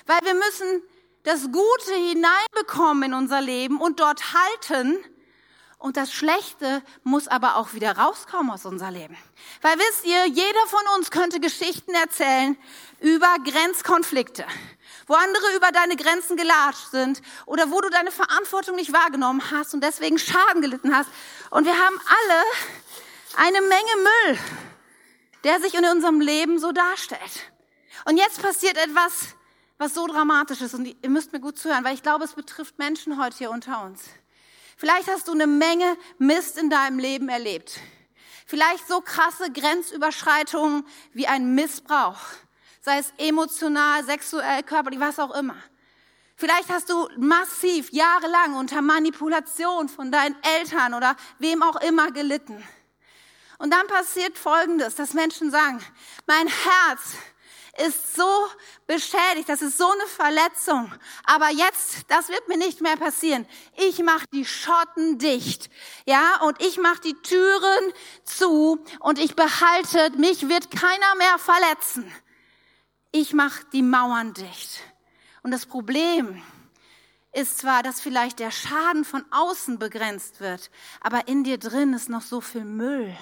Weil 0.05 0.19
wir 0.23 0.33
müssen 0.33 0.83
das 1.23 1.43
Gute 1.43 1.93
hineinbekommen 1.93 3.03
in 3.03 3.13
unser 3.13 3.39
Leben 3.39 3.79
und 3.79 4.01
dort 4.01 4.33
halten. 4.33 4.97
Und 5.77 5.95
das 5.95 6.11
Schlechte 6.11 6.83
muss 7.03 7.29
aber 7.29 7.55
auch 7.55 7.73
wieder 7.73 7.97
rauskommen 7.97 8.51
aus 8.51 8.65
unser 8.65 8.91
Leben. 8.91 9.17
Weil 9.61 9.79
wisst 9.79 10.03
ihr, 10.05 10.27
jeder 10.27 10.67
von 10.67 10.81
uns 10.97 11.09
könnte 11.09 11.39
Geschichten 11.39 11.93
erzählen 11.93 12.57
über 12.99 13.33
Grenzkonflikte 13.45 14.45
wo 15.07 15.15
andere 15.15 15.55
über 15.57 15.71
deine 15.71 15.97
Grenzen 15.97 16.37
gelatscht 16.37 16.91
sind 16.91 17.21
oder 17.45 17.69
wo 17.69 17.81
du 17.81 17.89
deine 17.89 18.11
Verantwortung 18.11 18.77
nicht 18.77 18.93
wahrgenommen 18.93 19.41
hast 19.51 19.73
und 19.73 19.83
deswegen 19.83 20.17
Schaden 20.17 20.61
gelitten 20.61 20.95
hast. 20.95 21.09
Und 21.49 21.65
wir 21.65 21.73
haben 21.73 21.99
alle 21.99 22.43
eine 23.35 23.61
Menge 23.61 23.95
Müll, 23.97 24.39
der 25.43 25.59
sich 25.59 25.73
in 25.73 25.85
unserem 25.85 26.21
Leben 26.21 26.59
so 26.59 26.71
darstellt. 26.71 27.51
Und 28.05 28.17
jetzt 28.17 28.41
passiert 28.41 28.77
etwas, 28.77 29.35
was 29.77 29.93
so 29.93 30.07
dramatisch 30.07 30.61
ist. 30.61 30.73
Und 30.73 30.85
ihr 30.85 31.09
müsst 31.09 31.33
mir 31.33 31.39
gut 31.39 31.57
zuhören, 31.57 31.83
weil 31.83 31.95
ich 31.95 32.03
glaube, 32.03 32.23
es 32.23 32.33
betrifft 32.33 32.77
Menschen 32.77 33.21
heute 33.21 33.37
hier 33.37 33.51
unter 33.51 33.83
uns. 33.83 34.03
Vielleicht 34.77 35.07
hast 35.07 35.27
du 35.27 35.33
eine 35.33 35.47
Menge 35.47 35.97
Mist 36.17 36.57
in 36.57 36.69
deinem 36.69 36.99
Leben 36.99 37.29
erlebt. 37.29 37.79
Vielleicht 38.45 38.87
so 38.87 39.01
krasse 39.01 39.51
Grenzüberschreitungen 39.51 40.85
wie 41.13 41.27
ein 41.27 41.53
Missbrauch 41.53 42.17
sei 42.81 42.97
es 42.97 43.13
emotional, 43.17 44.03
sexuell, 44.03 44.63
körperlich, 44.63 44.99
was 44.99 45.19
auch 45.19 45.33
immer. 45.35 45.55
Vielleicht 46.35 46.69
hast 46.69 46.89
du 46.89 47.07
massiv 47.17 47.91
jahrelang 47.91 48.55
unter 48.55 48.81
Manipulation 48.81 49.87
von 49.87 50.11
deinen 50.11 50.35
Eltern 50.57 50.95
oder 50.95 51.15
wem 51.37 51.61
auch 51.61 51.79
immer 51.81 52.11
gelitten. 52.11 52.63
Und 53.61 53.69
dann 53.69 53.85
passiert 53.85 54.39
Folgendes, 54.39 54.95
dass 54.95 55.13
Menschen 55.13 55.51
sagen, 55.51 55.79
mein 56.25 56.47
Herz 56.47 57.13
ist 57.85 58.15
so 58.15 58.47
beschädigt, 58.87 59.47
das 59.49 59.61
ist 59.61 59.77
so 59.77 59.87
eine 59.87 60.07
Verletzung. 60.07 60.91
Aber 61.25 61.51
jetzt, 61.51 61.99
das 62.07 62.29
wird 62.29 62.47
mir 62.47 62.57
nicht 62.57 62.81
mehr 62.81 62.97
passieren. 62.97 63.45
Ich 63.77 63.99
mache 63.99 64.25
die 64.33 64.45
Schotten 64.45 65.19
dicht, 65.19 65.69
ja, 66.07 66.41
und 66.41 66.59
ich 66.59 66.79
mache 66.79 67.01
die 67.01 67.13
Türen 67.21 67.93
zu 68.23 68.83
und 68.99 69.19
ich 69.19 69.35
behalte, 69.35 70.09
mich 70.17 70.49
wird 70.49 70.71
keiner 70.71 71.15
mehr 71.19 71.37
verletzen. 71.37 72.11
Ich 73.11 73.31
mache 73.31 73.63
die 73.73 73.83
Mauern 73.83 74.33
dicht. 74.33 74.79
Und 75.43 75.51
das 75.51 75.67
Problem 75.67 76.41
ist 77.31 77.59
zwar, 77.59 77.83
dass 77.83 78.01
vielleicht 78.01 78.39
der 78.39 78.49
Schaden 78.49 79.05
von 79.05 79.23
außen 79.29 79.77
begrenzt 79.77 80.39
wird, 80.39 80.71
aber 80.99 81.27
in 81.27 81.43
dir 81.43 81.59
drin 81.59 81.93
ist 81.93 82.09
noch 82.09 82.23
so 82.23 82.41
viel 82.41 82.65
Müll. 82.65 83.15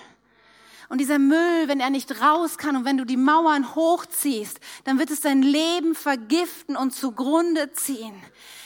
Und 0.89 0.97
dieser 0.97 1.19
Müll, 1.19 1.67
wenn 1.67 1.79
er 1.79 1.91
nicht 1.91 2.19
raus 2.19 2.57
kann 2.57 2.75
und 2.75 2.83
wenn 2.83 2.97
du 2.97 3.05
die 3.05 3.15
Mauern 3.15 3.75
hochziehst, 3.75 4.59
dann 4.85 4.97
wird 4.97 5.11
es 5.11 5.21
dein 5.21 5.43
Leben 5.43 5.93
vergiften 5.93 6.75
und 6.75 6.95
zugrunde 6.95 7.71
ziehen. 7.73 8.19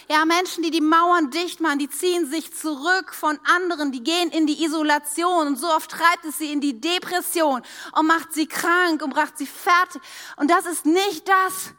Ja, 0.10 0.24
Menschen, 0.24 0.64
die 0.64 0.72
die 0.72 0.82
Mauern 0.82 1.32
dicht 1.32 1.60
machen, 1.60 1.80
die 1.80 1.90
ziehen 1.90 2.30
sich 2.30 2.54
zurück 2.54 3.14
von 3.14 3.38
anderen, 3.44 3.92
die 3.92 4.04
gehen 4.04 4.32
in 4.32 4.48
die 4.48 4.64
Isolation 4.64 5.48
und 5.48 5.58
so 5.58 5.68
oft 5.68 5.92
treibt 5.92 6.24
es 6.24 6.38
sie 6.38 6.52
in 6.52 6.62
die 6.62 6.80
Depression 6.80 7.62
und 7.92 8.08
macht 8.08 8.34
sie 8.34 8.48
krank 8.48 9.02
und 9.02 9.16
macht 9.16 9.38
sie 9.38 9.46
fertig. 9.46 10.02
Und 10.38 10.50
das 10.50 10.66
ist 10.66 10.86
nicht 10.86 11.28
das, 11.28 11.74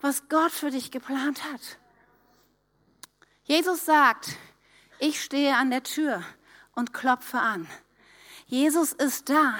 was 0.00 0.28
Gott 0.28 0.52
für 0.52 0.70
dich 0.70 0.90
geplant 0.90 1.42
hat. 1.52 1.78
Jesus 3.44 3.86
sagt, 3.86 4.36
ich 4.98 5.22
stehe 5.22 5.56
an 5.56 5.70
der 5.70 5.82
Tür 5.82 6.22
und 6.74 6.92
klopfe 6.92 7.38
an. 7.38 7.66
Jesus 8.46 8.92
ist 8.92 9.28
da 9.28 9.56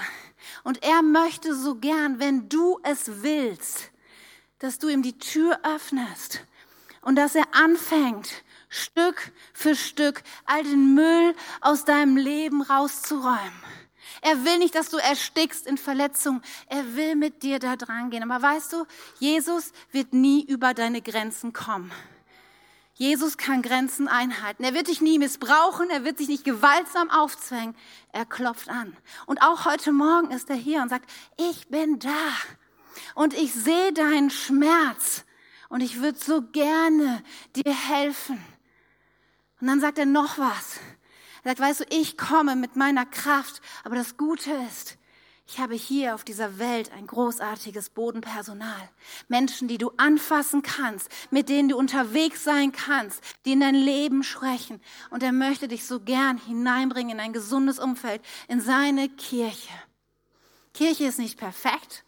und 0.63 0.83
er 0.83 1.01
möchte 1.01 1.53
so 1.53 1.75
gern, 1.75 2.19
wenn 2.19 2.49
du 2.49 2.79
es 2.83 3.21
willst, 3.21 3.91
dass 4.59 4.79
du 4.79 4.87
ihm 4.87 5.03
die 5.03 5.17
Tür 5.17 5.59
öffnest 5.63 6.41
und 7.01 7.15
dass 7.15 7.35
er 7.35 7.53
anfängt, 7.53 8.43
Stück 8.69 9.31
für 9.53 9.75
Stück 9.75 10.23
all 10.45 10.63
den 10.63 10.93
Müll 10.93 11.35
aus 11.61 11.85
deinem 11.85 12.17
Leben 12.17 12.61
rauszuräumen. 12.61 13.63
Er 14.21 14.43
will 14.45 14.57
nicht, 14.57 14.75
dass 14.75 14.89
du 14.89 14.97
erstickst 14.97 15.67
in 15.67 15.77
Verletzungen. 15.77 16.41
Er 16.67 16.95
will 16.95 17.15
mit 17.15 17.43
dir 17.43 17.59
da 17.59 17.75
dran 17.75 18.09
gehen. 18.09 18.29
Aber 18.29 18.41
weißt 18.41 18.73
du, 18.73 18.85
Jesus 19.19 19.71
wird 19.91 20.13
nie 20.13 20.43
über 20.43 20.73
deine 20.73 21.01
Grenzen 21.01 21.53
kommen. 21.53 21.91
Jesus 22.97 23.37
kann 23.37 23.61
Grenzen 23.61 24.07
einhalten. 24.07 24.63
Er 24.63 24.73
wird 24.73 24.87
dich 24.87 25.01
nie 25.01 25.19
missbrauchen. 25.19 25.91
Er 25.91 26.03
wird 26.03 26.17
sich 26.17 26.27
nicht 26.27 26.43
gewaltsam 26.43 27.11
aufzwängen. 27.11 27.75
Er 28.11 28.25
klopft 28.25 28.69
an. 28.69 28.97
Und 29.27 29.43
auch 29.43 29.65
heute 29.65 29.91
Morgen 29.91 30.31
ist 30.31 30.49
er 30.49 30.55
hier 30.55 30.81
und 30.81 30.89
sagt, 30.89 31.07
ich 31.37 31.67
bin 31.67 31.99
da. 31.99 32.31
Und 33.13 33.35
ich 33.35 33.53
sehe 33.53 33.93
deinen 33.93 34.31
Schmerz. 34.31 35.25
Und 35.69 35.81
ich 35.81 36.01
würde 36.01 36.17
so 36.17 36.41
gerne 36.41 37.23
dir 37.55 37.71
helfen. 37.71 38.43
Und 39.61 39.67
dann 39.67 39.79
sagt 39.79 39.99
er 39.99 40.05
noch 40.07 40.39
was. 40.39 40.79
Er 41.43 41.51
sagt, 41.51 41.59
weißt 41.59 41.79
du, 41.81 41.85
ich 41.89 42.17
komme 42.17 42.55
mit 42.55 42.75
meiner 42.75 43.05
Kraft. 43.05 43.61
Aber 43.83 43.95
das 43.95 44.17
Gute 44.17 44.51
ist, 44.69 44.97
ich 45.49 45.59
habe 45.59 45.75
hier 45.75 46.13
auf 46.13 46.25
dieser 46.25 46.59
Welt 46.59 46.91
ein 46.91 47.07
großartiges 47.07 47.89
Bodenpersonal. 47.91 48.89
Menschen, 49.29 49.69
die 49.69 49.77
du 49.77 49.91
anfassen 49.95 50.61
kannst, 50.61 51.09
mit 51.31 51.47
denen 51.47 51.69
du 51.69 51.77
unterwegs 51.77 52.43
sein 52.43 52.73
kannst, 52.73 53.23
die 53.45 53.53
in 53.53 53.61
dein 53.61 53.75
Leben 53.75 54.23
sprechen. 54.23 54.81
Und 55.09 55.23
er 55.23 55.31
möchte 55.31 55.69
dich 55.69 55.85
so 55.85 56.01
gern 56.01 56.37
hineinbringen 56.37 57.13
in 57.13 57.19
ein 57.21 57.31
gesundes 57.31 57.79
Umfeld, 57.79 58.21
in 58.49 58.59
seine 58.59 59.07
Kirche. 59.07 59.73
Kirche 60.73 61.05
ist 61.05 61.17
nicht 61.17 61.39
perfekt, 61.39 62.03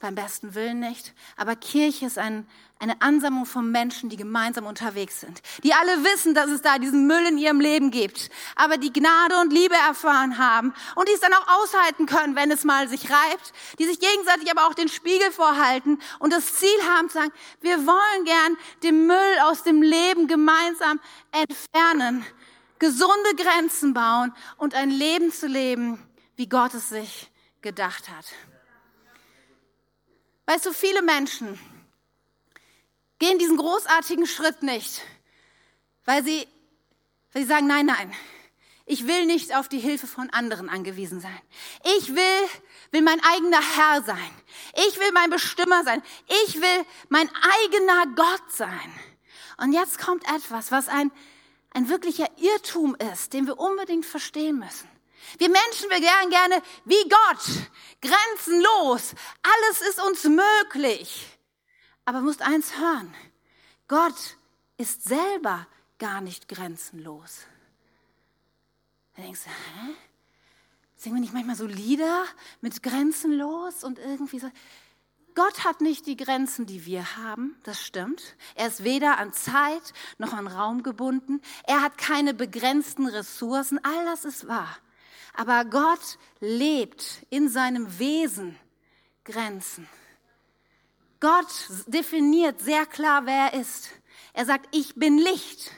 beim 0.00 0.14
besten 0.14 0.54
Willen 0.54 0.80
nicht. 0.80 1.12
Aber 1.36 1.54
Kirche 1.54 2.06
ist 2.06 2.18
ein, 2.18 2.48
eine 2.78 3.00
Ansammlung 3.02 3.44
von 3.44 3.70
Menschen, 3.70 4.08
die 4.08 4.16
gemeinsam 4.16 4.64
unterwegs 4.64 5.20
sind. 5.20 5.42
Die 5.62 5.74
alle 5.74 6.02
wissen, 6.04 6.34
dass 6.34 6.50
es 6.50 6.62
da 6.62 6.78
diesen 6.78 7.06
Müll 7.06 7.26
in 7.26 7.36
ihrem 7.36 7.60
Leben 7.60 7.90
gibt. 7.90 8.30
Aber 8.56 8.78
die 8.78 8.92
Gnade 8.92 9.38
und 9.38 9.52
Liebe 9.52 9.74
erfahren 9.74 10.38
haben. 10.38 10.72
Und 10.96 11.06
die 11.08 11.12
es 11.12 11.20
dann 11.20 11.34
auch 11.34 11.62
aushalten 11.62 12.06
können, 12.06 12.34
wenn 12.34 12.50
es 12.50 12.64
mal 12.64 12.88
sich 12.88 13.10
reibt. 13.10 13.52
Die 13.78 13.84
sich 13.84 14.00
gegenseitig 14.00 14.50
aber 14.50 14.66
auch 14.66 14.74
den 14.74 14.88
Spiegel 14.88 15.30
vorhalten. 15.30 16.00
Und 16.18 16.32
das 16.32 16.54
Ziel 16.54 16.68
haben 16.88 17.10
zu 17.10 17.18
sagen, 17.18 17.32
wir 17.60 17.86
wollen 17.86 18.24
gern 18.24 18.56
den 18.82 19.06
Müll 19.06 19.38
aus 19.44 19.62
dem 19.64 19.82
Leben 19.82 20.26
gemeinsam 20.26 20.98
entfernen. 21.30 22.24
Gesunde 22.78 23.34
Grenzen 23.36 23.92
bauen 23.92 24.32
und 24.56 24.74
ein 24.74 24.90
Leben 24.90 25.30
zu 25.30 25.46
leben, 25.46 26.02
wie 26.36 26.48
Gott 26.48 26.72
es 26.72 26.88
sich 26.88 27.30
gedacht 27.60 28.08
hat. 28.08 28.24
Weißt 30.50 30.66
du, 30.66 30.72
viele 30.72 31.00
Menschen 31.02 31.60
gehen 33.20 33.38
diesen 33.38 33.56
großartigen 33.56 34.26
Schritt 34.26 34.64
nicht, 34.64 35.00
weil 36.04 36.24
sie, 36.24 36.48
weil 37.32 37.42
sie 37.42 37.48
sagen, 37.48 37.68
nein, 37.68 37.86
nein, 37.86 38.12
ich 38.84 39.06
will 39.06 39.26
nicht 39.26 39.54
auf 39.54 39.68
die 39.68 39.78
Hilfe 39.78 40.08
von 40.08 40.28
anderen 40.30 40.68
angewiesen 40.68 41.20
sein. 41.20 41.40
Ich 41.96 42.16
will, 42.16 42.48
will 42.90 43.02
mein 43.02 43.22
eigener 43.22 43.60
Herr 43.76 44.02
sein. 44.02 44.42
Ich 44.88 44.98
will 44.98 45.12
mein 45.12 45.30
Bestimmer 45.30 45.84
sein. 45.84 46.02
Ich 46.44 46.56
will 46.56 46.84
mein 47.10 47.30
eigener 47.62 48.06
Gott 48.16 48.50
sein. 48.50 48.92
Und 49.58 49.72
jetzt 49.72 50.00
kommt 50.00 50.24
etwas, 50.34 50.72
was 50.72 50.88
ein, 50.88 51.12
ein 51.74 51.88
wirklicher 51.88 52.28
Irrtum 52.38 52.96
ist, 53.12 53.34
den 53.34 53.46
wir 53.46 53.56
unbedingt 53.56 54.04
verstehen 54.04 54.58
müssen. 54.58 54.89
Wir 55.38 55.48
Menschen, 55.48 55.90
wir 55.90 56.00
gern 56.00 56.30
gerne 56.30 56.62
wie 56.84 57.08
Gott, 57.08 57.68
grenzenlos. 58.00 59.14
Alles 59.42 59.80
ist 59.88 60.02
uns 60.02 60.24
möglich. 60.24 61.38
Aber 62.04 62.18
du 62.18 62.24
musst 62.24 62.42
eins 62.42 62.78
hören. 62.78 63.14
Gott 63.88 64.36
ist 64.76 65.04
selber 65.04 65.66
gar 65.98 66.20
nicht 66.20 66.48
grenzenlos. 66.48 67.40
Da 69.16 69.22
denkst 69.22 69.44
du, 69.44 69.50
hä? 69.50 69.94
Singen 70.96 71.16
wir 71.16 71.20
nicht 71.20 71.32
manchmal 71.32 71.56
so 71.56 71.66
Lieder 71.66 72.24
mit 72.60 72.82
grenzenlos 72.82 73.84
und 73.84 73.98
irgendwie 73.98 74.38
so? 74.38 74.50
Gott 75.34 75.64
hat 75.64 75.80
nicht 75.80 76.06
die 76.06 76.16
Grenzen, 76.16 76.66
die 76.66 76.84
wir 76.84 77.16
haben, 77.16 77.56
das 77.62 77.80
stimmt. 77.80 78.36
Er 78.54 78.66
ist 78.66 78.84
weder 78.84 79.18
an 79.18 79.32
Zeit 79.32 79.92
noch 80.18 80.32
an 80.32 80.46
Raum 80.46 80.82
gebunden. 80.82 81.40
Er 81.64 81.82
hat 81.82 81.96
keine 81.96 82.34
begrenzten 82.34 83.06
Ressourcen. 83.06 83.82
All 83.84 84.04
das 84.04 84.24
ist 84.24 84.48
wahr. 84.48 84.76
Aber 85.34 85.64
Gott 85.64 86.18
lebt 86.40 87.24
in 87.30 87.48
seinem 87.48 87.98
Wesen 87.98 88.58
Grenzen. 89.24 89.88
Gott 91.20 91.46
definiert 91.86 92.60
sehr 92.60 92.86
klar, 92.86 93.26
wer 93.26 93.52
er 93.52 93.60
ist. 93.60 93.90
Er 94.32 94.46
sagt, 94.46 94.74
ich 94.74 94.94
bin 94.94 95.18
Licht 95.18 95.70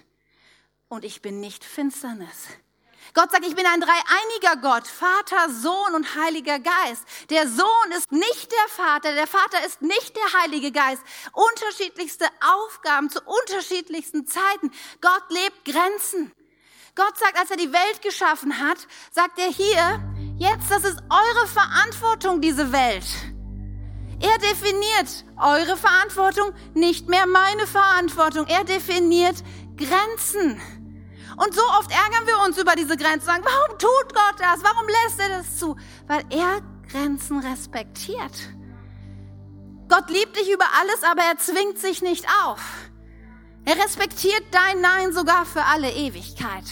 und 0.89 1.05
ich 1.05 1.21
bin 1.21 1.41
nicht 1.41 1.65
Finsternis. 1.65 2.49
Gott 3.15 3.31
sagt, 3.31 3.45
ich 3.45 3.55
bin 3.55 3.67
ein 3.67 3.81
dreieiniger 3.81 4.63
Gott, 4.63 4.87
Vater, 4.87 5.51
Sohn 5.51 5.95
und 5.95 6.15
Heiliger 6.15 6.59
Geist. 6.59 7.05
Der 7.29 7.47
Sohn 7.47 7.93
ist 7.97 8.11
nicht 8.11 8.51
der 8.51 8.69
Vater, 8.69 9.15
der 9.15 9.27
Vater 9.27 9.65
ist 9.67 9.83
nicht 9.83 10.17
der 10.17 10.41
Heilige 10.41 10.73
Geist. 10.73 11.03
Unterschiedlichste 11.33 12.27
Aufgaben 12.41 13.11
zu 13.11 13.21
unterschiedlichsten 13.21 14.27
Zeiten. 14.27 14.71
Gott 15.01 15.25
lebt 15.29 15.65
Grenzen. 15.65 16.33
Gott 16.95 17.17
sagt, 17.17 17.39
als 17.39 17.51
er 17.51 17.57
die 17.57 17.73
Welt 17.73 18.03
geschaffen 18.03 18.59
hat, 18.61 18.87
sagt 19.13 19.39
er 19.39 19.49
hier, 19.49 20.03
jetzt, 20.37 20.71
das 20.71 20.85
ist 20.85 20.99
eure 21.09 21.47
Verantwortung, 21.47 22.43
diese 22.43 22.71
Welt. 22.71 23.07
Er 24.21 24.39
definiert 24.39 25.25
eure 25.41 25.79
Verantwortung, 25.79 26.53
nicht 26.75 27.09
mehr 27.09 27.27
meine 27.27 27.67
Verantwortung. 27.67 28.47
Er 28.47 28.65
definiert 28.65 29.37
Grenzen. 29.77 30.61
Und 31.39 31.55
so 31.55 31.63
oft 31.79 31.91
ärgern 31.91 32.27
wir 32.27 32.39
uns 32.47 32.59
über 32.59 32.77
diese 32.77 32.99
Grenzen, 32.99 33.25
sagen, 33.25 33.43
warum 33.43 33.79
tut 33.79 34.15
Gott 34.15 34.39
das? 34.39 34.63
Warum 34.63 34.87
lässt 34.87 35.19
er 35.19 35.39
das 35.39 35.59
zu? 35.59 35.77
Weil 36.07 36.25
er 36.29 36.61
Grenzen 36.91 37.41
respektiert. 37.41 38.51
Gott 39.89 40.11
liebt 40.11 40.37
dich 40.37 40.51
über 40.51 40.67
alles, 40.79 41.03
aber 41.05 41.23
er 41.23 41.39
zwingt 41.39 41.79
sich 41.79 42.03
nicht 42.03 42.27
auf. 42.45 42.61
Er 43.65 43.77
respektiert 43.77 44.43
dein 44.51 44.81
Nein 44.81 45.13
sogar 45.13 45.45
für 45.47 45.63
alle 45.65 45.91
Ewigkeit. 45.93 46.65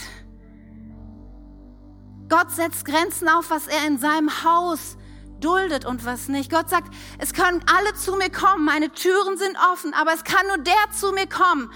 Gott 2.27 2.51
setzt 2.51 2.85
Grenzen 2.85 3.27
auf, 3.29 3.49
was 3.49 3.67
er 3.67 3.87
in 3.87 3.97
seinem 3.97 4.43
Haus 4.43 4.97
duldet 5.41 5.85
und 5.85 6.05
was 6.05 6.27
nicht. 6.27 6.51
Gott 6.51 6.69
sagt, 6.69 6.93
es 7.17 7.33
können 7.33 7.63
alle 7.65 7.93
zu 7.95 8.15
mir 8.15 8.29
kommen, 8.29 8.63
meine 8.63 8.91
Türen 8.91 9.37
sind 9.37 9.57
offen, 9.71 9.93
aber 9.93 10.13
es 10.13 10.23
kann 10.23 10.45
nur 10.47 10.57
der 10.57 10.91
zu 10.97 11.11
mir 11.11 11.27
kommen, 11.27 11.71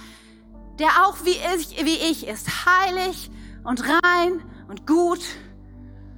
der 0.80 1.06
auch 1.06 1.18
wie 1.24 1.38
ich, 1.56 1.86
wie 1.86 1.98
ich 2.10 2.28
ist, 2.28 2.66
heilig 2.66 3.30
und 3.64 3.84
rein 3.84 4.44
und 4.68 4.86
gut. 4.88 5.22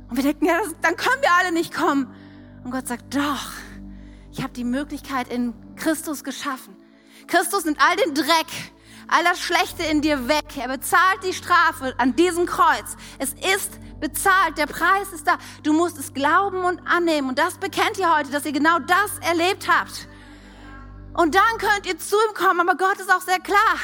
Und 0.10 0.18
wir 0.18 0.24
denken, 0.24 0.46
ja, 0.46 0.60
das, 0.60 0.74
dann 0.82 0.96
können 0.96 1.22
wir 1.22 1.32
alle 1.34 1.52
nicht 1.52 1.74
kommen. 1.74 2.14
Und 2.64 2.72
Gott 2.72 2.88
sagt, 2.88 3.16
doch, 3.16 3.52
ich 4.32 4.44
habe 4.44 4.54
die 4.54 4.64
Möglichkeit 4.64 5.30
in 5.30 5.54
Christus 5.76 6.24
geschaffen. 6.24 6.76
Christus 7.28 7.66
nimmt 7.66 7.80
all 7.82 7.96
den 7.96 8.14
Dreck, 8.14 8.72
all 9.08 9.24
das 9.24 9.40
Schlechte 9.40 9.84
in 9.84 10.02
dir 10.02 10.28
weg. 10.28 10.58
Er 10.58 10.68
bezahlt 10.68 11.24
die 11.24 11.34
Strafe 11.34 11.94
an 11.98 12.16
diesem 12.16 12.46
Kreuz. 12.46 12.96
Es 13.20 13.34
ist 13.34 13.80
bezahlt. 14.00 14.58
Der 14.58 14.68
Preis 14.68 15.12
ist 15.14 15.28
da. 15.28 15.38
Du 15.64 15.74
musst 15.74 15.98
es 15.98 16.14
glauben 16.14 16.64
und 16.64 16.80
annehmen. 16.86 17.30
Und 17.30 17.40
das 17.40 17.58
bekennt 17.58 17.98
ihr 17.98 18.16
heute, 18.16 18.32
dass 18.32 18.46
ihr 18.46 18.52
genau 18.52 18.80
das 18.80 19.20
erlebt 19.28 19.68
habt. 19.68 20.08
Und 21.14 21.36
dann 21.36 21.58
könnt 21.58 21.86
ihr 21.88 21.98
zu 21.98 22.16
ihm 22.16 22.34
kommen. 22.34 22.62
Aber 22.62 22.78
Gott 22.78 23.00
ist 23.00 23.12
auch 23.12 23.22
sehr 23.22 23.40
klar. 23.40 23.78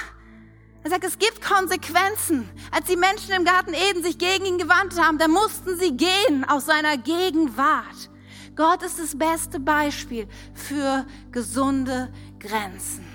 Er 0.84 0.90
sagt, 0.90 1.06
es 1.06 1.18
gibt 1.18 1.42
Konsequenzen. 1.42 2.50
Als 2.72 2.88
die 2.88 2.98
Menschen 2.98 3.32
im 3.32 3.46
Garten 3.46 3.74
Eden 3.74 4.04
sich 4.04 4.18
gegen 4.18 4.46
ihn 4.46 4.58
gewandt 4.58 5.00
haben, 5.00 5.18
da 5.18 5.30
mussten 5.30 5.80
sie 5.80 5.96
gehen 5.96 6.44
aus 6.48 6.66
seiner 6.66 6.98
Gegenwart. 6.98 8.10
Gott 8.56 8.84
ist 8.84 9.00
das 9.00 9.18
beste 9.18 9.60
Beispiel 9.60 10.28
für 10.54 11.06
gesunde 11.32 12.14
Grenzen. 12.38 13.13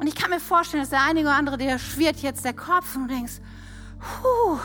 Und 0.00 0.06
ich 0.06 0.14
kann 0.14 0.30
mir 0.30 0.40
vorstellen, 0.40 0.82
dass 0.82 0.88
der 0.88 1.02
einige 1.02 1.28
oder 1.28 1.36
andere, 1.36 1.58
der 1.58 1.78
schwirrt 1.78 2.22
jetzt 2.22 2.42
der 2.42 2.54
Kopf 2.54 2.96
und 2.96 3.08
du 3.08 3.14
denkst, 3.14 3.34
puh, 4.00 4.58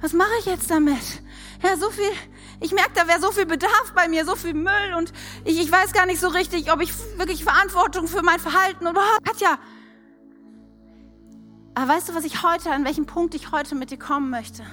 was 0.00 0.12
mache 0.12 0.32
ich 0.40 0.46
jetzt 0.46 0.68
damit? 0.72 1.22
Ja, 1.62 1.76
so 1.76 1.88
viel, 1.90 2.10
ich 2.58 2.72
merke, 2.72 2.90
da 2.96 3.06
wäre 3.06 3.20
so 3.20 3.30
viel 3.30 3.46
Bedarf 3.46 3.92
bei 3.94 4.08
mir, 4.08 4.24
so 4.24 4.34
viel 4.34 4.54
Müll 4.54 4.94
und 4.98 5.12
ich, 5.44 5.60
ich 5.60 5.70
weiß 5.70 5.92
gar 5.92 6.04
nicht 6.06 6.20
so 6.20 6.26
richtig, 6.26 6.72
ob 6.72 6.80
ich 6.80 6.92
wirklich 7.16 7.44
Verantwortung 7.44 8.08
für 8.08 8.22
mein 8.22 8.40
Verhalten 8.40 8.88
oder 8.88 9.00
Katja. 9.22 9.56
Aber 11.74 11.88
weißt 11.88 12.08
du, 12.08 12.14
was 12.16 12.24
ich 12.24 12.42
heute, 12.42 12.72
an 12.72 12.84
welchem 12.84 13.06
Punkt 13.06 13.36
ich 13.36 13.52
heute 13.52 13.76
mit 13.76 13.92
dir 13.92 13.98
kommen 13.98 14.30
möchte? 14.30 14.64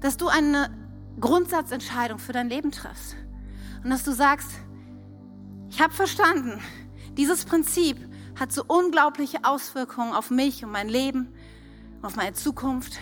Dass 0.00 0.18
du 0.18 0.28
eine 0.28 0.70
Grundsatzentscheidung 1.18 2.18
für 2.18 2.34
dein 2.34 2.50
Leben 2.50 2.70
triffst. 2.72 3.16
Und 3.82 3.88
dass 3.88 4.04
du 4.04 4.12
sagst, 4.12 4.50
ich 5.70 5.80
habe 5.80 5.94
verstanden, 5.94 6.60
dieses 7.16 7.46
Prinzip 7.46 8.11
hat 8.38 8.52
so 8.52 8.64
unglaubliche 8.66 9.44
Auswirkungen 9.44 10.12
auf 10.12 10.30
mich 10.30 10.64
und 10.64 10.70
mein 10.70 10.88
Leben, 10.88 11.28
auf 12.02 12.16
meine 12.16 12.32
Zukunft. 12.32 12.98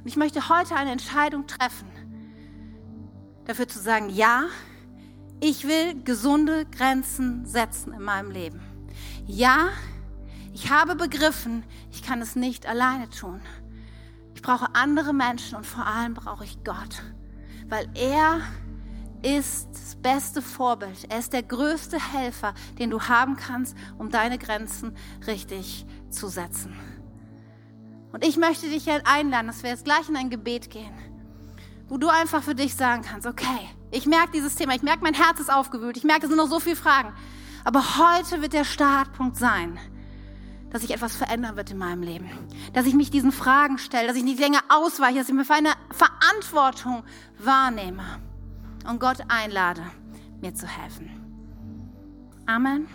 Und 0.00 0.06
ich 0.06 0.16
möchte 0.16 0.48
heute 0.48 0.76
eine 0.76 0.92
Entscheidung 0.92 1.46
treffen, 1.46 1.88
dafür 3.44 3.68
zu 3.68 3.78
sagen, 3.78 4.10
ja, 4.10 4.44
ich 5.40 5.66
will 5.66 6.02
gesunde 6.02 6.66
Grenzen 6.66 7.46
setzen 7.46 7.92
in 7.92 8.02
meinem 8.02 8.30
Leben. 8.30 8.60
Ja, 9.26 9.68
ich 10.52 10.70
habe 10.70 10.96
begriffen, 10.96 11.64
ich 11.90 12.02
kann 12.02 12.20
es 12.20 12.34
nicht 12.34 12.66
alleine 12.66 13.08
tun. 13.08 13.40
Ich 14.34 14.42
brauche 14.42 14.74
andere 14.74 15.12
Menschen 15.12 15.56
und 15.56 15.66
vor 15.66 15.86
allem 15.86 16.14
brauche 16.14 16.44
ich 16.44 16.62
Gott, 16.64 17.02
weil 17.68 17.88
er 17.94 18.40
ist 19.22 19.68
das 19.72 19.96
beste 19.96 20.42
Vorbild. 20.42 21.06
Er 21.08 21.18
ist 21.18 21.32
der 21.32 21.42
größte 21.42 21.98
Helfer, 22.12 22.54
den 22.78 22.90
du 22.90 23.00
haben 23.02 23.36
kannst, 23.36 23.76
um 23.98 24.10
deine 24.10 24.38
Grenzen 24.38 24.96
richtig 25.26 25.86
zu 26.10 26.28
setzen. 26.28 26.76
Und 28.12 28.24
ich 28.24 28.36
möchte 28.36 28.68
dich 28.68 28.88
einladen, 29.04 29.48
dass 29.48 29.62
wir 29.62 29.70
jetzt 29.70 29.84
gleich 29.84 30.08
in 30.08 30.16
ein 30.16 30.30
Gebet 30.30 30.70
gehen, 30.70 30.94
wo 31.88 31.98
du 31.98 32.08
einfach 32.08 32.42
für 32.42 32.54
dich 32.54 32.74
sagen 32.74 33.02
kannst, 33.02 33.26
okay, 33.26 33.68
ich 33.90 34.06
merke 34.06 34.32
dieses 34.32 34.54
Thema, 34.54 34.74
ich 34.74 34.82
merke, 34.82 35.02
mein 35.02 35.14
Herz 35.14 35.40
ist 35.40 35.52
aufgewühlt, 35.52 35.96
ich 35.96 36.04
merke, 36.04 36.22
es 36.22 36.28
sind 36.28 36.38
noch 36.38 36.48
so 36.48 36.60
viele 36.60 36.76
Fragen. 36.76 37.12
Aber 37.64 37.82
heute 37.98 38.40
wird 38.40 38.52
der 38.52 38.64
Startpunkt 38.64 39.36
sein, 39.36 39.78
dass 40.70 40.82
sich 40.82 40.92
etwas 40.92 41.16
verändern 41.16 41.56
wird 41.56 41.70
in 41.70 41.78
meinem 41.78 42.02
Leben. 42.02 42.30
Dass 42.72 42.86
ich 42.86 42.94
mich 42.94 43.10
diesen 43.10 43.32
Fragen 43.32 43.78
stelle, 43.78 44.06
dass 44.06 44.16
ich 44.16 44.24
nicht 44.24 44.38
länger 44.38 44.60
ausweiche, 44.68 45.18
dass 45.18 45.28
ich 45.28 45.34
mir 45.34 45.44
für 45.44 45.54
eine 45.54 45.72
Verantwortung 45.90 47.04
wahrnehme 47.38 48.04
und 48.88 49.00
Gott 49.00 49.18
einlade, 49.28 49.82
mir 50.40 50.54
zu 50.54 50.66
helfen. 50.66 51.10
Amen. 52.46 52.88